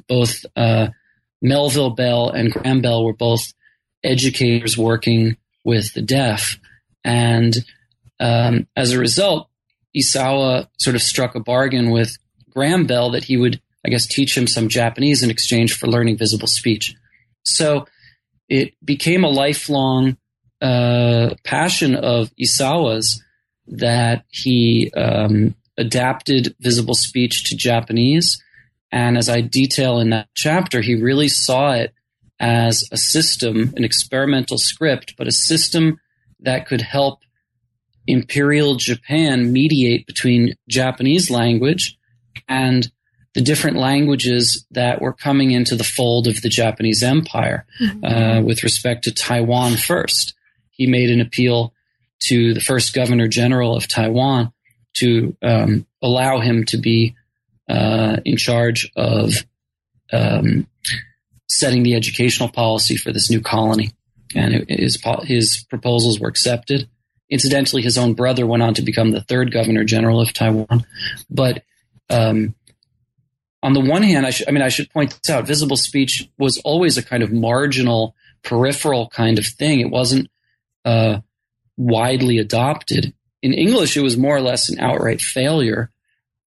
Both 0.09 0.45
uh, 0.57 0.89
Melville 1.43 1.91
Bell 1.91 2.31
and 2.31 2.53
Graham 2.53 2.81
Bell 2.81 3.05
were 3.05 3.13
both 3.13 3.53
educators 4.03 4.79
working 4.79 5.37
with 5.65 5.93
the 5.93 6.03
deaf. 6.03 6.59
And 7.05 7.55
um, 8.21 8.69
as 8.77 8.93
a 8.93 8.99
result, 8.99 9.49
Isawa 9.97 10.69
sort 10.79 10.97
of 10.97 11.03
struck 11.03 11.35
a 11.35 11.41
bargain 11.41 11.91
with 11.91 12.17
Graham 12.51 12.87
Bell 12.87 13.11
that 13.11 13.25
he 13.25 13.37
would, 13.37 13.61
I 13.85 13.91
guess, 13.91 14.07
teach 14.07 14.37
him 14.37 14.47
some 14.47 14.69
Japanese 14.69 15.23
in 15.23 15.31
exchange 15.31 15.75
for 15.75 15.89
learning 15.89 16.17
visible 16.17 16.47
speech. 16.47 16.95
So 17.45 17.87
it 18.49 18.75
became 18.85 19.25
a 19.25 19.29
lifelong 19.29 20.17
uh, 20.61 21.35
passion 21.45 21.97
of 21.97 22.31
Isawa's 22.41 23.23
that 23.67 24.25
he 24.29 24.91
um, 24.97 25.55
adapted 25.77 26.55
visible 26.61 26.95
speech 26.95 27.45
to 27.45 27.57
Japanese. 27.57 28.43
And 28.93 29.17
as 29.17 29.29
I 29.29 29.41
detail 29.41 29.99
in 29.99 30.11
that 30.11 30.29
chapter, 30.37 30.83
he 30.83 30.95
really 30.95 31.29
saw 31.29 31.73
it 31.73 31.95
as 32.39 32.85
a 32.93 32.97
system, 32.97 33.73
an 33.77 33.85
experimental 33.85 34.59
script, 34.59 35.15
but 35.17 35.27
a 35.27 35.33
system 35.33 35.99
that 36.41 36.67
could 36.67 36.83
help 36.83 37.21
Imperial 38.07 38.75
Japan 38.75 39.53
mediate 39.53 40.07
between 40.07 40.55
Japanese 40.69 41.31
language 41.31 41.97
and 42.49 42.91
the 43.35 43.41
different 43.41 43.79
languages 43.79 44.67
that 44.73 45.01
were 45.01 45.13
coming 45.13 45.53
into 45.53 45.75
the 45.75 45.85
fold 45.85 46.27
of 46.27 46.43
the 46.43 46.49
Japanese 46.49 47.03
Empire 47.03 47.65
mm-hmm. 47.81 48.05
uh, 48.05 48.43
with 48.43 48.63
respect 48.63 49.05
to 49.05 49.15
Taiwan 49.15 49.77
first. 49.77 50.35
He 50.71 50.87
made 50.87 51.11
an 51.11 51.21
appeal 51.21 51.73
to 52.25 52.53
the 52.53 52.61
first 52.61 52.93
governor 52.93 53.29
general 53.29 53.77
of 53.77 53.89
Taiwan 53.89 54.53
to 54.95 55.35
um, 55.43 55.87
allow 56.03 56.41
him 56.41 56.65
to 56.67 56.77
be 56.77 57.15
uh, 57.69 58.19
in 58.25 58.37
charge 58.37 58.91
of 58.97 59.33
um, 60.13 60.67
setting 61.49 61.83
the 61.83 61.95
educational 61.95 62.49
policy 62.49 62.97
for 62.97 63.13
this 63.13 63.31
new 63.31 63.41
colony. 63.41 63.91
And 64.35 64.65
his, 64.69 64.99
his 65.25 65.65
proposals 65.69 66.19
were 66.19 66.29
accepted. 66.29 66.89
Incidentally, 67.31 67.83
his 67.83 67.99
own 67.99 68.15
brother 68.15 68.47
went 68.47 68.63
on 68.63 68.75
to 68.75 68.83
become 68.83 69.11
the 69.11 69.23
third 69.23 69.53
governor 69.53 69.85
general 69.85 70.21
of 70.21 70.33
Taiwan. 70.33 70.85
But 71.31 71.65
um, 72.11 72.55
on 73.63 73.73
the 73.73 73.81
one 73.81 74.03
hand, 74.03 74.27
I, 74.27 74.31
sh- 74.31 74.43
I 74.47 74.51
mean, 74.51 74.63
I 74.63 74.69
should 74.69 74.91
point 74.91 75.19
this 75.23 75.35
out: 75.35 75.47
visible 75.47 75.77
speech 75.77 76.29
was 76.39 76.61
always 76.65 76.99
a 76.99 77.03
kind 77.03 77.23
of 77.23 77.33
marginal, 77.33 78.15
peripheral 78.43 79.09
kind 79.09 79.39
of 79.39 79.47
thing. 79.47 79.81
It 79.81 79.91
wasn't 79.91 80.29
uh, 80.85 81.21
widely 81.77 82.39
adopted. 82.39 83.15
In 83.43 83.55
English, 83.55 83.97
it 83.97 84.03
was 84.03 84.17
more 84.17 84.37
or 84.37 84.41
less 84.41 84.69
an 84.69 84.79
outright 84.79 85.21
failure. 85.21 85.91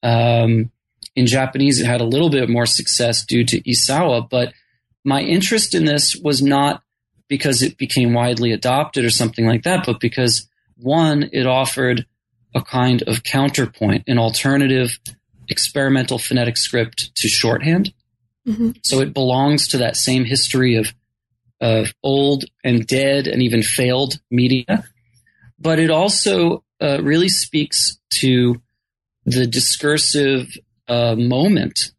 Um, 0.02 0.72
in 1.16 1.28
Japanese, 1.28 1.80
it 1.80 1.86
had 1.86 2.02
a 2.02 2.06
little 2.06 2.30
bit 2.30 2.50
more 2.50 2.66
success 2.66 3.26
due 3.26 3.46
to 3.46 3.62
Isawa, 3.62 4.30
but 4.30 4.54
my 5.04 5.22
interest 5.22 5.76
in 5.76 5.86
this 5.86 6.16
was 6.16 6.42
not 6.42 6.82
because 7.28 7.62
it 7.62 7.78
became 7.78 8.14
widely 8.14 8.52
adopted 8.52 9.06
or 9.06 9.10
something 9.10 9.46
like 9.46 9.64
that, 9.64 9.86
but 9.86 10.00
because 10.00 10.48
one, 10.78 11.30
it 11.32 11.46
offered 11.46 12.06
a 12.56 12.62
kind 12.62 13.02
of 13.04 13.24
counterpoint, 13.24 14.04
an 14.08 14.20
alternative 14.20 15.00
experimental 15.50 16.18
phonetic 16.18 16.58
script 16.58 17.16
to 17.16 17.28
shorthand. 17.28 17.94
Mm-hmm. 18.48 18.72
So 18.84 19.00
it 19.00 19.14
belongs 19.14 19.70
to 19.70 19.80
that 19.80 19.96
same 19.96 20.26
history 20.26 20.76
of, 20.76 20.94
of 21.62 21.94
old 22.04 22.46
and 22.64 22.86
dead 22.86 23.28
and 23.28 23.42
even 23.42 23.64
failed 23.64 24.20
media. 24.30 24.86
But 25.60 25.80
it 25.80 25.90
also 25.90 26.64
uh, 26.82 27.02
really 27.02 27.30
speaks 27.30 27.98
to 28.22 28.62
the 29.26 29.48
discursive 29.48 30.58
uh, 30.88 31.16
moment 31.16 31.92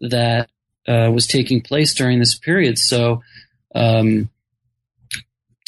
that 0.00 0.50
uh, 0.88 1.10
was 1.12 1.26
taking 1.26 1.60
place 1.60 1.94
during 1.94 2.18
this 2.18 2.38
period. 2.38 2.78
So, 2.78 3.22
um, 3.74 4.28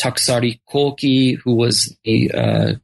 Takusari 0.01 0.61
Koki, 0.69 1.35
who 1.35 1.55
was 1.55 1.97
uh, 2.07 2.37
uh, 2.37 2.75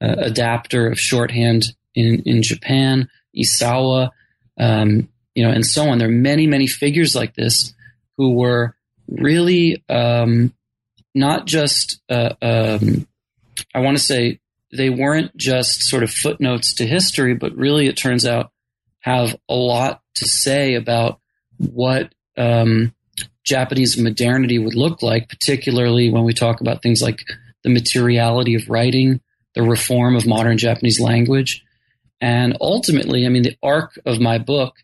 adapter 0.00 0.92
of 0.92 1.00
shorthand 1.00 1.64
in, 1.94 2.22
in 2.24 2.42
Japan, 2.42 3.08
Isawa, 3.36 4.10
um, 4.58 5.08
you 5.34 5.44
know, 5.44 5.50
and 5.50 5.66
so 5.66 5.88
on. 5.88 5.98
There 5.98 6.08
are 6.08 6.12
many, 6.12 6.46
many 6.46 6.66
figures 6.66 7.14
like 7.14 7.34
this 7.34 7.74
who 8.16 8.34
were 8.34 8.76
really 9.08 9.82
um, 9.88 10.54
not 11.14 11.46
just, 11.46 12.00
uh, 12.08 12.34
um, 12.40 13.06
I 13.74 13.80
want 13.80 13.96
to 13.96 14.02
say, 14.02 14.40
they 14.72 14.90
weren't 14.90 15.36
just 15.36 15.82
sort 15.82 16.04
of 16.04 16.10
footnotes 16.10 16.74
to 16.74 16.86
history, 16.86 17.34
but 17.34 17.56
really, 17.56 17.88
it 17.88 17.96
turns 17.96 18.24
out, 18.24 18.52
have 19.00 19.36
a 19.48 19.54
lot 19.54 20.02
to 20.16 20.26
say 20.26 20.74
about 20.74 21.20
what 21.58 22.14
um, 22.36 22.94
Japanese 23.44 23.98
modernity 23.98 24.58
would 24.58 24.74
look 24.74 25.02
like, 25.02 25.28
particularly 25.28 26.10
when 26.10 26.24
we 26.24 26.32
talk 26.32 26.60
about 26.60 26.82
things 26.82 27.02
like 27.02 27.20
the 27.62 27.70
materiality 27.70 28.54
of 28.54 28.68
writing, 28.68 29.20
the 29.54 29.62
reform 29.62 30.16
of 30.16 30.26
modern 30.26 30.58
Japanese 30.58 31.00
language. 31.00 31.64
And 32.20 32.56
ultimately, 32.60 33.26
I 33.26 33.28
mean, 33.30 33.42
the 33.42 33.56
arc 33.62 33.98
of 34.04 34.20
my 34.20 34.38
book 34.38 34.76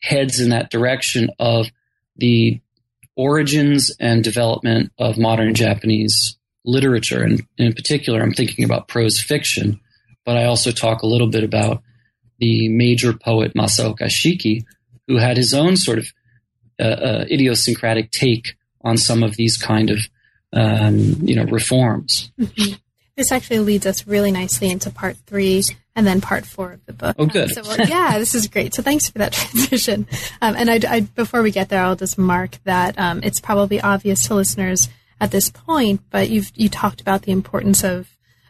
heads 0.00 0.40
in 0.40 0.50
that 0.50 0.70
direction 0.70 1.30
of 1.38 1.66
the 2.16 2.60
origins 3.16 3.90
and 3.98 4.22
development 4.22 4.92
of 4.98 5.18
modern 5.18 5.54
Japanese 5.54 6.36
literature. 6.64 7.22
And 7.22 7.46
in 7.56 7.72
particular, 7.72 8.20
I'm 8.20 8.34
thinking 8.34 8.64
about 8.64 8.88
prose 8.88 9.20
fiction, 9.20 9.80
but 10.24 10.36
I 10.36 10.44
also 10.44 10.70
talk 10.70 11.02
a 11.02 11.06
little 11.06 11.28
bit 11.28 11.44
about 11.44 11.82
the 12.38 12.68
major 12.68 13.12
poet 13.12 13.54
Masaoka 13.54 14.04
Shiki, 14.04 14.64
who 15.06 15.16
had 15.16 15.36
his 15.36 15.54
own 15.54 15.76
sort 15.76 15.98
of 15.98 16.06
uh, 16.78 16.82
uh, 16.82 17.24
idiosyncratic 17.30 18.10
take 18.10 18.56
on 18.82 18.96
some 18.96 19.22
of 19.22 19.36
these 19.36 19.56
kind 19.56 19.90
of 19.90 19.98
um, 20.52 21.16
you 21.22 21.34
know 21.34 21.44
reforms. 21.44 22.30
Mm-hmm. 22.38 22.74
This 23.16 23.32
actually 23.32 23.60
leads 23.60 23.86
us 23.86 24.06
really 24.06 24.30
nicely 24.30 24.70
into 24.70 24.90
part 24.90 25.16
three 25.26 25.62
and 25.94 26.06
then 26.06 26.20
part 26.20 26.44
four 26.44 26.72
of 26.72 26.84
the 26.84 26.92
book. 26.92 27.16
Oh, 27.18 27.24
good. 27.24 27.56
Um, 27.56 27.64
so, 27.64 27.76
well, 27.78 27.88
yeah, 27.88 28.18
this 28.18 28.34
is 28.34 28.46
great. 28.46 28.74
So, 28.74 28.82
thanks 28.82 29.08
for 29.08 29.18
that 29.18 29.32
transition. 29.32 30.06
Um, 30.42 30.54
and 30.56 30.70
I, 30.70 30.80
I, 30.86 31.00
before 31.00 31.42
we 31.42 31.50
get 31.50 31.70
there, 31.70 31.82
I'll 31.82 31.96
just 31.96 32.18
mark 32.18 32.58
that 32.64 32.98
um, 32.98 33.20
it's 33.22 33.40
probably 33.40 33.80
obvious 33.80 34.26
to 34.28 34.34
listeners 34.34 34.90
at 35.18 35.30
this 35.30 35.48
point, 35.48 36.02
but 36.10 36.28
you've 36.28 36.52
you 36.54 36.68
talked 36.68 37.00
about 37.00 37.22
the 37.22 37.32
importance 37.32 37.82
of 37.82 38.08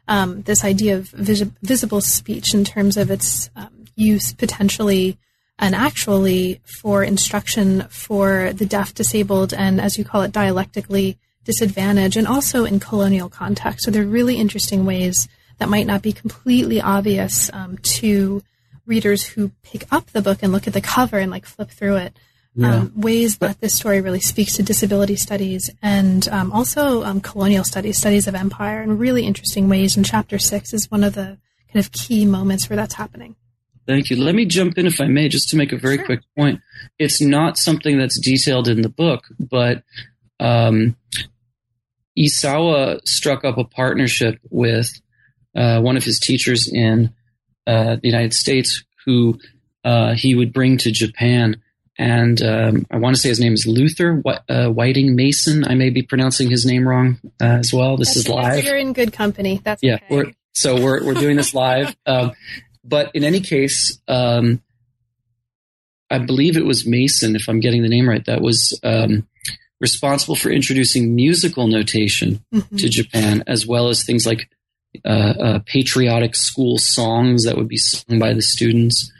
um, 0.09 0.43
this 0.43 0.65
idea 0.65 0.97
of 0.97 1.09
vis- 1.11 1.49
visible 1.63 2.01
speech 2.01 2.53
in 2.53 2.65
terms 2.65 2.97
of 2.97 3.11
its 3.11 3.51
um, 3.55 3.76
use 3.97 4.33
potentially 4.33 5.19
and 5.59 5.75
actually 5.75 6.61
for 6.81 7.03
instruction 7.03 7.83
for 7.89 8.53
the 8.53 8.67
deaf, 8.67 8.95
disabled, 8.95 9.55
and 9.55 9.81
as 9.81 9.97
you 9.97 10.05
call 10.05 10.23
it, 10.23 10.33
dialectically 10.33 11.19
disadvantaged, 11.45 12.17
and 12.17 12.27
also 12.27 12.65
in 12.65 12.79
colonial 12.79 13.29
context. 13.29 13.85
So 13.85 13.91
they're 13.91 14.05
really 14.05 14.37
interesting 14.37 14.85
ways 14.85 15.29
that 15.59 15.69
might 15.69 15.87
not 15.87 16.03
be 16.03 16.13
completely 16.13 16.81
obvious 16.81 17.51
um, 17.53 17.79
to 17.79 18.43
readers 18.85 19.25
who 19.25 19.51
pick 19.63 19.91
up 19.91 20.07
the 20.09 20.23
book 20.23 20.41
and 20.43 20.53
look 20.53 20.67
at 20.67 20.75
the 20.75 20.81
cover 20.81 21.19
and 21.19 21.31
like 21.31 21.47
flip 21.47 21.71
through 21.71 21.97
it. 21.97 22.17
Yeah. 22.55 22.75
Um, 22.75 22.93
ways 22.97 23.39
that 23.39 23.61
this 23.61 23.75
story 23.75 24.01
really 24.01 24.21
speaks 24.21 24.57
to 24.57 24.63
disability 24.63 25.17
studies 25.17 25.71
and 25.83 26.27
um, 26.29 26.51
also 26.53 27.03
um, 27.05 27.21
colonial 27.21 27.65
studies, 27.65 27.99
studies 27.99 28.27
of 28.27 28.35
empire, 28.35 28.83
in 28.83 28.97
really 28.97 29.27
interesting 29.27 29.69
ways. 29.69 29.95
And 29.95 30.07
chapter 30.07 30.39
six 30.39 30.73
is 30.73 30.91
one 30.91 31.05
of 31.05 31.15
the 31.15 31.37
kind 31.71 31.85
of 31.85 31.93
key 31.93 32.25
moments 32.25 32.71
where 32.71 32.77
that's 32.77 32.95
happening. 32.95 33.37
Thank 33.87 34.11
you. 34.11 34.17
Let 34.17 34.35
me 34.35 34.45
jump 34.45 34.79
in, 34.79 34.87
if 34.87 35.01
I 35.01 35.07
may, 35.07 35.29
just 35.29 35.49
to 35.51 35.57
make 35.57 35.73
a 35.73 35.77
very 35.77 35.97
sure. 35.97 36.07
quick 36.07 36.21
point. 36.37 36.61
It's 36.99 37.21
not 37.21 37.57
something 37.57 37.99
that's 37.99 38.21
detailed 38.21 38.69
in 38.69 38.83
the 38.83 38.89
book, 38.89 39.25
but 39.39 39.85
um, 40.41 40.97
Isawa 42.19 43.01
struck 43.07 43.45
up 43.45 43.59
a 43.59 43.65
partnership 43.65 44.39
with 44.51 44.91
uh, 45.55 45.81
one 45.81 45.97
of 45.97 46.05
his 46.05 46.19
teachers 46.19 46.69
in 46.69 47.13
uh, 47.67 47.97
the 47.97 48.09
United 48.09 48.35
States 48.35 48.85
who 49.05 49.39
uh, 49.85 50.15
he 50.15 50.35
would 50.35 50.53
bring 50.53 50.79
to 50.79 50.91
Japan. 50.91 51.63
And 51.99 52.43
um, 52.43 52.87
I 52.91 52.99
want 52.99 53.17
to 53.17 53.23
say 53.23 53.29
his 53.29 53.41
name 53.41 53.55
is 53.55 53.67
Luther 53.67 54.23
uh, 54.49 54.69
Whiting 54.69 55.17
Mason. 55.17 55.65
I 55.67 55.75
may 55.75 55.91
be 55.91 56.03
pronouncing 56.03 56.51
his 56.51 56.67
name 56.67 56.87
wrong 56.87 57.19
uh, 57.41 57.45
as 57.45 57.73
well. 57.73 57.97
This 57.97 58.09
That's 58.09 58.27
is 58.27 58.29
live. 58.29 58.65
You're 58.65 58.77
in 58.77 58.93
good 58.93 59.13
company. 59.13 59.61
That's 59.65 59.83
yeah. 59.83 59.95
Okay. 59.95 60.07
We're, 60.11 60.33
so 60.53 60.81
we're 60.81 61.05
we're 61.05 61.15
doing 61.15 61.37
this 61.37 61.55
live. 61.55 61.95
Um, 62.07 62.33
but 62.87 63.11
in 63.15 63.25
any 63.25 63.41
case, 63.41 64.01
um, 64.09 64.63
I 66.11 66.19
believe 66.19 66.57
it 66.57 66.65
was 66.65 66.87
Mason, 66.87 67.37
if 67.37 67.49
I'm 67.49 67.61
getting 67.61 67.83
the 67.83 67.89
name 67.89 68.09
right, 68.09 68.25
that 68.27 68.41
was 68.41 68.79
um, 68.83 69.27
responsible 69.81 70.37
for 70.37 70.51
introducing 70.51 71.15
musical 71.15 71.67
notation 71.67 72.45
mm-hmm. 72.55 72.77
to 72.77 72.89
Japan, 72.89 73.45
as 73.47 73.67
well 73.67 73.89
as 73.89 74.05
things 74.05 74.27
like 74.27 74.49
uh, 75.05 75.09
uh, 75.09 75.59
patriotic 75.67 76.35
school 76.35 76.79
songs 76.79 77.45
that 77.45 77.57
would 77.57 77.69
be 77.69 77.77
sung 77.77 78.19
by 78.19 78.33
the 78.33 78.43
students. 78.43 79.13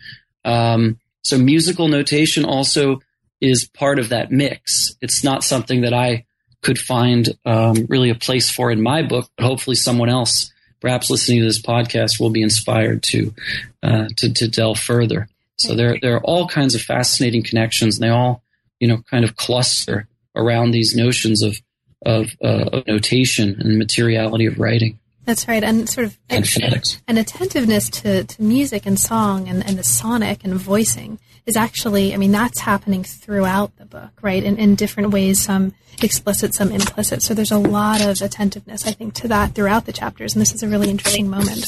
Um, 0.45 0.99
so 1.23 1.37
musical 1.39 1.89
notation 1.89 2.45
also 2.45 3.01
is 3.41 3.69
part 3.69 3.99
of 3.99 4.11
that 4.11 4.31
mix. 4.31 4.97
It's 5.03 5.25
not 5.25 5.45
something 5.45 5.83
that 5.83 5.93
I 5.93 6.25
could 6.63 6.79
find 6.79 7.29
um, 7.45 7.87
really 7.89 8.11
a 8.11 8.15
place 8.15 8.49
for 8.49 8.71
in 8.71 8.83
my 8.83 9.03
book, 9.03 9.29
but 9.37 9.45
hopefully 9.45 9.77
someone 9.77 10.09
else 10.09 10.53
perhaps 10.87 11.11
listening 11.11 11.41
to 11.41 11.45
this 11.45 11.61
podcast 11.61 12.21
will 12.21 12.31
be 12.31 12.43
inspired 12.43 13.03
to 13.03 13.35
uh, 13.83 14.07
to, 14.17 14.33
to 14.33 14.47
delve 14.47 14.79
further. 14.79 15.29
So 15.57 15.75
there 15.75 15.99
there 16.01 16.15
are 16.15 16.23
all 16.23 16.47
kinds 16.47 16.77
of 16.77 16.81
fascinating 16.81 17.43
connections, 17.43 17.97
and 17.97 18.05
they 18.05 18.09
all 18.09 18.45
you 18.79 18.87
know 18.87 18.99
kind 19.11 19.25
of 19.25 19.35
cluster 19.35 20.07
around 20.37 20.71
these 20.71 20.95
notions 20.95 21.43
of 21.43 21.57
of, 22.05 22.29
uh, 22.41 22.69
of 22.73 22.87
notation 22.87 23.57
and 23.59 23.79
materiality 23.79 24.47
of 24.47 24.61
writing. 24.61 25.01
That's 25.25 25.49
right, 25.49 25.65
and 25.65 25.89
sort 25.89 26.07
of 26.07 26.17
and 26.29 26.49
phonetics. 26.49 27.03
An 27.09 27.19
attentiveness 27.19 27.91
to, 27.91 28.23
to 28.23 28.43
music 28.43 28.87
and 28.87 28.97
song 28.97 29.49
and, 29.49 29.67
and 29.67 29.77
the 29.77 29.83
sonic 29.83 30.45
and 30.45 30.55
voicing 30.55 31.19
is 31.47 31.57
actually, 31.57 32.13
I 32.13 32.17
mean, 32.17 32.33
that's 32.33 32.61
happening 32.61 33.05
throughout 33.05 33.77
the 33.77 33.87
book, 33.87 34.19
right? 34.21 34.43
In, 34.43 34.59
in 34.59 34.75
different 34.75 35.11
ways, 35.11 35.41
some 35.41 35.75
explicit, 36.03 36.55
some 36.55 36.73
implicit. 36.73 37.23
So 37.23 37.35
there's 37.35 37.53
a 37.53 37.59
lot 37.59 38.01
of 38.05 38.21
attentiveness, 38.21 38.87
I 38.87 38.93
think, 38.93 39.15
to 39.15 39.29
that 39.29 39.55
throughout 39.55 39.87
the 39.87 39.93
chapters, 39.93 40.35
and 40.35 40.43
this 40.43 40.53
is 40.53 40.63
a 40.63 40.69
really 40.69 40.91
interesting 40.91 41.31
moment. 41.31 41.67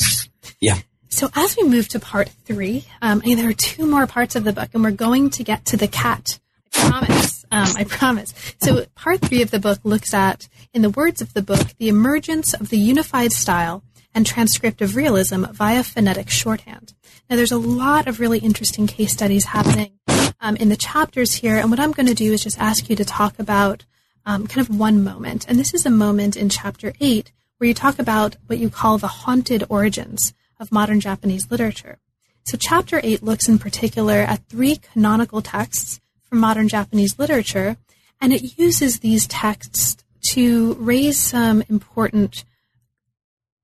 Yeah. 0.60 0.78
So 1.08 1.30
as 1.34 1.56
we 1.56 1.68
move 1.68 1.88
to 1.88 2.00
part 2.00 2.28
three, 2.28 2.84
um, 3.00 3.22
I 3.22 3.28
mean, 3.28 3.38
there 3.38 3.48
are 3.48 3.54
two 3.54 3.86
more 3.86 4.06
parts 4.06 4.36
of 4.36 4.44
the 4.44 4.52
book, 4.52 4.70
and 4.74 4.82
we're 4.82 4.90
going 4.90 5.30
to 5.30 5.44
get 5.44 5.64
to 5.66 5.76
the 5.76 5.88
cat. 5.88 6.38
I 6.74 6.90
promise. 6.90 7.44
Um, 7.50 7.68
I 7.76 7.84
promise. 7.84 8.34
So 8.60 8.84
part 8.94 9.20
three 9.22 9.40
of 9.40 9.50
the 9.50 9.58
book 9.58 9.78
looks 9.84 10.12
at, 10.12 10.48
in 10.74 10.82
the 10.82 10.90
words 10.90 11.22
of 11.22 11.32
the 11.32 11.42
book, 11.42 11.68
the 11.78 11.88
emergence 11.88 12.52
of 12.52 12.68
the 12.68 12.76
unified 12.76 13.32
style 13.32 13.82
and 14.14 14.26
transcriptive 14.26 14.96
realism 14.96 15.44
via 15.44 15.82
phonetic 15.82 16.28
shorthand. 16.28 16.94
Now, 17.30 17.36
there's 17.36 17.52
a 17.52 17.58
lot 17.58 18.08
of 18.08 18.20
really 18.20 18.38
interesting 18.38 18.86
case 18.86 19.12
studies 19.12 19.44
happening 19.44 19.92
um, 20.40 20.56
in 20.56 20.70
the 20.70 20.78
chapters 20.78 21.34
here, 21.34 21.58
and 21.58 21.70
what 21.70 21.78
I'm 21.78 21.92
going 21.92 22.06
to 22.06 22.14
do 22.14 22.32
is 22.32 22.42
just 22.42 22.58
ask 22.58 22.88
you 22.88 22.96
to 22.96 23.04
talk 23.04 23.38
about 23.38 23.84
um, 24.24 24.46
kind 24.46 24.66
of 24.66 24.74
one 24.74 25.04
moment. 25.04 25.44
And 25.46 25.58
this 25.58 25.74
is 25.74 25.84
a 25.84 25.90
moment 25.90 26.36
in 26.38 26.48
chapter 26.48 26.94
8 27.00 27.30
where 27.58 27.68
you 27.68 27.74
talk 27.74 27.98
about 27.98 28.36
what 28.46 28.58
you 28.58 28.70
call 28.70 28.96
the 28.96 29.08
haunted 29.08 29.62
origins 29.68 30.32
of 30.58 30.72
modern 30.72 31.00
Japanese 31.00 31.50
literature. 31.50 31.98
So, 32.46 32.56
chapter 32.56 32.98
8 33.02 33.22
looks 33.22 33.46
in 33.46 33.58
particular 33.58 34.20
at 34.20 34.48
three 34.48 34.76
canonical 34.76 35.42
texts 35.42 36.00
from 36.22 36.38
modern 36.38 36.66
Japanese 36.66 37.18
literature, 37.18 37.76
and 38.22 38.32
it 38.32 38.58
uses 38.58 39.00
these 39.00 39.26
texts 39.26 39.98
to 40.30 40.74
raise 40.80 41.20
some 41.20 41.62
important 41.68 42.44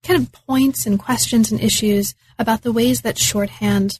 kind 0.04 0.20
of 0.20 0.32
points 0.32 0.86
and 0.86 0.98
questions 0.98 1.50
and 1.50 1.60
issues 1.60 2.14
about 2.38 2.62
the 2.62 2.72
ways 2.72 3.00
that 3.00 3.18
shorthand 3.18 3.98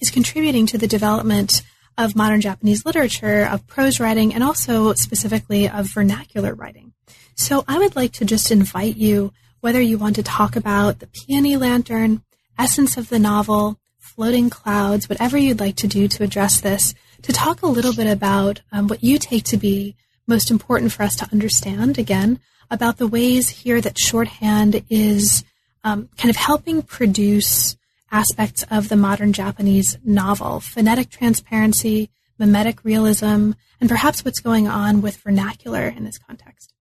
is 0.00 0.10
contributing 0.10 0.66
to 0.66 0.78
the 0.78 0.86
development 0.86 1.62
of 1.96 2.16
modern 2.16 2.40
Japanese 2.40 2.84
literature, 2.84 3.46
of 3.50 3.66
prose 3.66 4.00
writing, 4.00 4.34
and 4.34 4.42
also 4.42 4.94
specifically 4.94 5.68
of 5.68 5.86
vernacular 5.86 6.54
writing. 6.54 6.92
So 7.36 7.64
I 7.68 7.78
would 7.78 7.96
like 7.96 8.12
to 8.14 8.24
just 8.24 8.50
invite 8.50 8.96
you, 8.96 9.32
whether 9.60 9.80
you 9.80 9.98
want 9.98 10.16
to 10.16 10.22
talk 10.22 10.56
about 10.56 10.98
the 10.98 11.06
peony 11.06 11.56
lantern, 11.56 12.22
essence 12.58 12.96
of 12.96 13.08
the 13.08 13.18
novel, 13.18 13.78
floating 13.98 14.50
clouds, 14.50 15.08
whatever 15.08 15.36
you'd 15.36 15.60
like 15.60 15.76
to 15.76 15.88
do 15.88 16.06
to 16.08 16.22
address 16.22 16.60
this, 16.60 16.94
to 17.22 17.32
talk 17.32 17.62
a 17.62 17.66
little 17.66 17.94
bit 17.94 18.06
about 18.06 18.60
um, 18.70 18.88
what 18.88 19.02
you 19.02 19.18
take 19.18 19.44
to 19.44 19.56
be 19.56 19.96
most 20.26 20.50
important 20.50 20.92
for 20.92 21.02
us 21.02 21.16
to 21.16 21.28
understand, 21.32 21.98
again, 21.98 22.40
about 22.70 22.98
the 22.98 23.06
ways 23.06 23.48
here 23.48 23.80
that 23.80 23.98
shorthand 23.98 24.82
is 24.88 25.44
um, 25.82 26.08
kind 26.16 26.30
of 26.30 26.36
helping 26.36 26.82
produce 26.82 27.76
aspects 28.10 28.64
of 28.70 28.88
the 28.88 28.96
modern 28.96 29.32
Japanese 29.32 29.98
novel 30.04 30.60
phonetic 30.60 31.10
transparency, 31.10 32.10
mimetic 32.38 32.84
realism, 32.84 33.52
and 33.80 33.88
perhaps 33.88 34.24
what's 34.24 34.40
going 34.40 34.68
on 34.68 35.02
with 35.02 35.16
vernacular 35.18 35.86
in 35.88 36.04
this 36.04 36.18
context. 36.18 36.72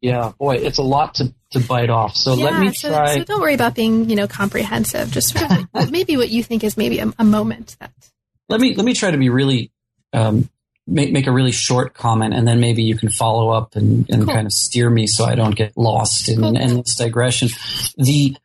Yeah, 0.00 0.32
boy, 0.38 0.56
it's 0.56 0.78
a 0.78 0.82
lot 0.82 1.16
to, 1.16 1.34
to 1.50 1.60
bite 1.60 1.90
off. 1.90 2.16
So 2.16 2.34
yeah, 2.34 2.44
let 2.44 2.60
me 2.60 2.72
so, 2.72 2.88
try. 2.88 3.16
So 3.16 3.24
don't 3.24 3.40
worry 3.40 3.54
about 3.54 3.74
being, 3.74 4.08
you 4.08 4.16
know, 4.16 4.26
comprehensive. 4.26 5.10
Just 5.10 5.36
sort 5.36 5.50
of 5.50 5.68
like 5.74 5.90
maybe 5.90 6.16
what 6.16 6.30
you 6.30 6.42
think 6.42 6.64
is 6.64 6.76
maybe 6.76 7.00
a, 7.00 7.12
a, 7.18 7.24
moment 7.24 7.76
that. 7.80 7.92
Let 8.48 8.60
me 8.60 8.74
let 8.74 8.84
me 8.86 8.94
try 8.94 9.10
to 9.10 9.18
be 9.18 9.28
really 9.28 9.70
um, 10.12 10.48
make, 10.86 11.12
make 11.12 11.26
a 11.26 11.32
really 11.32 11.52
short 11.52 11.94
comment 11.94 12.34
and 12.34 12.46
then 12.48 12.60
maybe 12.60 12.82
you 12.82 12.96
can 12.96 13.08
follow 13.10 13.50
up 13.50 13.76
and, 13.76 14.08
and 14.10 14.24
Cool. 14.24 14.34
kind 14.34 14.46
of 14.46 14.52
steer 14.52 14.90
me 14.90 15.06
so 15.06 15.24
I 15.24 15.34
don't 15.34 15.54
get 15.54 15.76
lost 15.76 16.28
in 16.28 16.38
Cool. 16.40 16.48
an 16.48 16.56
endless 16.56 16.96
digression. 16.96 17.48
The 17.96 18.36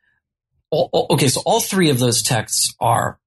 okay, 0.72 1.28
so 1.28 1.42
all 1.46 1.62
three 1.62 1.90
of 1.90 2.00
those 2.00 2.22
texts 2.22 2.74
are 2.80 3.18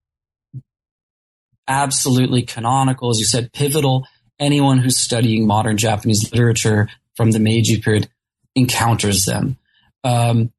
absolutely 1.67 2.43
canonical, 2.43 3.11
as 3.11 3.19
you 3.19 3.25
said, 3.25 3.53
pivotal. 3.53 4.07
Anyone 4.39 4.79
who's 4.79 4.99
studying 4.99 5.47
modern 5.47 5.77
Japanese 5.77 6.31
literature 6.33 6.89
from 7.17 7.33
the 7.33 7.39
Meiji 7.41 7.81
period 7.81 8.09
encounters 8.55 9.25
them. 9.25 9.57
Um, 10.05 10.53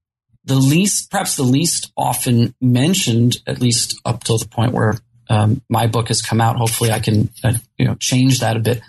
the 0.43 0.55
least, 0.55 1.11
perhaps 1.11 1.35
the 1.35 1.43
least 1.43 1.91
often 1.95 2.55
mentioned, 2.59 3.37
at 3.47 3.61
least 3.61 3.99
up 4.03 4.23
till 4.23 4.37
the 4.37 4.47
point 4.47 4.73
where 4.73 4.97
um, 5.29 5.61
my 5.69 5.87
book 5.87 6.07
has 6.07 6.21
come 6.21 6.41
out. 6.41 6.57
Hopefully, 6.57 6.91
I 6.91 6.99
can 6.99 7.29
uh, 7.43 7.53
you 7.77 7.85
know 7.85 7.95
change 7.95 8.39
that 8.39 8.57
a 8.57 8.59
bit. 8.59 8.81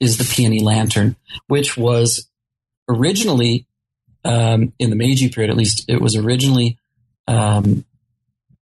Is 0.00 0.16
the 0.18 0.24
Peony 0.24 0.60
Lantern, 0.60 1.16
which 1.48 1.76
was 1.76 2.28
originally 2.88 3.66
um, 4.24 4.72
in 4.78 4.90
the 4.90 4.96
Meiji 4.96 5.28
period, 5.28 5.50
at 5.50 5.56
least, 5.56 5.84
it 5.88 6.00
was 6.00 6.16
originally 6.16 6.78
um, 7.26 7.84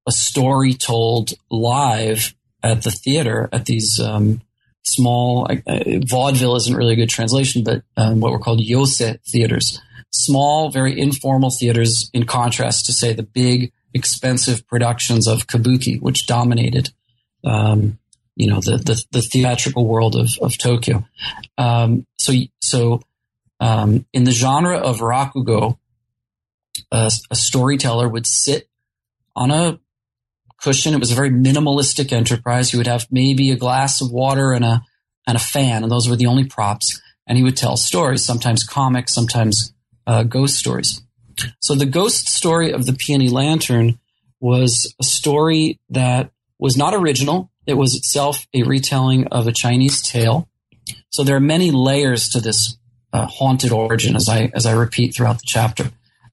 a 0.06 0.12
story 0.12 0.72
told 0.74 1.32
live 1.50 2.34
at 2.62 2.82
the 2.82 2.90
theater 2.90 3.48
at 3.52 3.66
these 3.66 4.00
um, 4.00 4.40
small 4.84 5.48
uh, 5.50 5.80
vaudeville 6.08 6.56
isn't 6.56 6.76
really 6.76 6.94
a 6.94 6.96
good 6.96 7.08
translation, 7.08 7.64
but 7.64 7.82
um, 7.96 8.20
what 8.20 8.32
were 8.32 8.38
called 8.38 8.60
yose 8.60 9.18
theaters, 9.24 9.80
small, 10.12 10.70
very 10.70 10.98
informal 10.98 11.50
theaters. 11.50 12.10
In 12.12 12.24
contrast 12.24 12.86
to 12.86 12.92
say 12.92 13.12
the 13.12 13.22
big, 13.22 13.72
expensive 13.94 14.66
productions 14.68 15.26
of 15.26 15.46
kabuki, 15.46 16.00
which 16.00 16.26
dominated, 16.26 16.90
um, 17.46 17.98
you 18.34 18.48
know, 18.48 18.60
the, 18.60 18.76
the 18.76 19.02
the 19.12 19.22
theatrical 19.22 19.86
world 19.86 20.14
of 20.16 20.28
of 20.42 20.58
Tokyo. 20.58 21.06
Um, 21.56 22.06
so 22.18 22.34
so 22.60 23.00
um, 23.60 24.04
in 24.12 24.24
the 24.24 24.32
genre 24.32 24.76
of 24.76 24.98
rakugo, 24.98 25.78
a, 26.92 27.10
a 27.30 27.34
storyteller 27.34 28.08
would 28.08 28.26
sit 28.26 28.68
on 29.34 29.50
a 29.50 29.80
cushion. 30.60 30.92
It 30.92 31.00
was 31.00 31.12
a 31.12 31.14
very 31.14 31.30
minimalistic 31.30 32.12
enterprise. 32.12 32.70
He 32.70 32.76
would 32.76 32.86
have 32.86 33.06
maybe 33.10 33.50
a 33.50 33.56
glass 33.56 34.02
of 34.02 34.10
water 34.10 34.52
and 34.52 34.64
a 34.64 34.82
and 35.26 35.36
a 35.36 35.40
fan, 35.40 35.82
and 35.82 35.90
those 35.90 36.08
were 36.08 36.16
the 36.16 36.26
only 36.26 36.44
props. 36.44 37.00
And 37.26 37.36
he 37.36 37.42
would 37.42 37.56
tell 37.56 37.76
stories, 37.76 38.24
sometimes 38.24 38.62
comics, 38.62 39.12
sometimes 39.12 39.72
uh, 40.06 40.22
ghost 40.22 40.54
stories. 40.54 41.02
So 41.60 41.74
the 41.74 41.86
ghost 41.86 42.28
story 42.28 42.70
of 42.70 42.86
the 42.86 42.92
Peony 42.92 43.28
Lantern 43.28 43.98
was 44.38 44.94
a 45.00 45.04
story 45.04 45.80
that 45.90 46.30
was 46.58 46.76
not 46.76 46.94
original. 46.94 47.50
It 47.66 47.74
was 47.74 47.94
itself 47.94 48.46
a 48.54 48.62
retelling 48.62 49.26
of 49.28 49.46
a 49.46 49.52
Chinese 49.52 50.02
tale. 50.02 50.48
So 51.10 51.24
there 51.24 51.36
are 51.36 51.40
many 51.40 51.70
layers 51.70 52.28
to 52.30 52.40
this 52.40 52.76
uh, 53.12 53.26
haunted 53.26 53.72
origin, 53.72 54.16
as 54.16 54.28
I 54.28 54.50
as 54.54 54.66
I 54.66 54.72
repeat 54.72 55.14
throughout 55.14 55.38
the 55.38 55.46
chapter. 55.46 55.90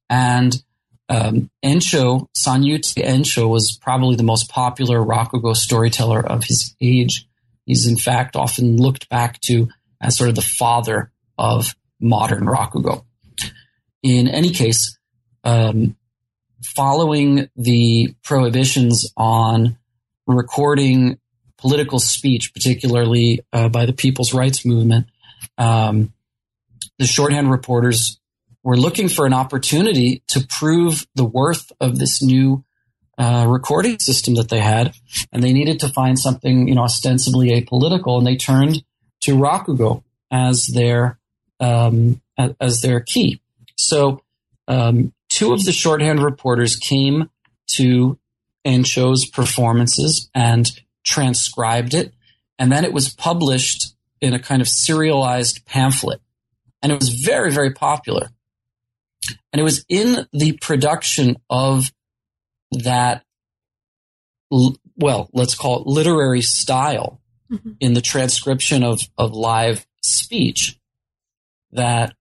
And 0.09 0.55
um, 1.09 1.49
Ensho, 1.63 2.27
Sanyutei 2.37 3.05
Ensho 3.05 3.47
was 3.49 3.77
probably 3.81 4.15
the 4.15 4.23
most 4.23 4.49
popular 4.49 4.99
Rakugo 4.99 5.55
storyteller 5.55 6.25
of 6.25 6.43
his 6.43 6.75
age. 6.81 7.27
He's 7.65 7.87
in 7.87 7.97
fact 7.97 8.35
often 8.35 8.77
looked 8.77 9.09
back 9.09 9.39
to 9.41 9.69
as 10.01 10.17
sort 10.17 10.29
of 10.29 10.35
the 10.35 10.41
father 10.41 11.11
of 11.37 11.75
modern 11.99 12.45
Rakugo. 12.45 13.05
In 14.01 14.27
any 14.27 14.49
case, 14.49 14.97
um, 15.43 15.95
following 16.75 17.49
the 17.55 18.13
prohibitions 18.23 19.11
on 19.15 19.77
recording 20.27 21.19
political 21.57 21.99
speech, 21.99 22.53
particularly 22.53 23.41
uh, 23.51 23.69
by 23.69 23.85
the 23.85 23.93
People's 23.93 24.33
Rights 24.33 24.65
Movement, 24.65 25.07
um, 25.57 26.13
the 26.99 27.07
shorthand 27.07 27.49
reporters 27.49 28.19
were 28.63 28.77
looking 28.77 29.09
for 29.09 29.25
an 29.25 29.33
opportunity 29.33 30.23
to 30.29 30.45
prove 30.47 31.05
the 31.15 31.25
worth 31.25 31.71
of 31.79 31.99
this 31.99 32.21
new 32.21 32.63
uh, 33.17 33.45
recording 33.47 33.99
system 33.99 34.35
that 34.35 34.49
they 34.49 34.59
had, 34.59 34.93
and 35.31 35.43
they 35.43 35.53
needed 35.53 35.79
to 35.81 35.89
find 35.89 36.17
something, 36.17 36.67
you 36.67 36.75
know, 36.75 36.83
ostensibly 36.83 37.49
apolitical, 37.49 38.17
and 38.17 38.25
they 38.25 38.37
turned 38.37 38.83
to 39.21 39.35
Rakugo 39.35 40.03
as 40.31 40.67
their 40.67 41.19
um, 41.59 42.21
as, 42.37 42.81
their 42.81 42.99
key. 42.99 43.41
So, 43.77 44.23
um, 44.67 45.13
two 45.29 45.53
of 45.53 45.63
the 45.63 45.71
shorthand 45.71 46.21
reporters 46.21 46.75
came 46.75 47.29
to 47.75 48.17
Ensho's 48.65 49.25
performances 49.25 50.29
and 50.33 50.69
transcribed 51.05 51.93
it, 51.93 52.13
and 52.57 52.71
then 52.71 52.85
it 52.85 52.93
was 52.93 53.13
published 53.13 53.95
in 54.21 54.33
a 54.33 54.39
kind 54.39 54.61
of 54.61 54.67
serialized 54.67 55.65
pamphlet, 55.65 56.21
and 56.81 56.91
it 56.91 56.99
was 56.99 57.09
very, 57.09 57.51
very 57.51 57.71
popular. 57.73 58.29
And 59.51 59.59
it 59.59 59.63
was 59.63 59.85
in 59.89 60.27
the 60.33 60.53
production 60.61 61.37
of 61.49 61.91
that, 62.71 63.23
well, 64.49 65.29
let's 65.33 65.55
call 65.55 65.81
it 65.81 65.87
literary 65.87 66.41
style 66.41 67.19
Mhm. 67.51 67.75
in 67.79 67.93
the 67.93 68.01
transcription 68.01 68.83
of, 68.83 69.01
of 69.17 69.33
live 69.33 69.85
speech 70.01 70.77
that 71.71 72.15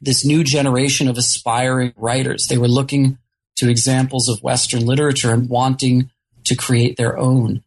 this 0.00 0.24
new 0.24 0.44
generation 0.44 1.08
of 1.08 1.18
aspiring 1.18 1.92
writers, 1.96 2.46
they 2.46 2.58
were 2.58 2.68
looking 2.68 3.18
to 3.58 3.68
examples 3.68 4.28
of 4.28 4.42
Western 4.42 4.86
literature 4.86 5.32
and 5.32 5.48
wanting 5.48 6.10
to 6.44 6.54
create 6.54 6.96
their 6.96 7.18
own 7.18 7.62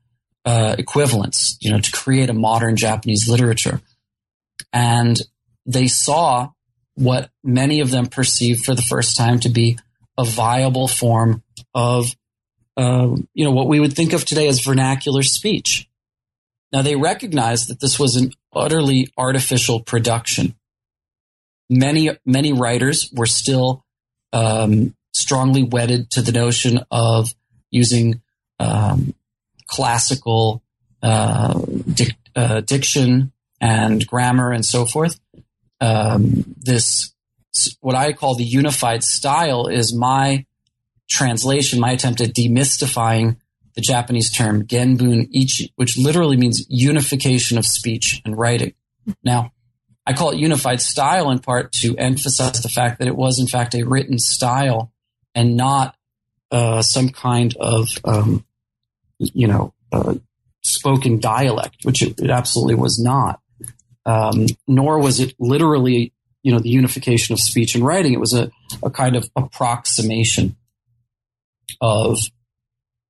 uh, 0.45 0.75
equivalents, 0.77 1.57
you 1.61 1.71
know, 1.71 1.79
to 1.79 1.91
create 1.91 2.29
a 2.29 2.33
modern 2.33 2.75
Japanese 2.75 3.27
literature. 3.29 3.81
And 4.73 5.21
they 5.65 5.87
saw 5.87 6.49
what 6.95 7.29
many 7.43 7.81
of 7.81 7.91
them 7.91 8.07
perceived 8.07 8.63
for 8.63 8.75
the 8.75 8.81
first 8.81 9.17
time 9.17 9.39
to 9.41 9.49
be 9.49 9.77
a 10.17 10.23
viable 10.23 10.87
form 10.87 11.43
of, 11.73 12.15
uh, 12.77 13.15
you 13.33 13.45
know, 13.45 13.51
what 13.51 13.67
we 13.67 13.79
would 13.79 13.93
think 13.93 14.13
of 14.13 14.25
today 14.25 14.47
as 14.47 14.61
vernacular 14.61 15.23
speech. 15.23 15.87
Now 16.71 16.81
they 16.81 16.95
recognized 16.95 17.69
that 17.69 17.79
this 17.79 17.99
was 17.99 18.15
an 18.15 18.33
utterly 18.53 19.11
artificial 19.17 19.81
production. 19.81 20.55
Many, 21.69 22.11
many 22.25 22.53
writers 22.53 23.09
were 23.13 23.25
still 23.25 23.85
um, 24.33 24.95
strongly 25.31 25.63
wedded 25.63 26.11
to 26.11 26.21
the 26.21 26.33
notion 26.33 26.77
of 26.91 27.33
using 27.69 28.21
um, 28.59 29.15
classical 29.65 30.61
uh, 31.01 31.57
dic- 31.93 32.17
uh, 32.35 32.59
diction 32.59 33.31
and 33.61 34.05
grammar 34.05 34.51
and 34.51 34.65
so 34.65 34.85
forth. 34.85 35.17
Um, 35.79 36.43
this, 36.57 37.13
what 37.79 37.95
I 37.95 38.11
call 38.11 38.35
the 38.35 38.43
unified 38.43 39.05
style, 39.05 39.67
is 39.67 39.95
my 39.95 40.45
translation, 41.09 41.79
my 41.79 41.91
attempt 41.91 42.19
at 42.19 42.33
demystifying 42.33 43.37
the 43.75 43.81
Japanese 43.81 44.29
term 44.29 44.67
genbun 44.67 45.31
itchi, 45.33 45.71
which 45.77 45.97
literally 45.97 46.35
means 46.35 46.65
unification 46.67 47.57
of 47.57 47.65
speech 47.65 48.21
and 48.25 48.37
writing. 48.37 48.73
Now, 49.23 49.53
I 50.05 50.11
call 50.11 50.31
it 50.31 50.39
unified 50.39 50.81
style 50.81 51.31
in 51.31 51.39
part 51.39 51.71
to 51.83 51.95
emphasize 51.95 52.61
the 52.61 52.67
fact 52.67 52.99
that 52.99 53.07
it 53.07 53.15
was 53.15 53.39
in 53.39 53.47
fact 53.47 53.75
a 53.75 53.83
written 53.83 54.19
style 54.19 54.91
and 55.35 55.55
not 55.55 55.95
uh, 56.51 56.81
some 56.81 57.09
kind 57.09 57.55
of, 57.59 57.87
um, 58.03 58.45
you 59.17 59.47
know, 59.47 59.73
uh, 59.91 60.15
spoken 60.63 61.19
dialect, 61.19 61.77
which 61.83 62.01
it, 62.01 62.19
it 62.19 62.29
absolutely 62.29 62.75
was 62.75 62.99
not. 62.99 63.39
Um, 64.05 64.47
nor 64.67 64.99
was 64.99 65.19
it 65.19 65.35
literally, 65.39 66.13
you 66.43 66.51
know, 66.51 66.59
the 66.59 66.69
unification 66.69 67.33
of 67.33 67.39
speech 67.39 67.75
and 67.75 67.85
writing. 67.85 68.13
It 68.13 68.19
was 68.19 68.33
a, 68.33 68.51
a 68.83 68.89
kind 68.89 69.15
of 69.15 69.29
approximation 69.35 70.55
of 71.79 72.17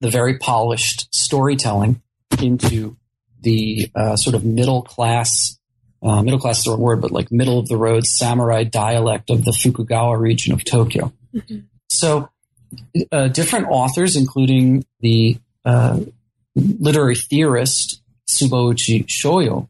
the 0.01 0.09
very 0.09 0.37
polished 0.37 1.13
storytelling 1.13 2.01
into 2.41 2.97
the 3.41 3.89
uh, 3.95 4.15
sort 4.15 4.35
of 4.35 4.43
middle 4.43 4.81
class, 4.81 5.57
uh, 6.03 6.21
middle 6.21 6.39
class 6.39 6.59
is 6.59 6.63
the 6.65 6.71
wrong 6.71 6.81
word, 6.81 7.01
but 7.01 7.11
like 7.11 7.31
middle 7.31 7.59
of 7.59 7.67
the 7.67 7.77
road 7.77 8.05
samurai 8.05 8.63
dialect 8.63 9.29
of 9.29 9.43
the 9.45 9.51
Fukugawa 9.51 10.19
region 10.19 10.53
of 10.53 10.63
Tokyo. 10.63 11.13
Mhm. 11.33 11.65
So, 11.91 12.29
uh, 13.11 13.27
different 13.27 13.67
authors, 13.69 14.15
including 14.15 14.85
the 15.01 15.37
uh, 15.65 15.99
literary 16.55 17.15
theorist 17.15 18.01
Tsubouchi 18.29 19.05
Shoyo, 19.07 19.67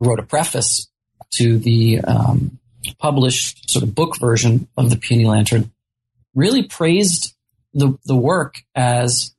wrote 0.00 0.18
a 0.18 0.22
preface 0.22 0.88
to 1.30 1.58
the 1.58 2.00
um, 2.00 2.58
published 2.98 3.70
sort 3.70 3.82
of 3.82 3.94
book 3.94 4.18
version 4.20 4.68
of 4.76 4.90
the 4.90 4.96
Peony 4.96 5.24
Lantern, 5.24 5.70
really 6.34 6.62
praised 6.62 7.34
the 7.72 7.98
the 8.04 8.16
work 8.16 8.62
as 8.74 9.34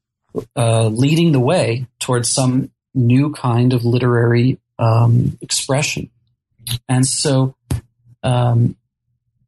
uh, 0.56 0.88
leading 0.88 1.34
the 1.34 1.39
way 1.39 1.86
towards 1.99 2.32
some 2.32 2.72
new 2.95 3.32
kind 3.32 3.74
of 3.74 3.86
literary 3.86 4.58
um, 4.80 5.38
expression, 5.39 6.10
and 6.89 7.06
so 7.06 7.56
um, 8.24 8.76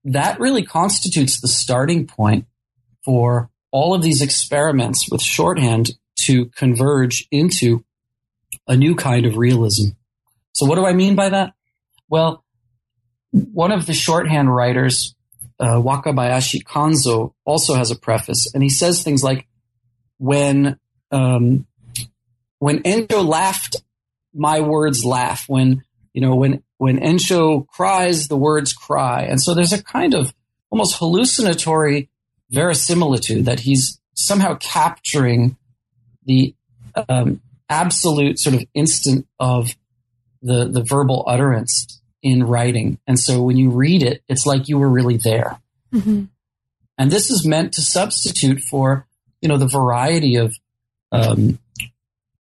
that 0.06 0.40
really 0.40 0.64
constitutes 0.64 1.40
the 1.40 1.48
starting 1.48 2.08
point 2.08 2.46
for 3.04 3.50
all 3.72 3.94
of 3.94 4.02
these 4.02 4.22
experiments 4.22 5.10
with 5.10 5.22
shorthand 5.22 5.92
to 6.22 6.46
converge 6.48 7.28
into 7.32 7.84
a 8.68 8.78
new 8.78 8.96
kind 8.96 9.26
of 9.26 9.38
realism. 9.38 9.90
So 10.54 10.66
what 10.66 10.76
do 10.76 10.86
I 10.86 10.94
mean 10.94 11.16
by 11.16 11.30
that? 11.30 11.54
Well, 12.10 12.44
one 13.32 13.72
of 13.72 13.86
the 13.86 13.94
shorthand 13.94 14.54
writers, 14.54 15.16
uh, 15.60 15.82
Wakabayashi 15.82 16.64
Kanzo, 16.64 17.34
also 17.46 17.74
has 17.74 17.90
a 17.90 17.96
preface, 17.96 18.52
and 18.54 18.62
he 18.62 18.70
says 18.70 19.02
things 19.02 19.24
like, 19.24 19.48
"When 20.20 20.78
um, 21.12 21.66
when 22.60 22.84
Ensho 22.84 23.26
laughed, 23.28 23.78
my 24.34 24.62
words 24.62 25.04
laugh. 25.04 25.46
When 25.48 25.84
you 26.14 26.22
know 26.22 26.36
when 26.36 26.64
when 26.78 27.00
Ensho 27.00 27.68
cries, 27.68 28.28
the 28.28 28.38
words 28.38 28.74
cry." 28.74 29.24
And 29.24 29.42
so 29.42 29.54
there's 29.54 29.74
a 29.74 29.84
kind 29.84 30.14
of 30.14 30.34
almost 30.70 30.98
hallucinatory 30.98 32.10
verisimilitude 32.50 33.46
that 33.46 33.62
he's 33.62 34.00
somehow 34.16 34.56
capturing 34.56 35.58
the 36.26 36.56
um, 37.10 37.42
absolute 37.70 38.40
sort 38.40 38.56
of 38.56 38.66
instant 38.74 39.28
of 39.40 39.76
the 40.42 40.68
the 40.68 40.84
verbal 40.84 41.24
utterance 41.28 42.02
in 42.22 42.44
writing. 42.44 43.00
And 43.08 43.20
so 43.20 43.42
when 43.42 43.58
you 43.58 43.70
read 43.70 44.04
it, 44.04 44.24
it's 44.30 44.46
like 44.46 44.70
you 44.70 44.78
were 44.78 44.90
really 44.90 45.18
there. 45.18 45.60
Mm-hmm. 45.94 46.26
And 46.98 47.12
this 47.12 47.30
is 47.30 47.46
meant 47.46 47.74
to 47.74 47.82
substitute 47.82 48.62
for 48.62 49.08
you 49.42 49.50
know 49.50 49.58
the 49.58 49.68
variety 49.68 50.36
of 50.36 50.56
um, 51.12 51.60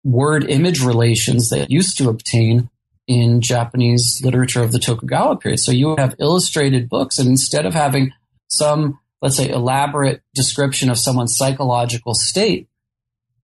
word 0.04 0.50
image 0.50 0.84
relations 0.84 1.50
that 1.50 1.72
used 1.72 1.98
to 1.98 2.10
obtain 2.10 2.70
in 3.08 3.42
Japanese 3.42 4.22
literature 4.24 4.64
of 4.64 4.72
the 4.72 4.80
Tokugawa 4.80 5.38
period. 5.38 5.60
So 5.60 5.72
you 5.72 5.90
would 5.90 6.00
have 6.00 6.16
illustrated 6.20 6.90
books, 6.90 7.20
and 7.20 7.28
instead 7.28 7.66
of 7.66 7.74
having 7.74 8.14
some, 8.48 9.00
let's 9.22 9.38
say, 9.38 9.50
elaborate 9.50 10.22
description 10.34 10.90
of 10.90 10.98
someone's 10.98 11.36
psychological 11.36 12.14
state, 12.14 12.68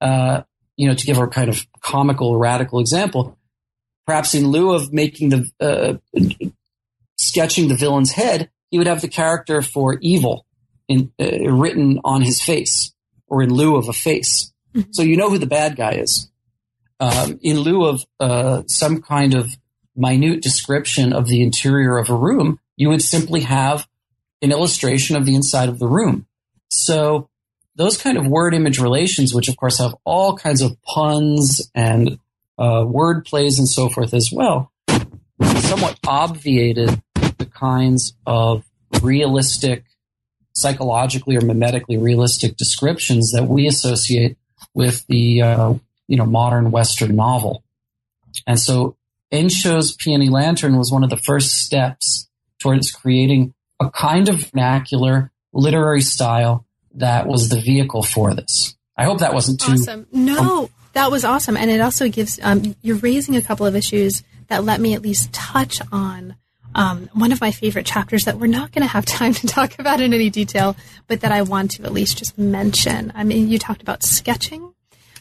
uh, 0.02 0.44
you 0.78 0.88
know, 0.88 0.96
to 0.96 1.06
give 1.06 1.18
a 1.18 1.28
kind 1.28 1.50
of 1.50 1.66
comical, 1.82 2.38
radical 2.38 2.80
example, 2.80 3.38
perhaps 4.06 4.34
in 4.34 4.48
lieu 4.48 4.72
of 4.72 4.94
making 4.94 5.30
the 5.30 5.50
uh, 5.60 6.20
sketching 7.18 7.68
the 7.68 7.76
villain's 7.76 8.12
head, 8.12 8.50
he 8.72 8.78
would 8.78 8.88
have 8.88 9.02
the 9.02 9.08
character 9.08 9.62
for 9.62 9.98
evil 10.02 10.46
in, 10.88 11.12
uh, 11.20 11.52
written 11.52 12.00
on 12.04 12.22
his 12.22 12.42
face 12.42 12.94
or 13.28 13.44
in 13.44 13.54
lieu 13.54 13.76
of 13.76 13.90
a 13.90 13.94
face. 13.94 14.54
Mm-hmm. 14.74 14.92
So 14.94 15.04
you 15.04 15.18
know 15.18 15.30
who 15.30 15.38
the 15.38 15.46
bad 15.46 15.76
guy 15.76 15.94
is. 15.94 16.32
Um, 17.00 17.40
in 17.42 17.60
lieu 17.60 17.86
of 17.86 18.06
uh, 18.20 18.64
some 18.68 19.02
kind 19.02 19.34
of 19.34 19.50
minute 19.96 20.42
description 20.42 21.14
of 21.14 21.28
the 21.28 21.42
interior 21.42 21.98
of 21.98 22.10
a 22.10 22.16
room, 22.16 22.60
you 22.76 22.90
would 22.90 23.02
simply 23.02 23.42
have 23.42 23.88
an 24.42 24.52
illustration 24.52 25.16
of 25.16 25.26
the 25.26 25.36
inside 25.36 25.70
of 25.70 25.80
the 25.80 25.88
room. 25.88 26.26
So 26.70 27.30
those 27.76 27.98
kind 27.98 28.18
of 28.18 28.28
word 28.28 28.54
image 28.54 28.80
relations, 28.80 29.34
which 29.34 29.50
of 29.50 29.58
course 29.58 29.80
have 29.80 29.96
all 30.04 30.36
kinds 30.36 30.62
of 30.62 30.82
puns 30.84 31.70
and 31.74 32.20
uh, 32.58 32.86
word 32.88 33.26
plays 33.26 33.58
and 33.58 33.68
so 33.68 33.90
forth 33.90 34.14
as 34.14 34.30
well, 34.32 34.72
somewhat 35.40 36.00
obviated 36.06 37.02
the 37.38 37.46
kinds 37.46 38.14
of 38.26 38.66
realistic, 39.02 39.86
psychologically 40.54 41.38
or 41.38 41.42
mimetically 41.42 42.02
realistic 42.02 42.58
descriptions 42.58 43.32
that 43.32 43.46
we 43.46 43.68
associate 43.68 44.38
with 44.74 45.06
the 45.08 45.42
uh, 45.42 45.74
you 46.10 46.18
know 46.18 46.26
modern 46.26 46.72
Western 46.72 47.16
novel. 47.16 47.64
And 48.46 48.60
so 48.60 48.98
Ensho's 49.32 49.96
Peony 49.96 50.30
Lantern 50.30 50.78
was 50.78 50.92
one 50.92 51.04
of 51.04 51.10
the 51.10 51.18
first 51.18 51.52
steps 51.52 52.28
towards 52.60 52.92
creating 52.92 53.54
a 53.80 53.90
kind 53.90 54.28
of 54.28 54.50
vernacular 54.50 55.32
literary 55.54 56.02
style 56.02 56.66
that 56.96 57.28
was 57.28 57.50
the 57.50 57.62
vehicle 57.62 58.04
for 58.04 58.34
this. 58.34 58.76
I 58.98 59.06
hope 59.06 59.20
that 59.20 59.34
wasn't 59.34 59.62
too 59.62 59.74
awesome. 59.74 60.08
No, 60.12 60.64
um, 60.64 60.70
that 60.94 61.12
was 61.12 61.24
awesome, 61.24 61.56
and 61.56 61.70
it 61.72 61.80
also 61.80 62.10
gives 62.10 62.40
um, 62.42 62.76
you're 62.82 62.98
raising 62.98 63.36
a 63.36 63.42
couple 63.42 63.66
of 63.66 63.76
issues 63.76 64.24
that 64.48 64.64
let 64.64 64.82
me 64.82 64.96
at 64.96 65.04
least 65.04 65.32
touch 65.32 65.80
on 65.92 66.36
um, 66.74 67.10
one 67.14 67.32
of 67.32 67.40
my 67.40 67.52
favorite 67.52 67.86
chapters 67.86 68.26
that 68.26 68.38
we're 68.38 68.48
not 68.48 68.72
going 68.72 68.82
to 68.82 68.92
have 68.92 69.06
time 69.20 69.34
to 69.36 69.48
talk 69.48 69.78
about 69.78 70.02
in 70.02 70.14
any 70.14 70.32
detail, 70.32 70.76
but 71.08 71.22
that 71.22 71.32
I 71.32 71.44
want 71.44 71.72
to 71.72 71.84
at 71.84 71.94
least 71.94 72.18
just 72.18 72.38
mention. 72.38 73.14
I 73.16 73.24
mean, 73.24 73.48
you 73.48 73.60
talked 73.60 73.84
about 73.84 74.04
sketching. 74.04 74.74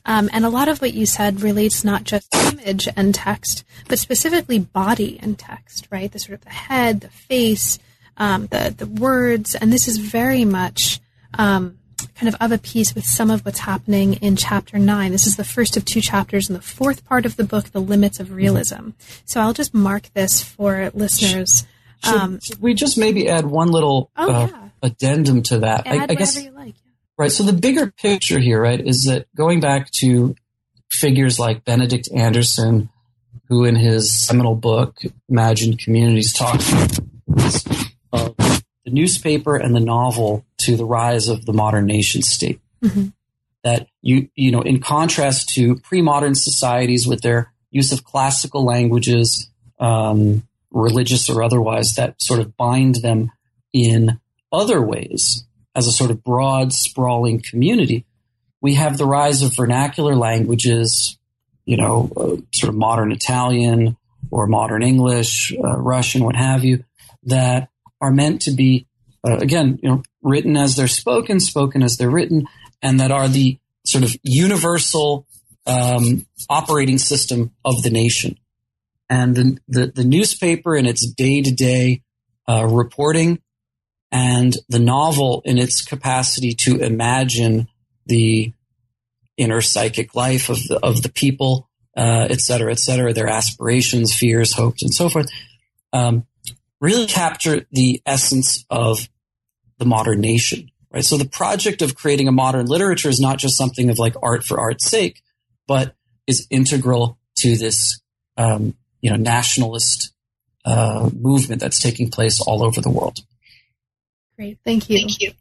Um, 0.04 0.30
and 0.32 0.44
a 0.44 0.48
lot 0.48 0.68
of 0.68 0.80
what 0.80 0.94
you 0.94 1.06
said 1.06 1.42
relates 1.42 1.84
not 1.84 2.04
just 2.04 2.34
image 2.34 2.88
and 2.96 3.14
text, 3.14 3.64
but 3.88 3.98
specifically 3.98 4.58
body 4.58 5.18
and 5.20 5.38
text, 5.38 5.86
right? 5.90 6.10
The 6.10 6.18
sort 6.18 6.38
of 6.38 6.44
the 6.44 6.50
head, 6.50 7.00
the 7.00 7.08
face, 7.08 7.78
um, 8.16 8.46
the 8.46 8.74
the 8.76 8.86
words, 8.86 9.54
and 9.54 9.72
this 9.72 9.88
is 9.88 9.98
very 9.98 10.44
much 10.44 11.00
um, 11.34 11.78
kind 12.14 12.28
of 12.28 12.36
of 12.40 12.52
a 12.52 12.58
piece 12.58 12.94
with 12.94 13.04
some 13.04 13.30
of 13.30 13.44
what's 13.44 13.60
happening 13.60 14.14
in 14.14 14.36
chapter 14.36 14.78
nine. 14.78 15.12
This 15.12 15.26
is 15.26 15.36
the 15.36 15.44
first 15.44 15.76
of 15.76 15.84
two 15.84 16.00
chapters 16.00 16.48
in 16.48 16.54
the 16.54 16.62
fourth 16.62 17.04
part 17.04 17.26
of 17.26 17.36
the 17.36 17.44
book, 17.44 17.70
The 17.70 17.80
Limits 17.80 18.20
of 18.20 18.32
Realism. 18.32 18.90
So 19.24 19.40
I'll 19.40 19.52
just 19.52 19.74
mark 19.74 20.12
this 20.14 20.42
for 20.42 20.90
listeners. 20.94 21.66
Should, 22.04 22.14
um, 22.14 22.40
should 22.40 22.62
we 22.62 22.74
just 22.74 22.96
maybe 22.96 23.28
add 23.28 23.46
one 23.46 23.70
little 23.70 24.10
oh, 24.16 24.32
uh, 24.32 24.48
yeah. 24.50 24.68
addendum 24.82 25.42
to 25.44 25.58
that? 25.60 25.86
Add 25.86 26.10
I, 26.10 26.12
I 26.12 26.14
guess, 26.14 26.42
you 26.42 26.50
like. 26.52 26.74
Right. 27.18 27.32
So 27.32 27.42
the 27.42 27.52
bigger 27.52 27.90
picture 27.90 28.38
here, 28.38 28.62
right, 28.62 28.80
is 28.80 29.04
that 29.06 29.26
going 29.34 29.58
back 29.58 29.90
to 29.90 30.36
figures 30.88 31.40
like 31.40 31.64
Benedict 31.64 32.08
Anderson, 32.14 32.90
who 33.48 33.64
in 33.64 33.74
his 33.74 34.24
seminal 34.24 34.54
book, 34.54 34.98
Imagined 35.28 35.80
Communities, 35.80 36.32
talks 36.32 36.72
of 38.12 38.36
the 38.36 38.62
newspaper 38.86 39.56
and 39.56 39.74
the 39.74 39.80
novel 39.80 40.46
to 40.58 40.76
the 40.76 40.84
rise 40.84 41.26
of 41.26 41.44
the 41.44 41.52
modern 41.52 41.86
nation 41.86 42.22
state. 42.22 42.60
Mm-hmm. 42.84 43.08
That 43.64 43.88
you, 44.00 44.28
you 44.36 44.52
know, 44.52 44.62
in 44.62 44.80
contrast 44.80 45.48
to 45.56 45.74
pre-modern 45.80 46.36
societies 46.36 47.08
with 47.08 47.22
their 47.22 47.52
use 47.72 47.90
of 47.90 48.04
classical 48.04 48.64
languages, 48.64 49.50
um, 49.80 50.46
religious 50.70 51.28
or 51.28 51.42
otherwise, 51.42 51.94
that 51.96 52.22
sort 52.22 52.38
of 52.38 52.56
bind 52.56 53.02
them 53.02 53.32
in 53.72 54.20
other 54.52 54.80
ways 54.80 55.47
as 55.78 55.86
a 55.86 55.92
sort 55.92 56.10
of 56.10 56.24
broad, 56.24 56.72
sprawling 56.72 57.40
community. 57.40 58.04
We 58.60 58.74
have 58.74 58.98
the 58.98 59.06
rise 59.06 59.42
of 59.42 59.54
vernacular 59.54 60.16
languages, 60.16 61.16
you 61.64 61.76
know, 61.76 62.10
uh, 62.16 62.42
sort 62.52 62.70
of 62.70 62.74
modern 62.74 63.12
Italian 63.12 63.96
or 64.32 64.48
modern 64.48 64.82
English, 64.82 65.52
uh, 65.52 65.76
Russian, 65.78 66.24
what 66.24 66.34
have 66.34 66.64
you, 66.64 66.84
that 67.22 67.68
are 68.00 68.10
meant 68.10 68.42
to 68.42 68.50
be 68.50 68.86
uh, 69.24 69.36
again, 69.36 69.78
you 69.82 69.88
know, 69.88 70.02
written 70.22 70.56
as 70.56 70.74
they're 70.74 70.88
spoken, 70.88 71.38
spoken 71.38 71.82
as 71.82 71.96
they're 71.96 72.10
written, 72.10 72.46
and 72.82 72.98
that 72.98 73.12
are 73.12 73.28
the 73.28 73.58
sort 73.86 74.02
of 74.02 74.16
universal 74.22 75.26
um, 75.66 76.26
operating 76.50 76.98
system 76.98 77.52
of 77.64 77.82
the 77.82 77.90
nation. 77.90 78.36
And 79.08 79.34
the, 79.34 79.58
the, 79.68 79.86
the 79.86 80.04
newspaper 80.04 80.76
in 80.76 80.86
its 80.86 81.06
day 81.06 81.40
to 81.42 81.50
day 81.52 82.02
reporting 82.48 83.40
and 84.10 84.56
the 84.68 84.78
novel 84.78 85.42
in 85.44 85.58
its 85.58 85.84
capacity 85.84 86.54
to 86.60 86.78
imagine 86.78 87.68
the 88.06 88.52
inner 89.36 89.60
psychic 89.60 90.14
life 90.14 90.48
of 90.48 90.56
the, 90.68 90.80
of 90.82 91.02
the 91.02 91.08
people, 91.10 91.68
uh, 91.96 92.26
et 92.30 92.40
cetera, 92.40 92.72
et 92.72 92.78
cetera, 92.78 93.12
their 93.12 93.28
aspirations, 93.28 94.14
fears, 94.14 94.54
hopes, 94.54 94.82
and 94.82 94.92
so 94.92 95.08
forth. 95.08 95.28
Um, 95.92 96.26
really 96.80 97.06
capture 97.06 97.66
the 97.72 98.00
essence 98.06 98.64
of 98.70 99.08
the 99.78 99.84
modern 99.84 100.20
nation, 100.20 100.70
right? 100.92 101.04
So 101.04 101.16
the 101.16 101.28
project 101.28 101.82
of 101.82 101.94
creating 101.94 102.28
a 102.28 102.32
modern 102.32 102.66
literature 102.66 103.08
is 103.08 103.20
not 103.20 103.38
just 103.38 103.56
something 103.56 103.90
of 103.90 103.98
like 103.98 104.14
art 104.22 104.44
for 104.44 104.58
art's 104.58 104.88
sake, 104.88 105.22
but 105.66 105.94
is 106.26 106.46
integral 106.50 107.18
to 107.36 107.56
this, 107.56 108.00
um, 108.36 108.74
you 109.00 109.10
know, 109.10 109.16
nationalist 109.16 110.12
uh, 110.64 111.10
movement 111.14 111.60
that's 111.60 111.80
taking 111.80 112.10
place 112.10 112.40
all 112.40 112.62
over 112.64 112.80
the 112.80 112.90
world. 112.90 113.20
Great, 114.38 114.58
thank 114.64 114.88
you. 114.88 114.98
Thank 114.98 115.20
you. 115.20 115.32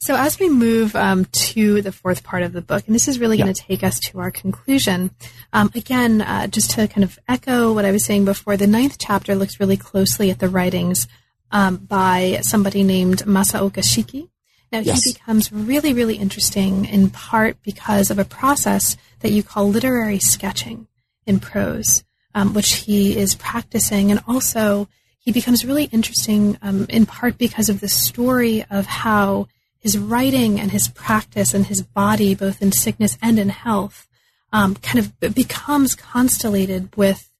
So 0.00 0.16
as 0.16 0.40
we 0.40 0.48
move 0.48 0.96
um, 0.96 1.26
to 1.26 1.82
the 1.82 1.92
fourth 1.92 2.24
part 2.24 2.42
of 2.42 2.54
the 2.54 2.62
book, 2.62 2.84
and 2.86 2.94
this 2.94 3.06
is 3.06 3.20
really 3.20 3.36
yeah. 3.36 3.44
going 3.44 3.54
to 3.54 3.62
take 3.62 3.84
us 3.84 4.00
to 4.00 4.20
our 4.20 4.30
conclusion. 4.30 5.10
Um, 5.52 5.70
again, 5.74 6.22
uh, 6.22 6.46
just 6.46 6.70
to 6.72 6.88
kind 6.88 7.04
of 7.04 7.18
echo 7.28 7.72
what 7.72 7.84
I 7.84 7.92
was 7.92 8.04
saying 8.04 8.24
before, 8.24 8.56
the 8.56 8.66
ninth 8.66 8.96
chapter 8.98 9.34
looks 9.34 9.60
really 9.60 9.76
closely 9.76 10.30
at 10.30 10.38
the 10.38 10.48
writings 10.48 11.06
um, 11.50 11.76
by 11.76 12.38
somebody 12.40 12.82
named 12.82 13.18
Masaoka 13.18 13.82
Shiki. 13.84 14.30
Now 14.72 14.78
yes. 14.78 15.04
he 15.04 15.12
becomes 15.12 15.52
really, 15.52 15.92
really 15.92 16.16
interesting 16.16 16.86
in 16.86 17.10
part 17.10 17.62
because 17.62 18.10
of 18.10 18.18
a 18.18 18.24
process 18.24 18.96
that 19.20 19.30
you 19.30 19.42
call 19.42 19.68
literary 19.68 20.18
sketching 20.18 20.88
in 21.26 21.38
prose, 21.38 22.02
um, 22.34 22.54
which 22.54 22.72
he 22.72 23.16
is 23.16 23.34
practicing, 23.34 24.10
and 24.10 24.20
also 24.26 24.88
he 25.22 25.30
becomes 25.32 25.64
really 25.64 25.84
interesting 25.84 26.58
um, 26.62 26.86
in 26.88 27.06
part 27.06 27.38
because 27.38 27.68
of 27.68 27.80
the 27.80 27.88
story 27.88 28.64
of 28.70 28.86
how 28.86 29.46
his 29.78 29.96
writing 29.96 30.60
and 30.60 30.72
his 30.72 30.88
practice 30.88 31.54
and 31.54 31.66
his 31.66 31.82
body, 31.82 32.34
both 32.34 32.60
in 32.60 32.72
sickness 32.72 33.16
and 33.22 33.38
in 33.38 33.48
health, 33.48 34.08
um, 34.52 34.74
kind 34.76 34.98
of 34.98 35.34
becomes 35.34 35.94
constellated 35.94 36.94
with 36.96 37.30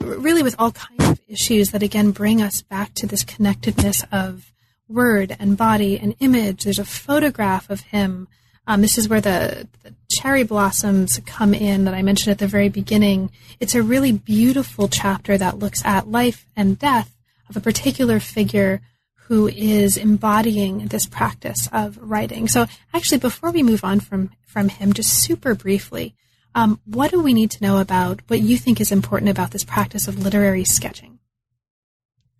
really 0.00 0.42
with 0.42 0.54
all 0.58 0.72
kinds 0.72 1.08
of 1.08 1.20
issues 1.28 1.70
that 1.70 1.82
again 1.82 2.10
bring 2.10 2.40
us 2.40 2.62
back 2.62 2.94
to 2.94 3.06
this 3.06 3.24
connectedness 3.24 4.04
of 4.12 4.52
word 4.88 5.34
and 5.38 5.56
body 5.56 5.98
and 5.98 6.14
image. 6.20 6.64
There's 6.64 6.78
a 6.78 6.84
photograph 6.84 7.70
of 7.70 7.80
him. 7.80 8.28
Um, 8.66 8.82
this 8.82 8.98
is 8.98 9.08
where 9.08 9.20
the, 9.20 9.66
the, 9.82 9.94
cherry 10.20 10.42
blossoms 10.42 11.20
come 11.26 11.54
in 11.54 11.84
that 11.84 11.94
I 11.94 12.02
mentioned 12.02 12.32
at 12.32 12.38
the 12.38 12.46
very 12.46 12.68
beginning, 12.68 13.30
it's 13.60 13.74
a 13.74 13.82
really 13.82 14.12
beautiful 14.12 14.88
chapter 14.88 15.36
that 15.38 15.58
looks 15.58 15.84
at 15.84 16.10
life 16.10 16.46
and 16.56 16.78
death 16.78 17.16
of 17.48 17.56
a 17.56 17.60
particular 17.60 18.20
figure 18.20 18.80
who 19.26 19.48
is 19.48 19.96
embodying 19.96 20.86
this 20.88 21.06
practice 21.06 21.68
of 21.72 21.98
writing. 22.00 22.48
So, 22.48 22.66
actually, 22.92 23.18
before 23.18 23.50
we 23.50 23.62
move 23.62 23.84
on 23.84 24.00
from 24.00 24.30
from 24.46 24.68
him, 24.68 24.92
just 24.92 25.22
super 25.22 25.54
briefly, 25.54 26.14
um, 26.54 26.80
what 26.84 27.10
do 27.10 27.22
we 27.22 27.32
need 27.32 27.50
to 27.52 27.62
know 27.62 27.78
about 27.78 28.20
what 28.28 28.40
you 28.40 28.58
think 28.58 28.80
is 28.80 28.92
important 28.92 29.30
about 29.30 29.50
this 29.50 29.64
practice 29.64 30.08
of 30.08 30.18
literary 30.18 30.64
sketching? 30.64 31.18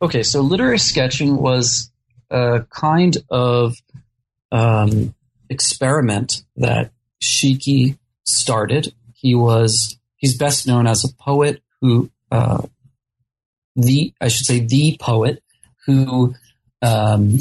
Okay, 0.03 0.23
so 0.23 0.41
literary 0.41 0.79
sketching 0.79 1.37
was 1.37 1.91
a 2.31 2.65
kind 2.71 3.17
of 3.31 3.77
um, 4.51 5.15
experiment 5.49 6.43
that 6.57 6.91
Shiki 7.23 7.99
started. 8.25 8.93
He 9.15 9.35
was 9.35 9.97
he's 10.17 10.37
best 10.37 10.67
known 10.67 10.87
as 10.87 11.05
a 11.05 11.15
poet 11.15 11.63
who 11.81 12.11
uh, 12.31 12.63
the 13.77 14.13
I 14.21 14.29
should 14.29 14.47
say 14.47 14.61
the 14.61 14.97
poet 15.01 15.43
who 15.87 16.35
um, 16.83 17.39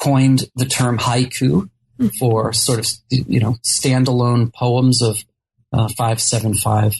coined 0.00 0.44
the 0.56 0.66
term 0.66 0.98
haiku 0.98 1.68
hmm. 1.98 2.08
for 2.18 2.52
sort 2.52 2.78
of 2.78 2.86
you 3.10 3.40
know 3.40 3.56
standalone 3.64 4.52
poems 4.52 5.02
of 5.02 5.18
uh, 5.72 5.88
five 5.96 6.20
seven 6.20 6.54
five 6.54 6.94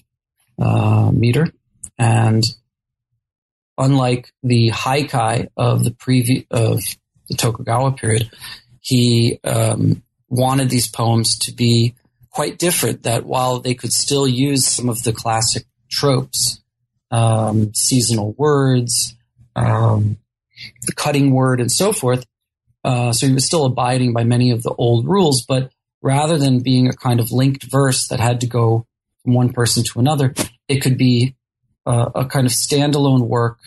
uh, 0.61 1.11
meter, 1.13 1.53
and 1.99 2.43
unlike 3.79 4.33
the 4.43 4.71
haikai 4.71 5.49
of 5.57 5.85
the 5.85 5.91
previous 5.93 6.45
of 6.51 6.81
the 7.29 7.37
Tokugawa 7.37 7.93
period, 7.93 8.31
he 8.81 9.39
um, 9.45 10.03
wanted 10.29 10.69
these 10.69 10.89
poems 10.89 11.39
to 11.39 11.53
be 11.53 11.95
quite 12.35 12.59
different. 12.59 13.05
That 13.05 13.25
while 13.25 13.61
they 13.61 13.75
could 13.75 13.93
still 13.93 14.27
use 14.27 14.67
some 14.67 14.89
of 14.89 15.03
the 15.05 15.13
classic 15.13 15.65
tropes, 15.91 16.61
um, 17.11 17.73
seasonal 17.75 18.33
words, 18.33 19.15
um, 19.55 20.19
the 20.83 20.93
cutting 20.93 21.33
word, 21.33 21.61
and 21.61 21.71
so 21.71 21.93
forth. 21.93 22.27
Uh, 22.83 23.13
so 23.13 23.27
he 23.27 23.33
was 23.33 23.47
still 23.47 23.65
abiding 23.65 24.13
by 24.13 24.25
many 24.25 24.51
of 24.51 24.63
the 24.63 24.75
old 24.77 25.07
rules, 25.07 25.45
but 25.49 25.73
rather 26.03 26.37
than 26.37 26.61
being 26.61 26.89
a 26.89 26.93
kind 26.93 27.21
of 27.21 27.33
linked 27.33 27.65
verse 27.65 28.09
that 28.09 28.21
had 28.21 28.41
to 28.43 28.47
go 28.47 28.87
from 29.23 29.33
one 29.33 29.53
person 29.53 29.83
to 29.85 30.01
another, 30.01 30.35
it 30.69 30.81
could 30.81 30.99
be 30.99 31.35
uh, 31.87 32.11
a 32.15 32.25
kind 32.27 32.47
of 32.47 32.53
standalone 32.53 33.27
work 33.27 33.59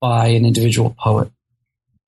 by 0.00 0.28
an 0.28 0.44
individual 0.44 0.94
poet. 0.98 1.30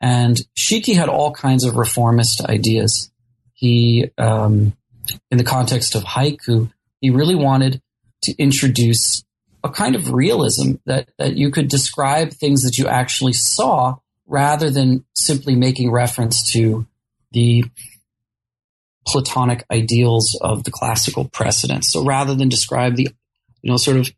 And 0.01 0.41
Shiki 0.57 0.95
had 0.95 1.09
all 1.09 1.33
kinds 1.33 1.65
of 1.65 1.77
reformist 1.77 2.45
ideas. 2.45 3.11
He, 3.55 4.11
um, 4.19 4.75
in 5.31 5.39
the 5.39 5.45
context 5.45 5.95
of 5.95 6.05
haiku, 6.05 6.71
he 7.01 7.11
really 7.11 7.35
wanted 7.35 7.83
to 8.23 8.35
introduce 8.37 9.25
a 9.65 9.71
kind 9.71 9.95
of 9.95 10.13
realism 10.13 10.75
that, 10.87 11.09
that 11.19 11.37
you 11.37 11.51
could 11.51 11.69
describe 11.69 12.33
things 12.33 12.63
that 12.63 12.79
you 12.79 12.87
actually 12.87 13.33
saw 13.33 13.97
rather 14.27 14.71
than 14.71 15.05
simply 15.15 15.55
making 15.55 15.91
reference 15.91 16.53
to 16.53 16.87
the 17.33 17.65
Platonic 19.07 19.65
ideals 19.71 20.39
of 20.41 20.63
the 20.65 20.71
classical 20.71 21.25
precedents. 21.25 21.93
So 21.93 22.05
rather 22.05 22.35
than 22.35 22.49
describe 22.49 22.95
the, 22.95 23.09
you 23.61 23.71
know, 23.71 23.77
sort 23.77 23.97
of 23.97 24.09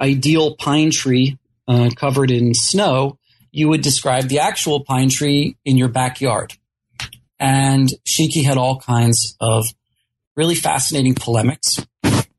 ideal 0.00 0.56
pine 0.56 0.90
tree 0.90 1.38
uh, 1.66 1.90
covered 1.96 2.30
in 2.30 2.52
snow, 2.52 3.18
you 3.52 3.68
would 3.68 3.80
describe 3.80 4.24
the 4.24 4.40
actual 4.40 4.84
pine 4.84 5.08
tree 5.08 5.56
in 5.64 5.78
your 5.78 5.88
backyard. 5.88 6.54
And 7.38 7.88
Shiki 8.06 8.44
had 8.44 8.58
all 8.58 8.80
kinds 8.80 9.36
of 9.40 9.66
really 10.36 10.54
fascinating 10.54 11.14
polemics. 11.14 11.84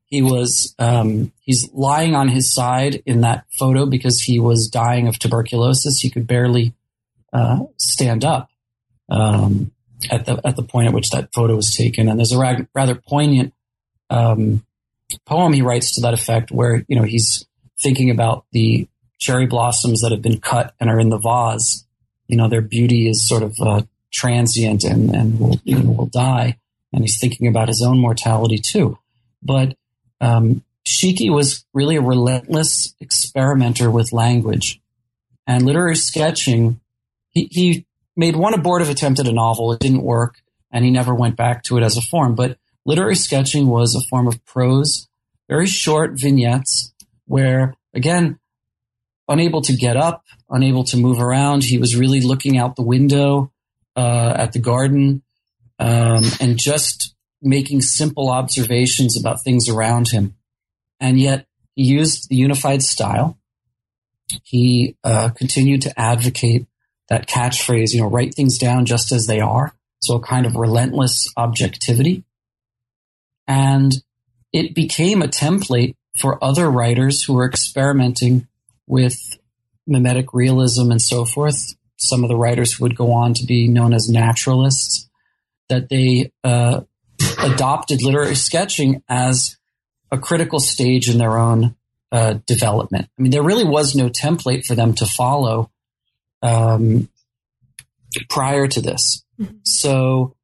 He 0.06 0.22
was 0.22 0.76
um, 0.80 1.32
he's 1.42 1.70
lying 1.74 2.16
on 2.16 2.28
his 2.28 2.54
side 2.54 3.02
in 3.06 3.22
that 3.22 3.46
photo 3.58 3.86
because 3.86 4.22
he 4.22 4.40
was 4.40 4.70
dying 4.70 5.08
of 5.08 5.18
tuberculosis. 5.18 6.00
He 6.00 6.10
could 6.10 6.28
barely 6.28 6.74
uh, 7.34 7.62
stand 7.78 8.24
up 8.24 8.50
um, 9.10 9.72
at 10.10 10.26
the 10.26 10.40
at 10.46 10.56
the 10.56 10.64
point 10.64 10.88
at 10.88 10.94
which 10.94 11.10
that 11.10 11.30
photo 11.34 11.56
was 11.56 11.72
taken. 11.76 12.08
And 12.08 12.20
there's 12.20 12.32
a 12.32 12.38
ra- 12.38 12.62
rather 12.74 12.96
poignant 12.96 13.54
um, 14.10 14.66
poem 15.26 15.54
he 15.54 15.62
writes 15.62 15.96
to 15.96 16.02
that 16.02 16.14
effect, 16.14 16.52
where 16.52 16.86
you 16.88 16.96
know 16.96 17.04
he's 17.04 17.46
thinking 17.82 18.10
about 18.10 18.46
the 18.52 18.88
cherry 19.20 19.48
blossoms 19.48 20.02
that 20.02 20.12
have 20.12 20.22
been 20.22 20.40
cut 20.40 20.74
and 20.80 20.90
are 20.90 21.00
in 21.00 21.10
the 21.10 21.18
vase. 21.18 21.86
You 22.28 22.38
know, 22.38 22.48
their 22.48 22.62
beauty 22.62 23.10
is 23.10 23.28
sort 23.28 23.44
of 23.44 23.56
uh, 23.60 23.82
transient 24.14 24.84
and 24.84 25.14
and 25.16 25.40
will 25.40 25.60
you 25.64 25.80
know, 25.80 25.92
will 25.92 26.06
die. 26.08 26.60
And 26.96 27.04
he's 27.04 27.20
thinking 27.20 27.48
about 27.48 27.68
his 27.68 27.84
own 27.86 28.00
mortality 28.00 28.58
too. 28.58 28.98
But 29.44 29.76
um, 30.22 30.64
Shiki 30.88 31.30
was 31.30 31.66
really 31.74 31.98
a 31.98 32.02
relentless 32.02 32.96
experimenter 33.02 33.92
with 33.92 34.14
language, 34.14 34.82
and 35.46 35.66
literary 35.66 35.98
sketching 35.98 36.80
he, 37.36 37.50
he 37.52 37.86
made 38.16 38.38
one 38.38 38.54
abortive 38.54 38.90
attempt 38.90 39.20
at 39.20 39.28
a 39.28 39.34
novel. 39.34 39.74
It 39.74 39.80
didn't 39.80 40.04
work, 40.04 40.42
and 40.72 40.86
he 40.86 40.90
never 40.90 41.14
went 41.14 41.36
back 41.36 41.64
to 41.64 41.78
it 41.78 41.84
as 41.84 41.98
a 41.98 42.02
form. 42.02 42.34
But 42.34 42.58
literary 42.86 43.16
sketching 43.16 43.68
was 43.68 43.94
a 43.94 44.08
form 44.10 44.26
of 44.28 44.44
prose, 44.46 45.10
very 45.50 45.68
short 45.68 46.14
vignettes 46.16 46.94
where, 47.26 47.76
again, 47.94 48.40
unable 49.28 49.62
to 49.64 49.76
get 49.76 49.98
up, 49.98 50.24
unable 50.50 50.86
to 50.86 50.98
move 50.98 51.20
around, 51.20 51.64
he 51.64 51.78
was 51.78 51.96
really 51.96 52.22
looking 52.22 52.58
out 52.58 52.76
the 52.76 52.84
window 52.84 53.52
uh, 53.98 54.34
at 54.38 54.54
the 54.54 54.60
garden 54.60 55.22
um, 55.80 56.24
and 56.40 56.58
just 56.58 57.16
making 57.42 57.82
simple 57.82 58.30
observations 58.30 59.20
about 59.20 59.44
things 59.44 59.70
around 59.70 60.10
him. 60.10 60.36
And 61.00 61.20
yet, 61.20 61.46
he 61.76 61.84
used 61.84 62.30
the 62.30 62.36
unified 62.36 62.82
style. 62.82 63.38
He 64.44 64.96
uh, 65.04 65.30
continued 65.30 65.84
to 65.84 66.00
advocate 66.00 66.66
that 67.10 67.28
catchphrase, 67.28 67.94
you 67.94 68.02
know, 68.02 68.10
write 68.10 68.34
things 68.34 68.58
down 68.58 68.86
just 68.86 69.12
as 69.12 69.28
they 69.28 69.40
are. 69.40 69.74
So 70.00 70.16
a 70.16 70.22
kind 70.22 70.46
of 70.46 70.56
relentless 70.56 71.32
objectivity. 71.38 72.24
And 73.48 73.94
it 74.52 74.74
became 74.74 75.22
a 75.22 75.28
template 75.28 75.96
for 76.18 76.44
other 76.44 76.70
writers 76.72 77.24
who 77.24 77.34
were 77.34 77.48
experimenting 77.48 78.48
with 78.88 79.18
mimetic 79.86 80.34
realism 80.34 80.92
and 80.92 81.02
so 81.02 81.26
forth. 81.26 81.76
Some 81.98 82.24
of 82.24 82.30
the 82.30 82.38
writers 82.38 82.80
would 82.80 82.96
go 82.96 83.12
on 83.12 83.34
to 83.36 83.46
be 83.46 83.68
known 83.68 83.94
as 83.94 84.10
naturalists, 84.10 85.10
that 85.70 85.90
they 85.90 86.32
uh, 86.44 86.82
adopted 87.40 88.02
literary 88.04 88.36
sketching 88.36 89.04
as 89.08 89.58
a 90.12 90.18
critical 90.18 90.60
stage 90.60 91.10
in 91.10 91.18
their 91.18 91.38
own 91.38 91.76
uh, 92.12 92.36
development. 92.46 93.10
I 93.18 93.22
mean, 93.22 93.32
there 93.32 93.44
really 93.44 93.66
was 93.66 93.96
no 93.96 94.10
template 94.10 94.66
for 94.66 94.76
them 94.76 94.94
to 94.96 95.06
follow 95.06 95.72
um, 96.42 97.10
prior 98.30 98.68
to 98.68 98.82
this. 98.82 99.24
Mm-hmm. 99.40 99.58
So, 99.64 100.36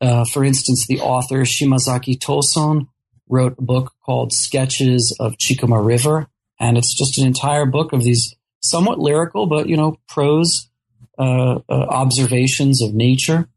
uh, 0.00 0.24
for 0.32 0.44
instance, 0.44 0.86
the 0.86 1.00
author 1.00 1.40
Shimazaki 1.40 2.18
Toson 2.18 2.88
wrote 3.28 3.56
a 3.58 3.62
book 3.62 3.92
called 4.04 4.32
Sketches 4.32 5.14
of 5.20 5.36
Chikuma 5.36 5.84
River, 5.84 6.28
and 6.58 6.78
it's 6.78 6.96
just 6.96 7.18
an 7.18 7.26
entire 7.26 7.66
book 7.66 7.92
of 7.92 8.02
these 8.02 8.34
somewhat 8.60 8.98
lyrical, 8.98 9.46
but 9.46 9.68
you 9.68 9.76
know, 9.76 9.98
prose 10.08 10.70
uh, 11.18 11.58
uh, 11.68 11.72
observations 11.72 12.80
of 12.80 12.94
nature 12.94 13.48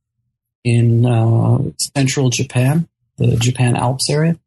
in 0.64 1.05
uh, 1.05 1.59
central 1.95 2.30
Japan, 2.30 2.88
the 3.18 3.36
Japan 3.38 3.76
Alps 3.76 4.09
area. 4.09 4.38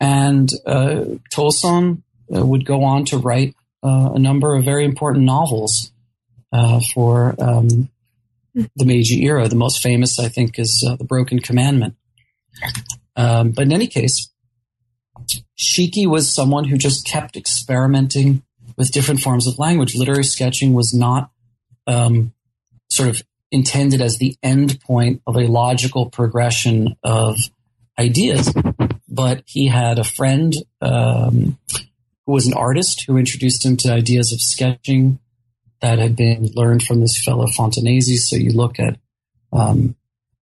And 0.00 0.50
uh, 0.66 1.04
Toson 1.32 2.02
uh, 2.34 2.44
would 2.44 2.64
go 2.64 2.84
on 2.84 3.04
to 3.06 3.18
write 3.18 3.54
a 3.82 4.18
number 4.18 4.56
of 4.56 4.64
very 4.64 4.84
important 4.84 5.24
novels 5.24 5.92
uh, 6.52 6.80
for 6.94 7.34
um, 7.38 7.88
the 8.54 8.84
Meiji 8.84 9.24
era. 9.24 9.48
The 9.48 9.56
most 9.56 9.82
famous, 9.82 10.18
I 10.18 10.28
think, 10.28 10.58
is 10.58 10.84
uh, 10.86 10.96
The 10.96 11.04
Broken 11.04 11.38
Commandment. 11.38 11.94
Um, 13.14 13.52
but 13.52 13.62
in 13.62 13.72
any 13.72 13.86
case, 13.86 14.30
Shiki 15.58 16.06
was 16.06 16.34
someone 16.34 16.64
who 16.64 16.76
just 16.76 17.06
kept 17.06 17.36
experimenting 17.36 18.42
with 18.76 18.92
different 18.92 19.20
forms 19.20 19.46
of 19.46 19.58
language. 19.58 19.94
Literary 19.94 20.24
sketching 20.24 20.74
was 20.74 20.92
not 20.94 21.30
um, 21.86 22.32
sort 22.90 23.08
of 23.08 23.22
intended 23.50 24.00
as 24.00 24.18
the 24.18 24.36
end 24.42 24.80
point 24.80 25.22
of 25.26 25.36
a 25.36 25.46
logical 25.46 26.10
progression 26.10 26.96
of 27.02 27.36
ideas, 27.98 28.52
but 29.08 29.42
he 29.46 29.68
had 29.68 29.98
a 29.98 30.04
friend 30.04 30.54
um, 30.80 31.58
who 32.26 32.32
was 32.32 32.46
an 32.46 32.54
artist 32.54 33.04
who 33.06 33.16
introduced 33.16 33.64
him 33.64 33.76
to 33.78 33.92
ideas 33.92 34.32
of 34.32 34.40
sketching 34.40 35.18
that 35.80 35.98
had 35.98 36.16
been 36.16 36.50
learned 36.54 36.82
from 36.82 37.00
this 37.00 37.22
fellow 37.22 37.46
Fontanesi. 37.46 38.16
So 38.16 38.36
you 38.36 38.50
look 38.50 38.80
at 38.80 38.98
um, 39.52 39.94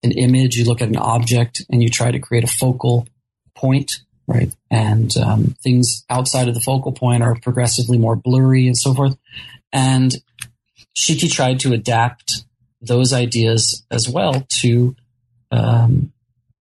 an 0.03 0.13
image, 0.13 0.57
you 0.57 0.65
look 0.65 0.81
at 0.81 0.89
an 0.89 0.97
object, 0.97 1.63
and 1.71 1.83
you 1.83 1.89
try 1.89 2.11
to 2.11 2.19
create 2.19 2.45
a 2.45 2.49
focal 2.49 3.07
point, 3.55 4.01
right? 4.27 4.55
And 4.71 5.15
um, 5.17 5.57
things 5.63 6.05
outside 6.09 6.49
of 6.49 6.55
the 6.55 6.61
focal 6.61 6.93
point 6.93 7.23
are 7.23 7.37
progressively 7.41 7.99
more 7.99 8.17
blurry 8.17 8.67
and 8.67 8.77
so 8.77 8.95
forth. 8.95 9.17
And 9.73 10.15
Shiki 10.97 11.31
tried 11.31 11.61
to 11.61 11.73
adapt 11.73 12.44
those 12.87 13.13
ideas 13.13 13.85
as 13.91 14.09
well 14.09 14.47
to 14.61 14.95
um, 15.51 16.13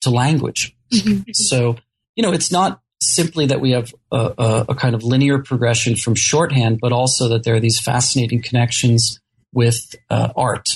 to 0.02 0.10
language. 0.10 0.76
Mm-hmm. 0.92 1.32
So 1.32 1.76
you 2.16 2.22
know, 2.22 2.32
it's 2.32 2.52
not 2.52 2.80
simply 3.00 3.46
that 3.46 3.60
we 3.60 3.72
have 3.72 3.92
a, 4.12 4.32
a, 4.38 4.64
a, 4.70 4.74
kind 4.74 4.94
of 4.94 5.02
linear 5.02 5.38
progression 5.38 5.96
from 5.96 6.14
shorthand, 6.14 6.78
but 6.80 6.92
also 6.92 7.28
that 7.28 7.42
there 7.42 7.56
are 7.56 7.60
these 7.60 7.80
fascinating 7.80 8.40
connections 8.40 9.20
with 9.52 9.94
uh, 10.08 10.28
art. 10.36 10.68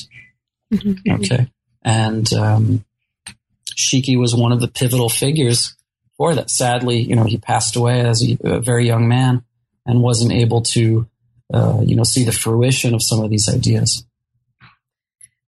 Mm-hmm. 0.73 1.13
Okay. 1.13 1.49
And 1.83 2.33
um, 2.33 2.85
Shiki 3.77 4.19
was 4.19 4.35
one 4.35 4.53
of 4.53 4.61
the 4.61 4.69
pivotal 4.69 5.09
figures 5.09 5.77
for 6.17 6.35
that. 6.35 6.51
Sadly, 6.51 6.99
you 6.99 7.15
know, 7.15 7.25
he 7.25 7.39
passed 7.39 7.77
away 7.77 8.01
as 8.01 8.23
a, 8.23 8.37
a 8.43 8.61
very 8.61 8.87
young 8.87 9.07
man 9.09 9.45
and 9.85 10.03
wasn't 10.03 10.33
able 10.33 10.63
to, 10.63 11.09
uh, 11.55 11.81
you 11.83 11.95
know, 11.95 12.03
see 12.03 12.25
the 12.25 12.33
fruition 12.33 12.93
of 12.95 13.03
some 13.03 13.23
of 13.23 13.31
these 13.31 13.49
ideas. 13.49 14.05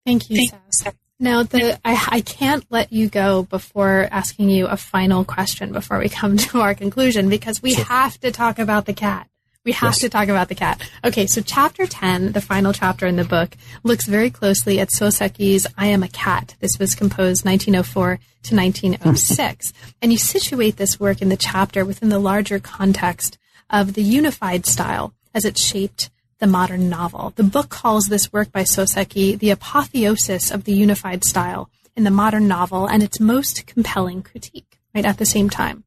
Thank 0.08 0.30
you, 0.30 0.48
Seth. 0.70 0.96
Now, 1.20 1.42
the 1.42 1.78
I, 1.84 2.06
I 2.10 2.20
can't 2.22 2.64
let 2.70 2.94
you 2.94 3.10
go 3.10 3.42
before 3.42 4.08
asking 4.10 4.48
you 4.48 4.66
a 4.66 4.76
final 4.78 5.22
question 5.22 5.70
before 5.70 5.98
we 5.98 6.08
come 6.08 6.36
to 6.48 6.60
our 6.60 6.74
conclusion 6.74 7.28
because 7.28 7.60
we 7.62 7.74
sure. 7.74 7.84
have 7.84 8.18
to 8.20 8.30
talk 8.30 8.58
about 8.58 8.86
the 8.86 8.94
cat. 8.94 9.28
We 9.64 9.72
have 9.72 9.88
yes. 9.88 9.98
to 9.98 10.08
talk 10.08 10.28
about 10.28 10.48
the 10.48 10.54
cat. 10.54 10.80
Okay, 11.04 11.26
so 11.26 11.42
chapter 11.42 11.86
10, 11.86 12.32
the 12.32 12.40
final 12.40 12.72
chapter 12.72 13.06
in 13.06 13.16
the 13.16 13.24
book, 13.24 13.54
looks 13.82 14.06
very 14.06 14.30
closely 14.30 14.80
at 14.80 14.88
Soseki's 14.88 15.66
I 15.76 15.88
Am 15.88 16.02
a 16.02 16.08
Cat. 16.08 16.54
This 16.60 16.78
was 16.78 16.94
composed 16.94 17.44
1904 17.44 18.18
to 18.44 18.56
1906. 18.56 19.74
and 20.00 20.10
you 20.10 20.16
situate 20.16 20.78
this 20.78 20.98
work 20.98 21.20
in 21.20 21.28
the 21.28 21.36
chapter 21.36 21.84
within 21.84 22.08
the 22.08 22.18
larger 22.18 22.58
context 22.58 23.36
of 23.68 23.92
the 23.92 24.02
unified 24.02 24.64
style 24.64 25.12
as 25.34 25.44
it 25.44 25.58
shaped 25.58 26.08
the 26.38 26.46
modern 26.46 26.88
novel. 26.88 27.32
The 27.36 27.42
book 27.42 27.68
calls 27.68 28.06
this 28.06 28.32
work 28.32 28.52
by 28.52 28.62
Soseki 28.62 29.38
the 29.38 29.50
apotheosis 29.50 30.50
of 30.50 30.64
the 30.64 30.72
unified 30.72 31.24
style 31.24 31.70
in 31.96 32.04
the 32.04 32.10
modern 32.10 32.46
novel 32.46 32.86
and 32.86 33.02
its 33.02 33.18
most 33.18 33.66
compelling 33.66 34.22
critique, 34.22 34.78
right, 34.94 35.04
at 35.04 35.18
the 35.18 35.26
same 35.26 35.50
time. 35.50 35.84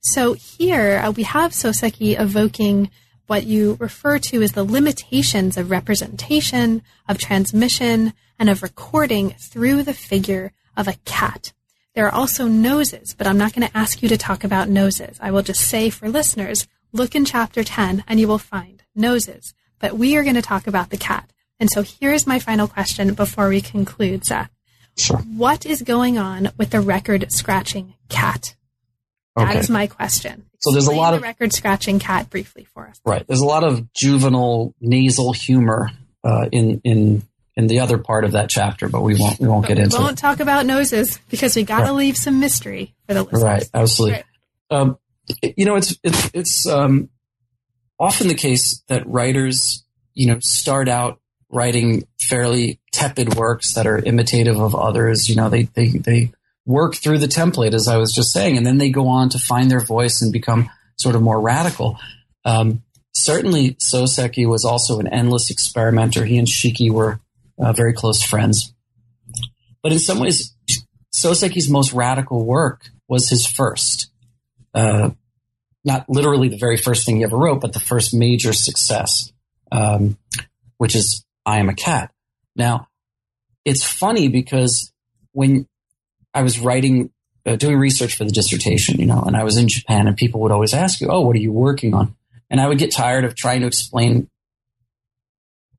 So 0.00 0.32
here 0.32 1.00
uh, 1.04 1.12
we 1.12 1.22
have 1.22 1.52
Soseki 1.52 2.18
evoking 2.18 2.90
what 3.28 3.44
you 3.44 3.76
refer 3.78 4.18
to 4.18 4.42
as 4.42 4.52
the 4.52 4.64
limitations 4.64 5.56
of 5.56 5.70
representation, 5.70 6.82
of 7.08 7.18
transmission, 7.18 8.12
and 8.38 8.50
of 8.50 8.62
recording 8.62 9.30
through 9.38 9.84
the 9.84 9.94
figure 9.94 10.52
of 10.76 10.88
a 10.88 10.96
cat. 11.04 11.52
There 11.94 12.06
are 12.06 12.14
also 12.14 12.48
noses, 12.48 13.14
but 13.16 13.26
I'm 13.26 13.38
not 13.38 13.52
going 13.52 13.68
to 13.68 13.76
ask 13.76 14.02
you 14.02 14.08
to 14.08 14.16
talk 14.16 14.42
about 14.42 14.68
noses. 14.68 15.18
I 15.20 15.30
will 15.30 15.42
just 15.42 15.60
say 15.60 15.90
for 15.90 16.08
listeners, 16.08 16.66
look 16.92 17.14
in 17.14 17.24
chapter 17.24 17.62
10 17.62 18.02
and 18.08 18.18
you 18.18 18.26
will 18.26 18.38
find 18.38 18.82
noses. 18.96 19.54
But 19.82 19.98
we 19.98 20.16
are 20.16 20.22
going 20.22 20.36
to 20.36 20.42
talk 20.42 20.66
about 20.66 20.88
the 20.88 20.96
cat. 20.96 21.30
And 21.60 21.68
so 21.70 21.82
here's 21.82 22.26
my 22.26 22.38
final 22.38 22.68
question 22.68 23.12
before 23.12 23.48
we 23.48 23.60
conclude, 23.60 24.24
Seth. 24.24 24.50
Sure. 24.96 25.18
What 25.18 25.66
is 25.66 25.82
going 25.82 26.16
on 26.16 26.50
with 26.56 26.70
the 26.70 26.80
record 26.80 27.30
scratching 27.30 27.94
cat? 28.08 28.54
That 29.36 29.50
okay. 29.50 29.58
is 29.58 29.68
my 29.68 29.88
question. 29.88 30.46
So 30.60 30.72
there's 30.72 30.86
a 30.86 30.92
lot 30.92 31.14
of 31.14 31.22
record 31.22 31.52
scratching 31.52 31.98
cat 31.98 32.30
briefly 32.30 32.64
for 32.64 32.86
us. 32.86 33.00
Right. 33.04 33.26
There's 33.26 33.40
a 33.40 33.46
lot 33.46 33.64
of 33.64 33.92
juvenile 33.92 34.74
nasal 34.80 35.32
humor 35.32 35.90
uh, 36.22 36.48
in 36.52 36.80
in 36.84 37.22
in 37.56 37.66
the 37.66 37.80
other 37.80 37.98
part 37.98 38.24
of 38.24 38.32
that 38.32 38.48
chapter, 38.50 38.88
but 38.88 39.02
we 39.02 39.16
won't 39.18 39.40
we 39.40 39.48
won't 39.48 39.62
but 39.62 39.68
get 39.68 39.78
into. 39.78 39.96
We 39.96 40.04
won't 40.04 40.18
it. 40.18 40.20
talk 40.20 40.40
about 40.40 40.66
noses 40.66 41.18
because 41.30 41.56
we 41.56 41.64
got 41.64 41.78
to 41.78 41.84
right. 41.84 41.92
leave 41.92 42.16
some 42.16 42.38
mystery 42.38 42.94
for 43.08 43.14
the 43.14 43.22
listeners. 43.22 43.42
Right. 43.42 43.70
Absolutely. 43.74 44.22
Right. 44.70 44.78
Um, 44.78 44.98
you 45.42 45.64
know, 45.64 45.76
it's 45.76 45.96
it's 46.04 46.30
it's 46.34 46.66
um, 46.66 47.08
often 48.02 48.26
the 48.26 48.34
case 48.34 48.82
that 48.88 49.06
writers, 49.06 49.84
you 50.12 50.26
know, 50.26 50.38
start 50.40 50.88
out 50.88 51.20
writing 51.48 52.04
fairly 52.20 52.80
tepid 52.92 53.34
works 53.36 53.74
that 53.74 53.86
are 53.86 53.98
imitative 53.98 54.58
of 54.58 54.74
others. 54.74 55.28
You 55.28 55.36
know, 55.36 55.48
they 55.48 55.62
they 55.62 55.88
they 55.88 56.32
work 56.66 56.96
through 56.96 57.18
the 57.18 57.28
template, 57.28 57.74
as 57.74 57.86
I 57.86 57.98
was 57.98 58.12
just 58.12 58.32
saying, 58.32 58.56
and 58.56 58.66
then 58.66 58.78
they 58.78 58.90
go 58.90 59.06
on 59.06 59.28
to 59.30 59.38
find 59.38 59.70
their 59.70 59.84
voice 59.84 60.20
and 60.20 60.32
become 60.32 60.68
sort 60.96 61.14
of 61.14 61.22
more 61.22 61.40
radical. 61.40 61.98
Um, 62.44 62.82
certainly, 63.12 63.74
Soseki 63.74 64.48
was 64.48 64.64
also 64.64 64.98
an 64.98 65.06
endless 65.06 65.48
experimenter. 65.48 66.24
He 66.24 66.38
and 66.38 66.48
Shiki 66.48 66.90
were 66.90 67.20
uh, 67.56 67.72
very 67.72 67.92
close 67.92 68.22
friends. 68.22 68.74
But 69.80 69.92
in 69.92 70.00
some 70.00 70.18
ways, 70.18 70.56
Soseki's 71.14 71.70
most 71.70 71.92
radical 71.92 72.44
work 72.44 72.90
was 73.08 73.28
his 73.28 73.46
first. 73.46 74.10
Uh, 74.74 75.10
not 75.84 76.08
literally 76.08 76.48
the 76.48 76.58
very 76.58 76.76
first 76.76 77.04
thing 77.04 77.16
he 77.16 77.24
ever 77.24 77.36
wrote, 77.36 77.60
but 77.60 77.72
the 77.72 77.80
first 77.80 78.14
major 78.14 78.52
success, 78.52 79.32
um, 79.70 80.16
which 80.78 80.94
is 80.94 81.24
I 81.44 81.58
Am 81.58 81.68
a 81.68 81.74
Cat. 81.74 82.12
Now, 82.54 82.88
it's 83.64 83.84
funny 83.84 84.28
because 84.28 84.92
when 85.32 85.66
I 86.34 86.42
was 86.42 86.58
writing, 86.58 87.10
uh, 87.46 87.56
doing 87.56 87.78
research 87.78 88.16
for 88.16 88.24
the 88.24 88.30
dissertation, 88.30 89.00
you 89.00 89.06
know, 89.06 89.22
and 89.22 89.36
I 89.36 89.44
was 89.44 89.56
in 89.56 89.68
Japan 89.68 90.06
and 90.06 90.16
people 90.16 90.40
would 90.42 90.52
always 90.52 90.74
ask 90.74 91.00
you, 91.00 91.08
Oh, 91.10 91.20
what 91.22 91.36
are 91.36 91.40
you 91.40 91.52
working 91.52 91.94
on? 91.94 92.14
And 92.50 92.60
I 92.60 92.68
would 92.68 92.78
get 92.78 92.92
tired 92.92 93.24
of 93.24 93.34
trying 93.34 93.62
to 93.62 93.66
explain 93.66 94.28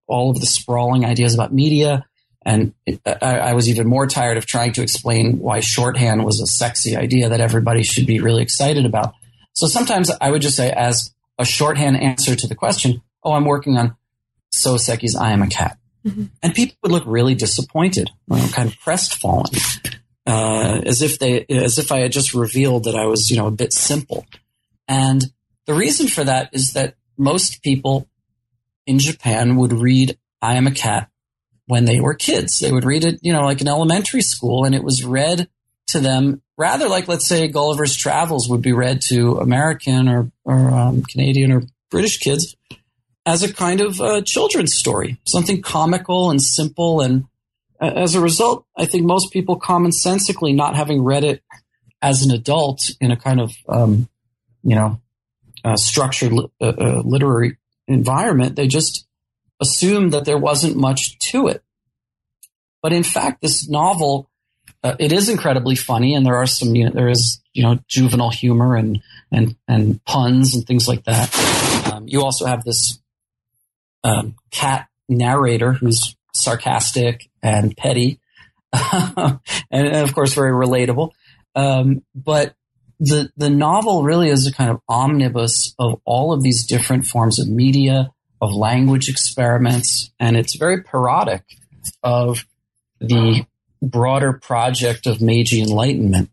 all 0.08 0.32
of 0.32 0.40
the 0.40 0.46
sprawling 0.46 1.06
ideas 1.06 1.34
about 1.34 1.54
media. 1.54 2.06
And 2.46 2.74
it, 2.86 3.00
I, 3.06 3.38
I, 3.38 3.54
was 3.54 3.70
even 3.70 3.88
more 3.88 4.06
tired 4.06 4.38
of 4.38 4.46
trying 4.46 4.74
to 4.74 4.82
explain 4.82 5.40
why 5.40 5.62
shorthand 5.62 6.26
was 6.26 6.42
a 6.42 6.46
sexy 6.46 6.98
idea 6.98 7.30
that 7.30 7.40
everybody 7.40 7.84
should 7.84 8.06
be 8.06 8.20
really 8.20 8.44
excited 8.44 8.86
about. 8.86 9.14
So 9.54 9.68
sometimes 9.68 10.12
I 10.22 10.32
would 10.32 10.42
just 10.42 10.58
say, 10.58 10.72
as 10.72 11.14
a 11.38 11.46
shorthand 11.46 11.98
answer 12.02 12.36
to 12.36 12.48
the 12.48 12.56
question, 12.56 13.02
Oh, 13.24 13.34
I'm 13.34 13.46
working 13.46 13.78
on 13.78 13.96
Soseki's 14.54 15.16
I 15.16 15.32
Am 15.32 15.42
a 15.42 15.48
Cat. 15.48 15.78
Mm-hmm. 16.06 16.26
And 16.42 16.54
people 16.54 16.76
would 16.84 16.92
look 16.92 17.06
really 17.06 17.36
disappointed, 17.36 18.12
you 18.30 18.38
know, 18.38 18.48
kind 18.50 18.68
of 18.68 18.78
crestfallen 18.80 19.46
uh, 20.28 20.82
as 20.86 21.02
if 21.02 21.20
they, 21.20 21.46
as 21.50 21.80
if 21.80 21.92
I 21.92 22.00
had 22.00 22.12
just 22.12 22.34
revealed 22.34 22.84
that 22.84 22.96
I 22.96 23.06
was, 23.06 23.30
you 23.30 23.38
know, 23.38 23.48
a 23.48 23.52
bit 23.52 23.72
simple. 23.72 24.26
And 24.88 25.24
the 25.66 25.74
reason 25.74 26.08
for 26.08 26.26
that 26.26 26.50
is 26.52 26.74
that 26.74 26.96
most 27.18 27.64
people 27.64 28.10
in 28.86 29.00
Japan 29.00 29.56
would 29.56 29.72
read 29.72 30.18
I 30.42 30.56
Am 30.56 30.68
a 30.68 30.72
Cat 30.72 31.10
when 31.68 31.86
they 31.86 32.02
were 32.02 32.14
kids. 32.14 32.60
They 32.60 32.72
would 32.72 32.84
read 32.84 33.06
it, 33.06 33.20
you 33.22 33.32
know, 33.32 33.44
like 33.44 33.62
in 33.62 33.70
elementary 33.70 34.22
school, 34.22 34.66
and 34.66 34.76
it 34.76 34.84
was 34.84 35.06
read 35.06 35.48
to 35.94 36.00
them 36.00 36.42
rather 36.58 36.88
like, 36.88 37.08
let's 37.08 37.28
say, 37.28 37.48
Gulliver's 37.48 37.96
Travels 37.96 38.48
would 38.50 38.62
be 38.62 38.74
read 38.74 39.02
to 39.10 39.38
American 39.38 40.08
or, 40.08 40.32
or 40.44 40.70
um, 40.70 41.02
Canadian 41.04 41.52
or 41.52 41.64
British 41.90 42.20
kids 42.20 42.56
as 43.26 43.42
a 43.42 43.54
kind 43.54 43.82
of 43.82 44.26
children's 44.26 44.76
story, 44.76 45.18
something 45.26 45.62
comical 45.62 46.30
and 46.30 46.42
simple 46.42 47.02
and 47.02 47.26
as 47.80 48.16
a 48.16 48.22
result, 48.22 48.66
I 48.78 48.86
think 48.86 49.06
most 49.06 49.34
people 49.34 49.60
commonsensically, 49.60 50.56
not 50.56 50.76
having 50.76 51.04
read 51.04 51.26
it 51.26 51.44
as 52.02 52.24
an 52.24 52.32
adult 52.32 52.80
in 53.02 53.12
a 53.12 53.18
kind 53.18 53.42
of, 53.42 53.52
um, 53.68 54.08
you 54.64 54.76
know, 54.76 55.02
structured 55.76 56.34
literary 56.60 57.58
environment, 57.88 58.56
they 58.56 58.68
just 58.68 59.06
assumed 59.60 60.14
that 60.14 60.26
there 60.26 60.38
wasn't 60.38 60.78
much 60.78 61.18
to 61.20 61.48
it. 61.48 61.64
But 62.82 62.94
in 62.94 63.04
fact, 63.04 63.42
this 63.42 63.68
novel, 63.70 64.30
uh, 64.84 64.96
it 65.00 65.14
is 65.14 65.30
incredibly 65.30 65.76
funny, 65.76 66.14
and 66.14 66.26
there 66.26 66.36
are 66.36 66.46
some, 66.46 66.76
you 66.76 66.86
know, 66.86 66.92
there 66.92 67.10
is, 67.10 67.42
you 67.54 67.64
know, 67.64 67.80
juvenile 67.88 68.32
humor 68.32 68.76
and 68.76 69.02
and 69.32 69.56
and 69.68 70.04
puns 70.06 70.54
and 70.56 70.66
things 70.68 70.88
like 70.88 71.06
that. 71.06 71.92
Um, 71.92 72.06
you 72.08 72.22
also 72.22 72.46
have 72.46 72.64
this 72.64 73.00
um, 74.04 74.36
cat 74.52 74.88
narrator 75.08 75.74
who's 75.74 76.16
sarcastic 76.36 77.30
and 77.42 77.78
petty, 77.78 78.20
and 78.74 79.40
of 79.72 80.14
course 80.14 80.34
very 80.34 80.52
relatable. 80.52 81.12
Um, 81.56 82.04
but 82.14 82.56
the 83.00 83.32
the 83.38 83.50
novel 83.50 84.04
really 84.04 84.30
is 84.30 84.48
a 84.48 84.54
kind 84.54 84.70
of 84.70 84.82
omnibus 84.90 85.76
of 85.80 86.02
all 86.04 86.34
of 86.34 86.44
these 86.44 86.66
different 86.66 87.06
forms 87.06 87.40
of 87.40 87.48
media, 87.48 88.12
of 88.42 88.54
language 88.54 89.08
experiments, 89.08 90.12
and 90.20 90.36
it's 90.36 90.58
very 90.58 90.84
parodic 90.84 91.44
of 92.04 92.46
the 93.00 93.46
broader 93.84 94.34
project 94.34 95.06
of 95.06 95.22
Meiji 95.22 95.62
Enlightenment, 95.62 96.30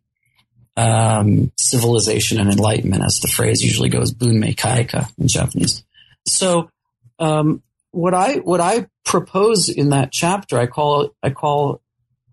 um, 0.76 1.52
civilization 1.58 2.40
and 2.40 2.50
enlightenment, 2.50 3.02
as 3.04 3.18
the 3.20 3.28
phrase 3.28 3.62
usually 3.62 3.88
goes, 3.88 4.14
bunmei 4.14 4.54
kaika 4.54 5.10
in 5.18 5.28
Japanese. 5.28 5.84
So 6.26 6.70
um, 7.18 7.62
what 7.90 8.14
I 8.14 8.36
what 8.36 8.60
I 8.60 8.86
propose 9.04 9.68
in 9.68 9.90
that 9.90 10.12
chapter, 10.12 10.58
I 10.58 10.66
call 10.66 11.10
I 11.22 11.30
call 11.30 11.82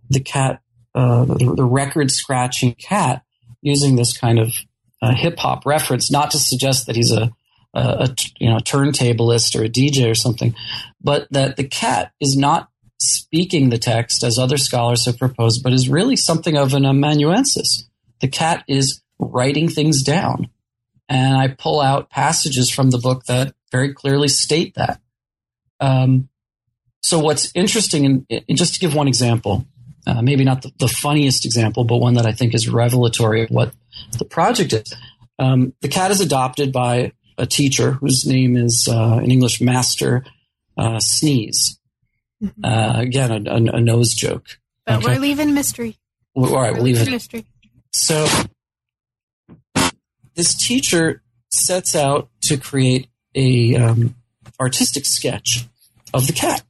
the 0.10 0.20
cat 0.20 0.62
uh, 0.96 1.26
the, 1.26 1.54
the, 1.58 1.66
record 1.66 2.10
scratching 2.10 2.74
cat, 2.74 3.24
using 3.62 3.96
this 3.96 4.18
kind 4.18 4.40
of 4.40 4.54
uh, 5.02 5.14
hip 5.14 5.38
hop 5.38 5.66
reference, 5.66 6.10
not 6.10 6.32
to 6.32 6.40
suggest 6.40 6.88
that 6.88 6.96
he's 6.96 7.12
a, 7.12 7.32
a, 7.74 7.80
a 7.80 8.16
you 8.40 8.50
know 8.50 8.58
turntablist 8.58 9.60
or 9.60 9.64
a 9.64 9.70
DJ 9.70 10.10
or 10.10 10.16
something, 10.16 10.56
but 11.02 11.28
that 11.32 11.56
the 11.56 11.64
cat 11.64 12.14
is 12.20 12.36
not 12.38 12.70
speaking 13.00 13.70
the 13.70 13.78
text 13.78 14.24
as 14.24 14.40
other 14.40 14.58
scholars 14.58 15.06
have 15.06 15.18
proposed, 15.18 15.64
but 15.64 15.74
is 15.74 15.90
really 15.90 16.16
something 16.16 16.58
of 16.58 16.74
an 16.74 16.86
amanuensis. 16.86 17.88
The 18.22 18.28
cat 18.28 18.64
is 18.68 19.02
writing 19.20 19.70
things 19.70 20.04
down. 20.04 20.50
And 21.10 21.38
I 21.38 21.48
pull 21.48 21.80
out 21.80 22.10
passages 22.10 22.70
from 22.70 22.90
the 22.90 22.98
book 22.98 23.26
that 23.26 23.54
very 23.72 23.94
clearly 23.94 24.28
state 24.28 24.76
that. 24.76 25.00
Um, 25.80 26.30
so 27.02 27.20
what's 27.20 27.52
interesting, 27.56 28.06
and, 28.06 28.58
just 28.58 28.74
to 28.74 28.80
give 28.80 28.94
one 28.94 29.08
example, 29.08 29.66
uh, 30.06 30.22
maybe 30.22 30.44
not 30.44 30.62
the, 30.62 30.72
the, 30.80 30.88
funniest 30.88 31.46
example, 31.46 31.84
but 31.84 31.98
one 31.98 32.16
that 32.16 32.26
I 32.26 32.32
think 32.32 32.54
is 32.54 32.68
revelatory 32.68 33.44
of 33.44 33.50
what 33.50 33.74
the 34.18 34.26
project 34.26 34.74
is. 34.74 34.94
Um, 35.40 35.74
the 35.82 35.88
cat 35.88 36.12
is 36.12 36.22
adopted 36.22 36.72
by 36.72 37.14
a 37.38 37.46
teacher 37.46 37.92
whose 37.92 38.26
name 38.26 38.58
is 38.58 38.90
uh, 38.92 39.22
English 39.24 39.62
Master 39.62 40.26
uh, 40.78 41.00
Sneeze. 41.00 41.77
Mm-hmm. 42.44 42.66
Uh, 42.66 43.02
again, 43.02 43.32
a, 43.32 43.52
a, 43.52 43.78
a, 43.78 43.82
nose 43.82 44.14
joke. 44.14 44.60
But 44.86 44.98
okay. 44.98 45.16
we're 45.16 45.20
leaving 45.20 45.54
mystery. 45.56 45.98
Well, 46.36 46.54
all 46.54 46.62
right, 46.62 46.74
we'll 46.74 46.84
leave 46.84 47.02
it. 47.02 47.10
Mystery. 47.10 47.46
So 47.92 48.28
this 50.36 50.56
teacher 50.56 51.24
sets 51.50 51.96
out 51.96 52.30
to 52.44 52.58
create 52.58 53.08
a 53.34 53.76
um, 53.76 54.16
artistic 54.60 55.06
sketch 55.06 55.66
of 56.14 56.28
the 56.28 56.34
cat, 56.34 56.64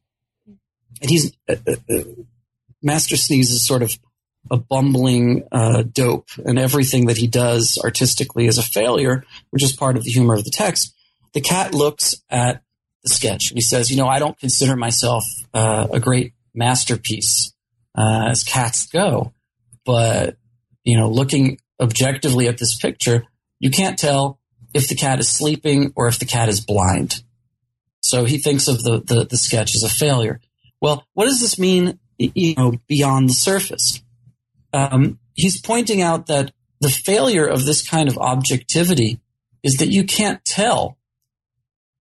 and 1.02 1.10
he's 1.10 1.34
uh, 1.50 1.56
uh, 1.68 1.76
uh 1.90 2.04
Master 2.82 3.18
Sneeze 3.18 3.52
is 3.52 3.66
sort 3.66 3.84
of 3.84 3.92
a 4.50 4.58
bumbling 4.58 5.44
uh, 5.52 5.84
dope, 5.84 6.30
and 6.46 6.58
everything 6.58 7.08
that 7.08 7.18
he 7.18 7.28
does 7.28 7.78
artistically 7.84 8.48
is 8.48 8.58
a 8.58 8.64
failure, 8.64 9.26
which 9.50 9.64
is 9.64 9.74
part 9.74 9.98
of 9.98 10.04
the 10.04 10.12
humor 10.12 10.36
of 10.36 10.46
the 10.46 10.52
text. 10.52 10.96
The 11.34 11.42
cat 11.42 11.74
looks 11.74 12.16
at 12.30 12.62
the 13.04 13.10
sketch 13.10 13.50
and 13.50 13.58
he 13.58 13.62
says, 13.62 13.90
"You 13.90 13.98
know, 13.98 14.08
I 14.08 14.20
don't 14.20 14.38
consider 14.40 14.76
myself 14.76 15.24
uh, 15.54 15.88
a 15.92 16.00
great 16.00 16.34
masterpiece 16.54 17.54
uh, 17.98 18.28
as 18.30 18.44
cats 18.44 18.88
go, 18.88 19.34
but 19.86 20.38
you 20.84 20.98
know, 20.98 21.10
looking 21.10 21.60
objectively 21.80 22.48
at 22.48 22.58
this 22.58 22.78
picture, 22.78 23.26
you 23.60 23.70
can't 23.70 24.00
tell 24.00 24.40
if 24.74 24.88
the 24.88 24.96
cat 24.96 25.20
is 25.20 25.30
sleeping 25.30 25.94
or 25.96 26.08
if 26.08 26.20
the 26.20 26.26
cat 26.26 26.50
is 26.50 26.62
blind." 26.62 27.24
So 28.02 28.24
he 28.26 28.38
thinks 28.38 28.68
of 28.68 28.84
the, 28.84 29.02
the, 29.02 29.26
the 29.26 29.38
sketch 29.38 29.72
as 29.76 29.84
a 29.84 29.90
failure. 29.90 30.40
Well, 30.80 31.06
what 31.14 31.26
does 31.26 31.42
this 31.42 31.60
mean, 31.60 32.00
you 32.18 32.56
know, 32.56 32.74
beyond 32.88 33.28
the 33.28 33.34
surface? 33.34 34.02
um, 34.74 35.20
he's 35.34 35.60
pointing 35.60 36.02
out 36.02 36.28
that 36.28 36.52
the 36.80 36.90
failure 36.90 37.48
of 37.48 37.66
this 37.66 37.88
kind 37.88 38.10
of 38.10 38.18
objectivity 38.18 39.20
is 39.64 39.76
that 39.76 39.90
you 39.90 40.04
can't 40.04 40.44
tell 40.46 40.97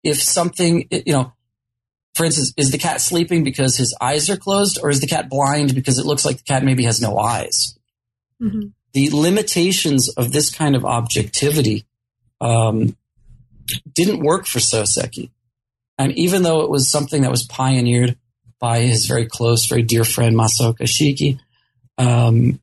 if 0.02 0.22
something, 0.22 0.86
you 0.90 1.12
know, 1.12 1.32
for 2.14 2.24
instance, 2.24 2.52
is 2.56 2.70
the 2.70 2.78
cat 2.78 3.00
sleeping 3.00 3.44
because 3.44 3.76
his 3.76 3.96
eyes 4.00 4.28
are 4.28 4.36
closed, 4.36 4.78
or 4.82 4.90
is 4.90 5.00
the 5.00 5.06
cat 5.06 5.28
blind 5.28 5.74
because 5.74 5.98
it 5.98 6.06
looks 6.06 6.24
like 6.24 6.38
the 6.38 6.42
cat 6.42 6.64
maybe 6.64 6.84
has 6.84 7.00
no 7.00 7.18
eyes? 7.18 7.78
Mm-hmm. 8.42 8.68
The 8.92 9.10
limitations 9.10 10.08
of 10.16 10.32
this 10.32 10.50
kind 10.50 10.74
of 10.74 10.84
objectivity 10.84 11.86
um, 12.40 12.96
didn't 13.92 14.24
work 14.24 14.46
for 14.46 14.58
Soseki. 14.58 15.30
And 15.98 16.12
even 16.12 16.42
though 16.42 16.62
it 16.62 16.70
was 16.70 16.90
something 16.90 17.22
that 17.22 17.30
was 17.30 17.46
pioneered 17.46 18.16
by 18.58 18.80
his 18.80 19.06
very 19.06 19.26
close, 19.26 19.66
very 19.66 19.82
dear 19.82 20.04
friend 20.04 20.34
Masaoka 20.36 20.82
Shiki, 20.82 21.38
um, 21.98 22.60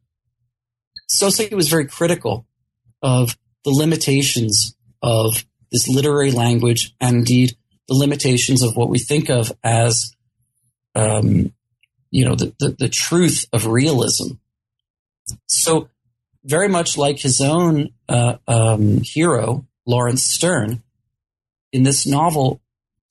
Soseki 1.10 1.54
was 1.54 1.70
very 1.70 1.88
critical 1.88 2.46
of 3.02 3.38
the 3.64 3.72
limitations 3.72 4.76
of 5.02 5.46
this 5.72 5.88
literary 5.88 6.32
language 6.32 6.96
and 7.00 7.18
indeed 7.18 7.56
the 7.88 7.96
limitations 7.96 8.64
of 8.64 8.76
what 8.76 8.90
we 8.90 9.00
think 9.00 9.30
of 9.30 9.52
as, 9.64 10.14
um, 10.96 11.54
you 12.12 12.26
know, 12.26 12.36
the, 12.36 12.54
the, 12.60 12.76
the, 12.80 12.90
truth 12.90 13.46
of 13.54 13.68
realism. 13.68 14.34
So, 15.46 15.90
very 16.44 16.70
much 16.70 16.98
like 16.98 17.20
his 17.20 17.42
own 17.42 17.90
uh, 18.08 18.38
um, 18.48 19.02
hero, 19.04 19.66
Laurence 19.86 20.24
Sterne, 20.24 20.84
in 21.74 21.84
this 21.84 22.08
novel, 22.08 22.62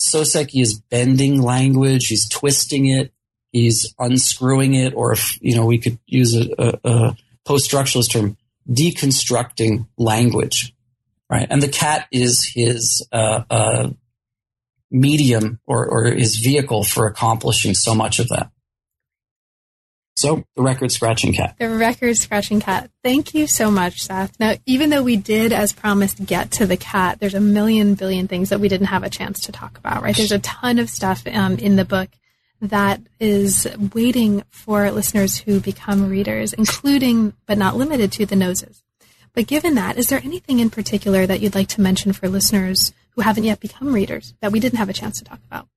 Soseki 0.01 0.63
is 0.63 0.81
bending 0.91 1.43
language, 1.43 2.07
he's 2.07 2.29
twisting 2.29 2.89
it, 2.89 3.13
he's 3.53 3.95
unscrewing 3.99 4.75
it, 4.75 4.95
or 4.95 5.13
if 5.13 5.39
you 5.43 5.55
know 5.55 5.67
we 5.67 5.79
could 5.79 5.99
use 6.07 6.35
a, 6.35 6.49
a, 6.59 6.79
a 6.85 7.17
post-structuralist 7.45 8.11
term, 8.11 8.37
deconstructing 8.69 9.87
language, 9.97 10.75
right? 11.31 11.47
And 11.49 11.63
the 11.63 11.69
cat 11.69 12.07
is 12.13 12.51
his 12.55 13.07
uh, 13.13 13.43
uh, 13.51 13.91
medium 14.91 15.61
or, 15.67 15.87
or 15.87 16.05
his 16.07 16.37
vehicle 16.37 16.85
for 16.85 17.07
accomplishing 17.07 17.75
so 17.75 17.95
much 17.95 18.19
of 18.19 18.29
that. 18.29 18.51
So 20.17 20.45
the 20.57 20.63
record 20.63 20.91
scratching 20.91 21.35
cat. 21.35 21.57
The 21.59 21.69
record 21.69 22.17
scratching 22.17 22.61
cat. 22.61 22.91
Thank 23.05 23.35
you 23.35 23.47
so 23.47 23.71
much, 23.71 24.01
Seth. 24.01 24.41
Now, 24.41 24.55
even 24.65 24.89
though 24.89 25.03
we 25.03 25.17
did, 25.17 25.53
as 25.53 25.75
promised, 25.75 26.25
get 26.25 26.51
to 26.53 26.65
the 26.65 26.79
cat, 26.79 27.21
there's 27.21 27.35
a 27.35 27.41
million 27.41 27.95
billion 27.95 28.27
things 28.27 28.49
that 28.49 28.59
we 28.59 28.69
didn't 28.69 28.87
have 28.87 29.03
a 29.03 29.11
chance 29.11 29.41
to 29.41 29.53
talk 29.53 29.77
about, 29.77 30.03
right? 30.03 30.17
There's 30.17 30.33
a 30.33 30.39
ton 30.39 30.79
of 30.79 30.89
stuff 30.89 31.27
um, 31.27 31.57
in 31.59 31.77
the 31.77 31.85
book 31.85 32.09
that 32.63 33.03
is 33.21 33.69
waiting 33.95 34.43
for 34.49 34.91
listeners 34.91 35.37
who 35.37 35.61
become 35.61 36.09
readers, 36.09 36.55
including 36.55 37.35
but 37.45 37.59
not 37.59 37.77
limited 37.77 38.11
to 38.13 38.25
the 38.25 38.37
noses. 38.37 38.83
But 39.37 39.47
given 39.47 39.75
that, 39.75 39.99
is 39.99 40.07
there 40.09 40.23
anything 40.25 40.61
in 40.61 40.71
particular 40.71 41.27
that 41.27 41.41
you'd 41.41 41.55
like 41.55 41.69
to 41.69 41.83
mention 41.83 42.15
for 42.15 42.27
listeners 42.27 42.95
who 43.11 43.21
haven't 43.21 43.45
yet 43.45 43.61
become 43.61 43.93
readers 43.93 44.33
that 44.41 44.51
we 44.51 44.61
didn't 44.61 44.79
have 44.79 44.89
a 44.89 44.95
chance 44.95 45.19
to 45.19 45.25
talk 45.25 45.41
about? 45.47 45.69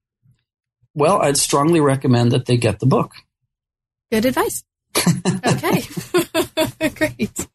Well, 0.95 1.21
I'd 1.21 1.35
strongly 1.35 1.81
recommend 1.81 2.31
that 2.31 2.45
they 2.45 2.55
get 2.55 2.79
the 2.79 2.85
book. 2.85 3.11
Good 4.13 4.23
advice. 4.23 4.63
okay. 5.45 5.83
Great. 6.95 7.47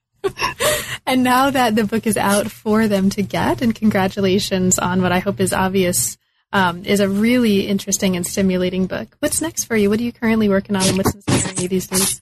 and 1.06 1.24
now 1.24 1.48
that 1.48 1.74
the 1.74 1.84
book 1.84 2.06
is 2.06 2.18
out 2.18 2.50
for 2.50 2.86
them 2.86 3.08
to 3.08 3.22
get, 3.22 3.62
and 3.62 3.74
congratulations 3.74 4.78
on 4.78 5.00
what 5.00 5.10
I 5.10 5.20
hope 5.20 5.40
is 5.40 5.54
obvious 5.54 6.18
um, 6.52 6.84
is 6.84 7.00
a 7.00 7.08
really 7.08 7.66
interesting 7.66 8.14
and 8.14 8.26
stimulating 8.26 8.86
book. 8.86 9.08
What's 9.20 9.40
next 9.40 9.64
for 9.64 9.74
you? 9.74 9.88
What 9.88 10.00
are 10.00 10.04
you 10.04 10.12
currently 10.12 10.50
working 10.50 10.76
on, 10.76 10.86
and 10.86 10.98
what's 10.98 11.14
inspiring 11.14 11.60
you 11.60 11.68
these 11.68 11.86
days? 11.86 12.20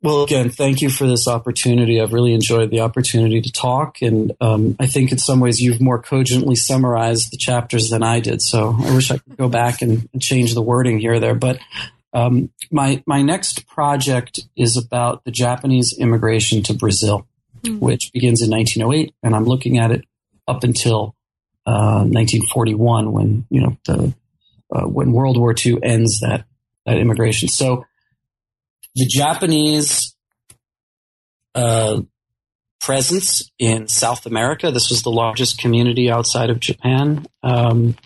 Well, 0.00 0.22
again, 0.22 0.50
thank 0.50 0.80
you 0.80 0.90
for 0.90 1.08
this 1.08 1.26
opportunity. 1.26 2.00
I've 2.00 2.12
really 2.12 2.32
enjoyed 2.32 2.70
the 2.70 2.80
opportunity 2.80 3.40
to 3.40 3.50
talk, 3.50 4.00
and 4.00 4.32
um, 4.40 4.76
I 4.78 4.86
think 4.86 5.10
in 5.10 5.18
some 5.18 5.40
ways 5.40 5.60
you've 5.60 5.80
more 5.80 6.00
cogently 6.00 6.54
summarized 6.54 7.32
the 7.32 7.36
chapters 7.36 7.90
than 7.90 8.04
I 8.04 8.20
did. 8.20 8.40
So 8.40 8.76
I 8.78 8.94
wish 8.94 9.10
I 9.10 9.18
could 9.18 9.36
go 9.36 9.48
back 9.48 9.82
and, 9.82 10.08
and 10.12 10.22
change 10.22 10.54
the 10.54 10.62
wording 10.62 11.00
here 11.00 11.14
or 11.14 11.20
there. 11.20 11.34
But 11.34 11.58
um, 12.12 12.50
my 12.70 13.02
my 13.06 13.22
next 13.22 13.66
project 13.66 14.40
is 14.56 14.76
about 14.76 15.24
the 15.24 15.32
Japanese 15.32 15.96
immigration 15.98 16.62
to 16.64 16.74
Brazil, 16.74 17.26
mm-hmm. 17.62 17.80
which 17.80 18.12
begins 18.12 18.40
in 18.40 18.50
1908, 18.50 19.14
and 19.24 19.34
I'm 19.34 19.46
looking 19.46 19.78
at 19.78 19.90
it 19.90 20.04
up 20.46 20.62
until 20.62 21.16
1941 21.64 23.06
uh, 23.06 23.10
when 23.10 23.46
you 23.50 23.62
know 23.62 23.76
the 23.84 24.14
uh, 24.72 24.86
when 24.86 25.10
World 25.10 25.38
War 25.38 25.54
II 25.56 25.78
ends 25.82 26.20
that 26.20 26.44
that 26.86 26.98
immigration. 26.98 27.48
So 27.48 27.84
the 28.98 29.06
Japanese 29.06 30.14
uh, 31.54 32.02
presence 32.80 33.50
in 33.58 33.88
South 33.88 34.26
America. 34.26 34.70
This 34.70 34.90
was 34.90 35.02
the 35.02 35.10
largest 35.10 35.58
community 35.58 36.10
outside 36.10 36.50
of 36.50 36.60
Japan. 36.60 37.26
Um, 37.42 37.96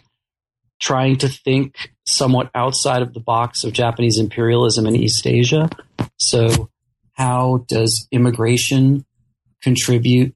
trying 0.81 1.17
to 1.17 1.29
think 1.29 1.93
somewhat 2.07 2.51
outside 2.55 3.03
of 3.03 3.15
the 3.15 3.21
box 3.21 3.63
of 3.63 3.73
Japanese 3.73 4.19
imperialism 4.19 4.87
in 4.87 4.97
East 4.97 5.27
Asia. 5.27 5.71
So, 6.19 6.71
how 7.13 7.65
does 7.69 8.09
immigration 8.11 9.05
contribute 9.63 10.35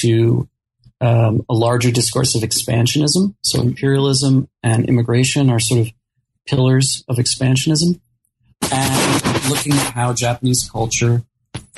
to 0.00 0.48
um, 1.00 1.44
a 1.48 1.54
larger 1.54 1.90
discourse 1.90 2.34
of 2.34 2.42
expansionism. 2.42 3.34
So 3.42 3.60
imperialism 3.60 4.48
and 4.62 4.88
immigration 4.88 5.50
are 5.50 5.60
sort 5.60 5.80
of 5.80 5.92
pillars 6.46 7.04
of 7.08 7.16
expansionism. 7.16 8.00
Looking 9.48 9.72
at 9.72 9.92
how 9.92 10.12
Japanese 10.12 10.68
culture 10.70 11.22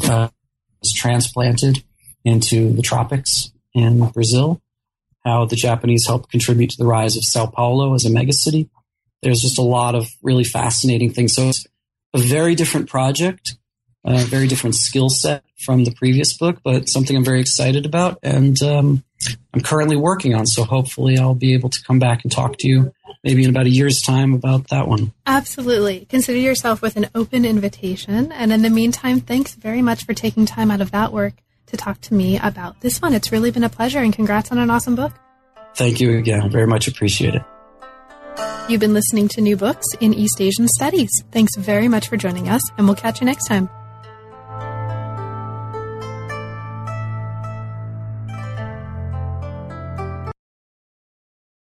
uh, 0.04 0.28
was 0.80 0.92
transplanted 0.92 1.82
into 2.24 2.72
the 2.72 2.82
tropics 2.82 3.50
in 3.74 4.08
Brazil, 4.10 4.60
how 5.24 5.46
the 5.46 5.56
Japanese 5.56 6.06
helped 6.06 6.30
contribute 6.30 6.70
to 6.70 6.76
the 6.78 6.86
rise 6.86 7.16
of 7.16 7.24
Sao 7.24 7.46
Paulo 7.46 7.94
as 7.94 8.04
a 8.04 8.08
megacity. 8.08 8.68
There's 9.22 9.40
just 9.40 9.58
a 9.58 9.62
lot 9.62 9.94
of 9.94 10.08
really 10.22 10.44
fascinating 10.44 11.12
things. 11.12 11.34
So 11.34 11.48
it's 11.48 11.66
a 12.14 12.18
very 12.18 12.54
different 12.54 12.88
project, 12.88 13.56
a 14.06 14.24
very 14.24 14.46
different 14.46 14.76
skill 14.76 15.08
set 15.08 15.42
from 15.58 15.84
the 15.84 15.90
previous 15.90 16.36
book, 16.36 16.60
but 16.62 16.88
something 16.88 17.16
I'm 17.16 17.24
very 17.24 17.40
excited 17.40 17.84
about. 17.84 18.18
And 18.22 18.60
um, 18.62 19.04
I'm 19.52 19.60
currently 19.60 19.96
working 19.96 20.34
on. 20.34 20.46
So 20.46 20.64
hopefully 20.64 21.18
I'll 21.18 21.34
be 21.34 21.54
able 21.54 21.70
to 21.70 21.82
come 21.82 21.98
back 21.98 22.22
and 22.22 22.30
talk 22.30 22.56
to 22.58 22.68
you 22.68 22.92
maybe 23.24 23.42
in 23.42 23.50
about 23.50 23.66
a 23.66 23.70
year's 23.70 24.00
time 24.00 24.34
about 24.34 24.68
that 24.68 24.86
one. 24.86 25.12
Absolutely. 25.26 26.06
Consider 26.08 26.38
yourself 26.38 26.80
with 26.80 26.96
an 26.96 27.08
open 27.14 27.44
invitation. 27.44 28.30
And 28.30 28.52
in 28.52 28.62
the 28.62 28.70
meantime, 28.70 29.20
thanks 29.20 29.54
very 29.54 29.82
much 29.82 30.04
for 30.04 30.14
taking 30.14 30.46
time 30.46 30.70
out 30.70 30.80
of 30.80 30.92
that 30.92 31.12
work 31.12 31.34
to 31.66 31.76
talk 31.76 32.00
to 32.02 32.14
me 32.14 32.38
about 32.38 32.80
this 32.80 33.02
one. 33.02 33.12
It's 33.12 33.32
really 33.32 33.50
been 33.50 33.64
a 33.64 33.68
pleasure 33.68 33.98
and 33.98 34.12
congrats 34.12 34.52
on 34.52 34.58
an 34.58 34.70
awesome 34.70 34.94
book. 34.94 35.12
Thank 35.74 36.00
you 36.00 36.16
again. 36.16 36.50
Very 36.50 36.66
much 36.66 36.86
appreciate 36.86 37.34
it. 37.34 37.42
You've 38.68 38.80
been 38.80 38.94
listening 38.94 39.28
to 39.28 39.40
New 39.40 39.56
Books 39.56 39.86
in 40.00 40.14
East 40.14 40.40
Asian 40.40 40.68
Studies. 40.68 41.10
Thanks 41.30 41.56
very 41.56 41.88
much 41.88 42.08
for 42.08 42.16
joining 42.16 42.48
us, 42.48 42.62
and 42.76 42.86
we'll 42.86 42.96
catch 42.96 43.20
you 43.20 43.24
next 43.24 43.46
time. 43.46 43.68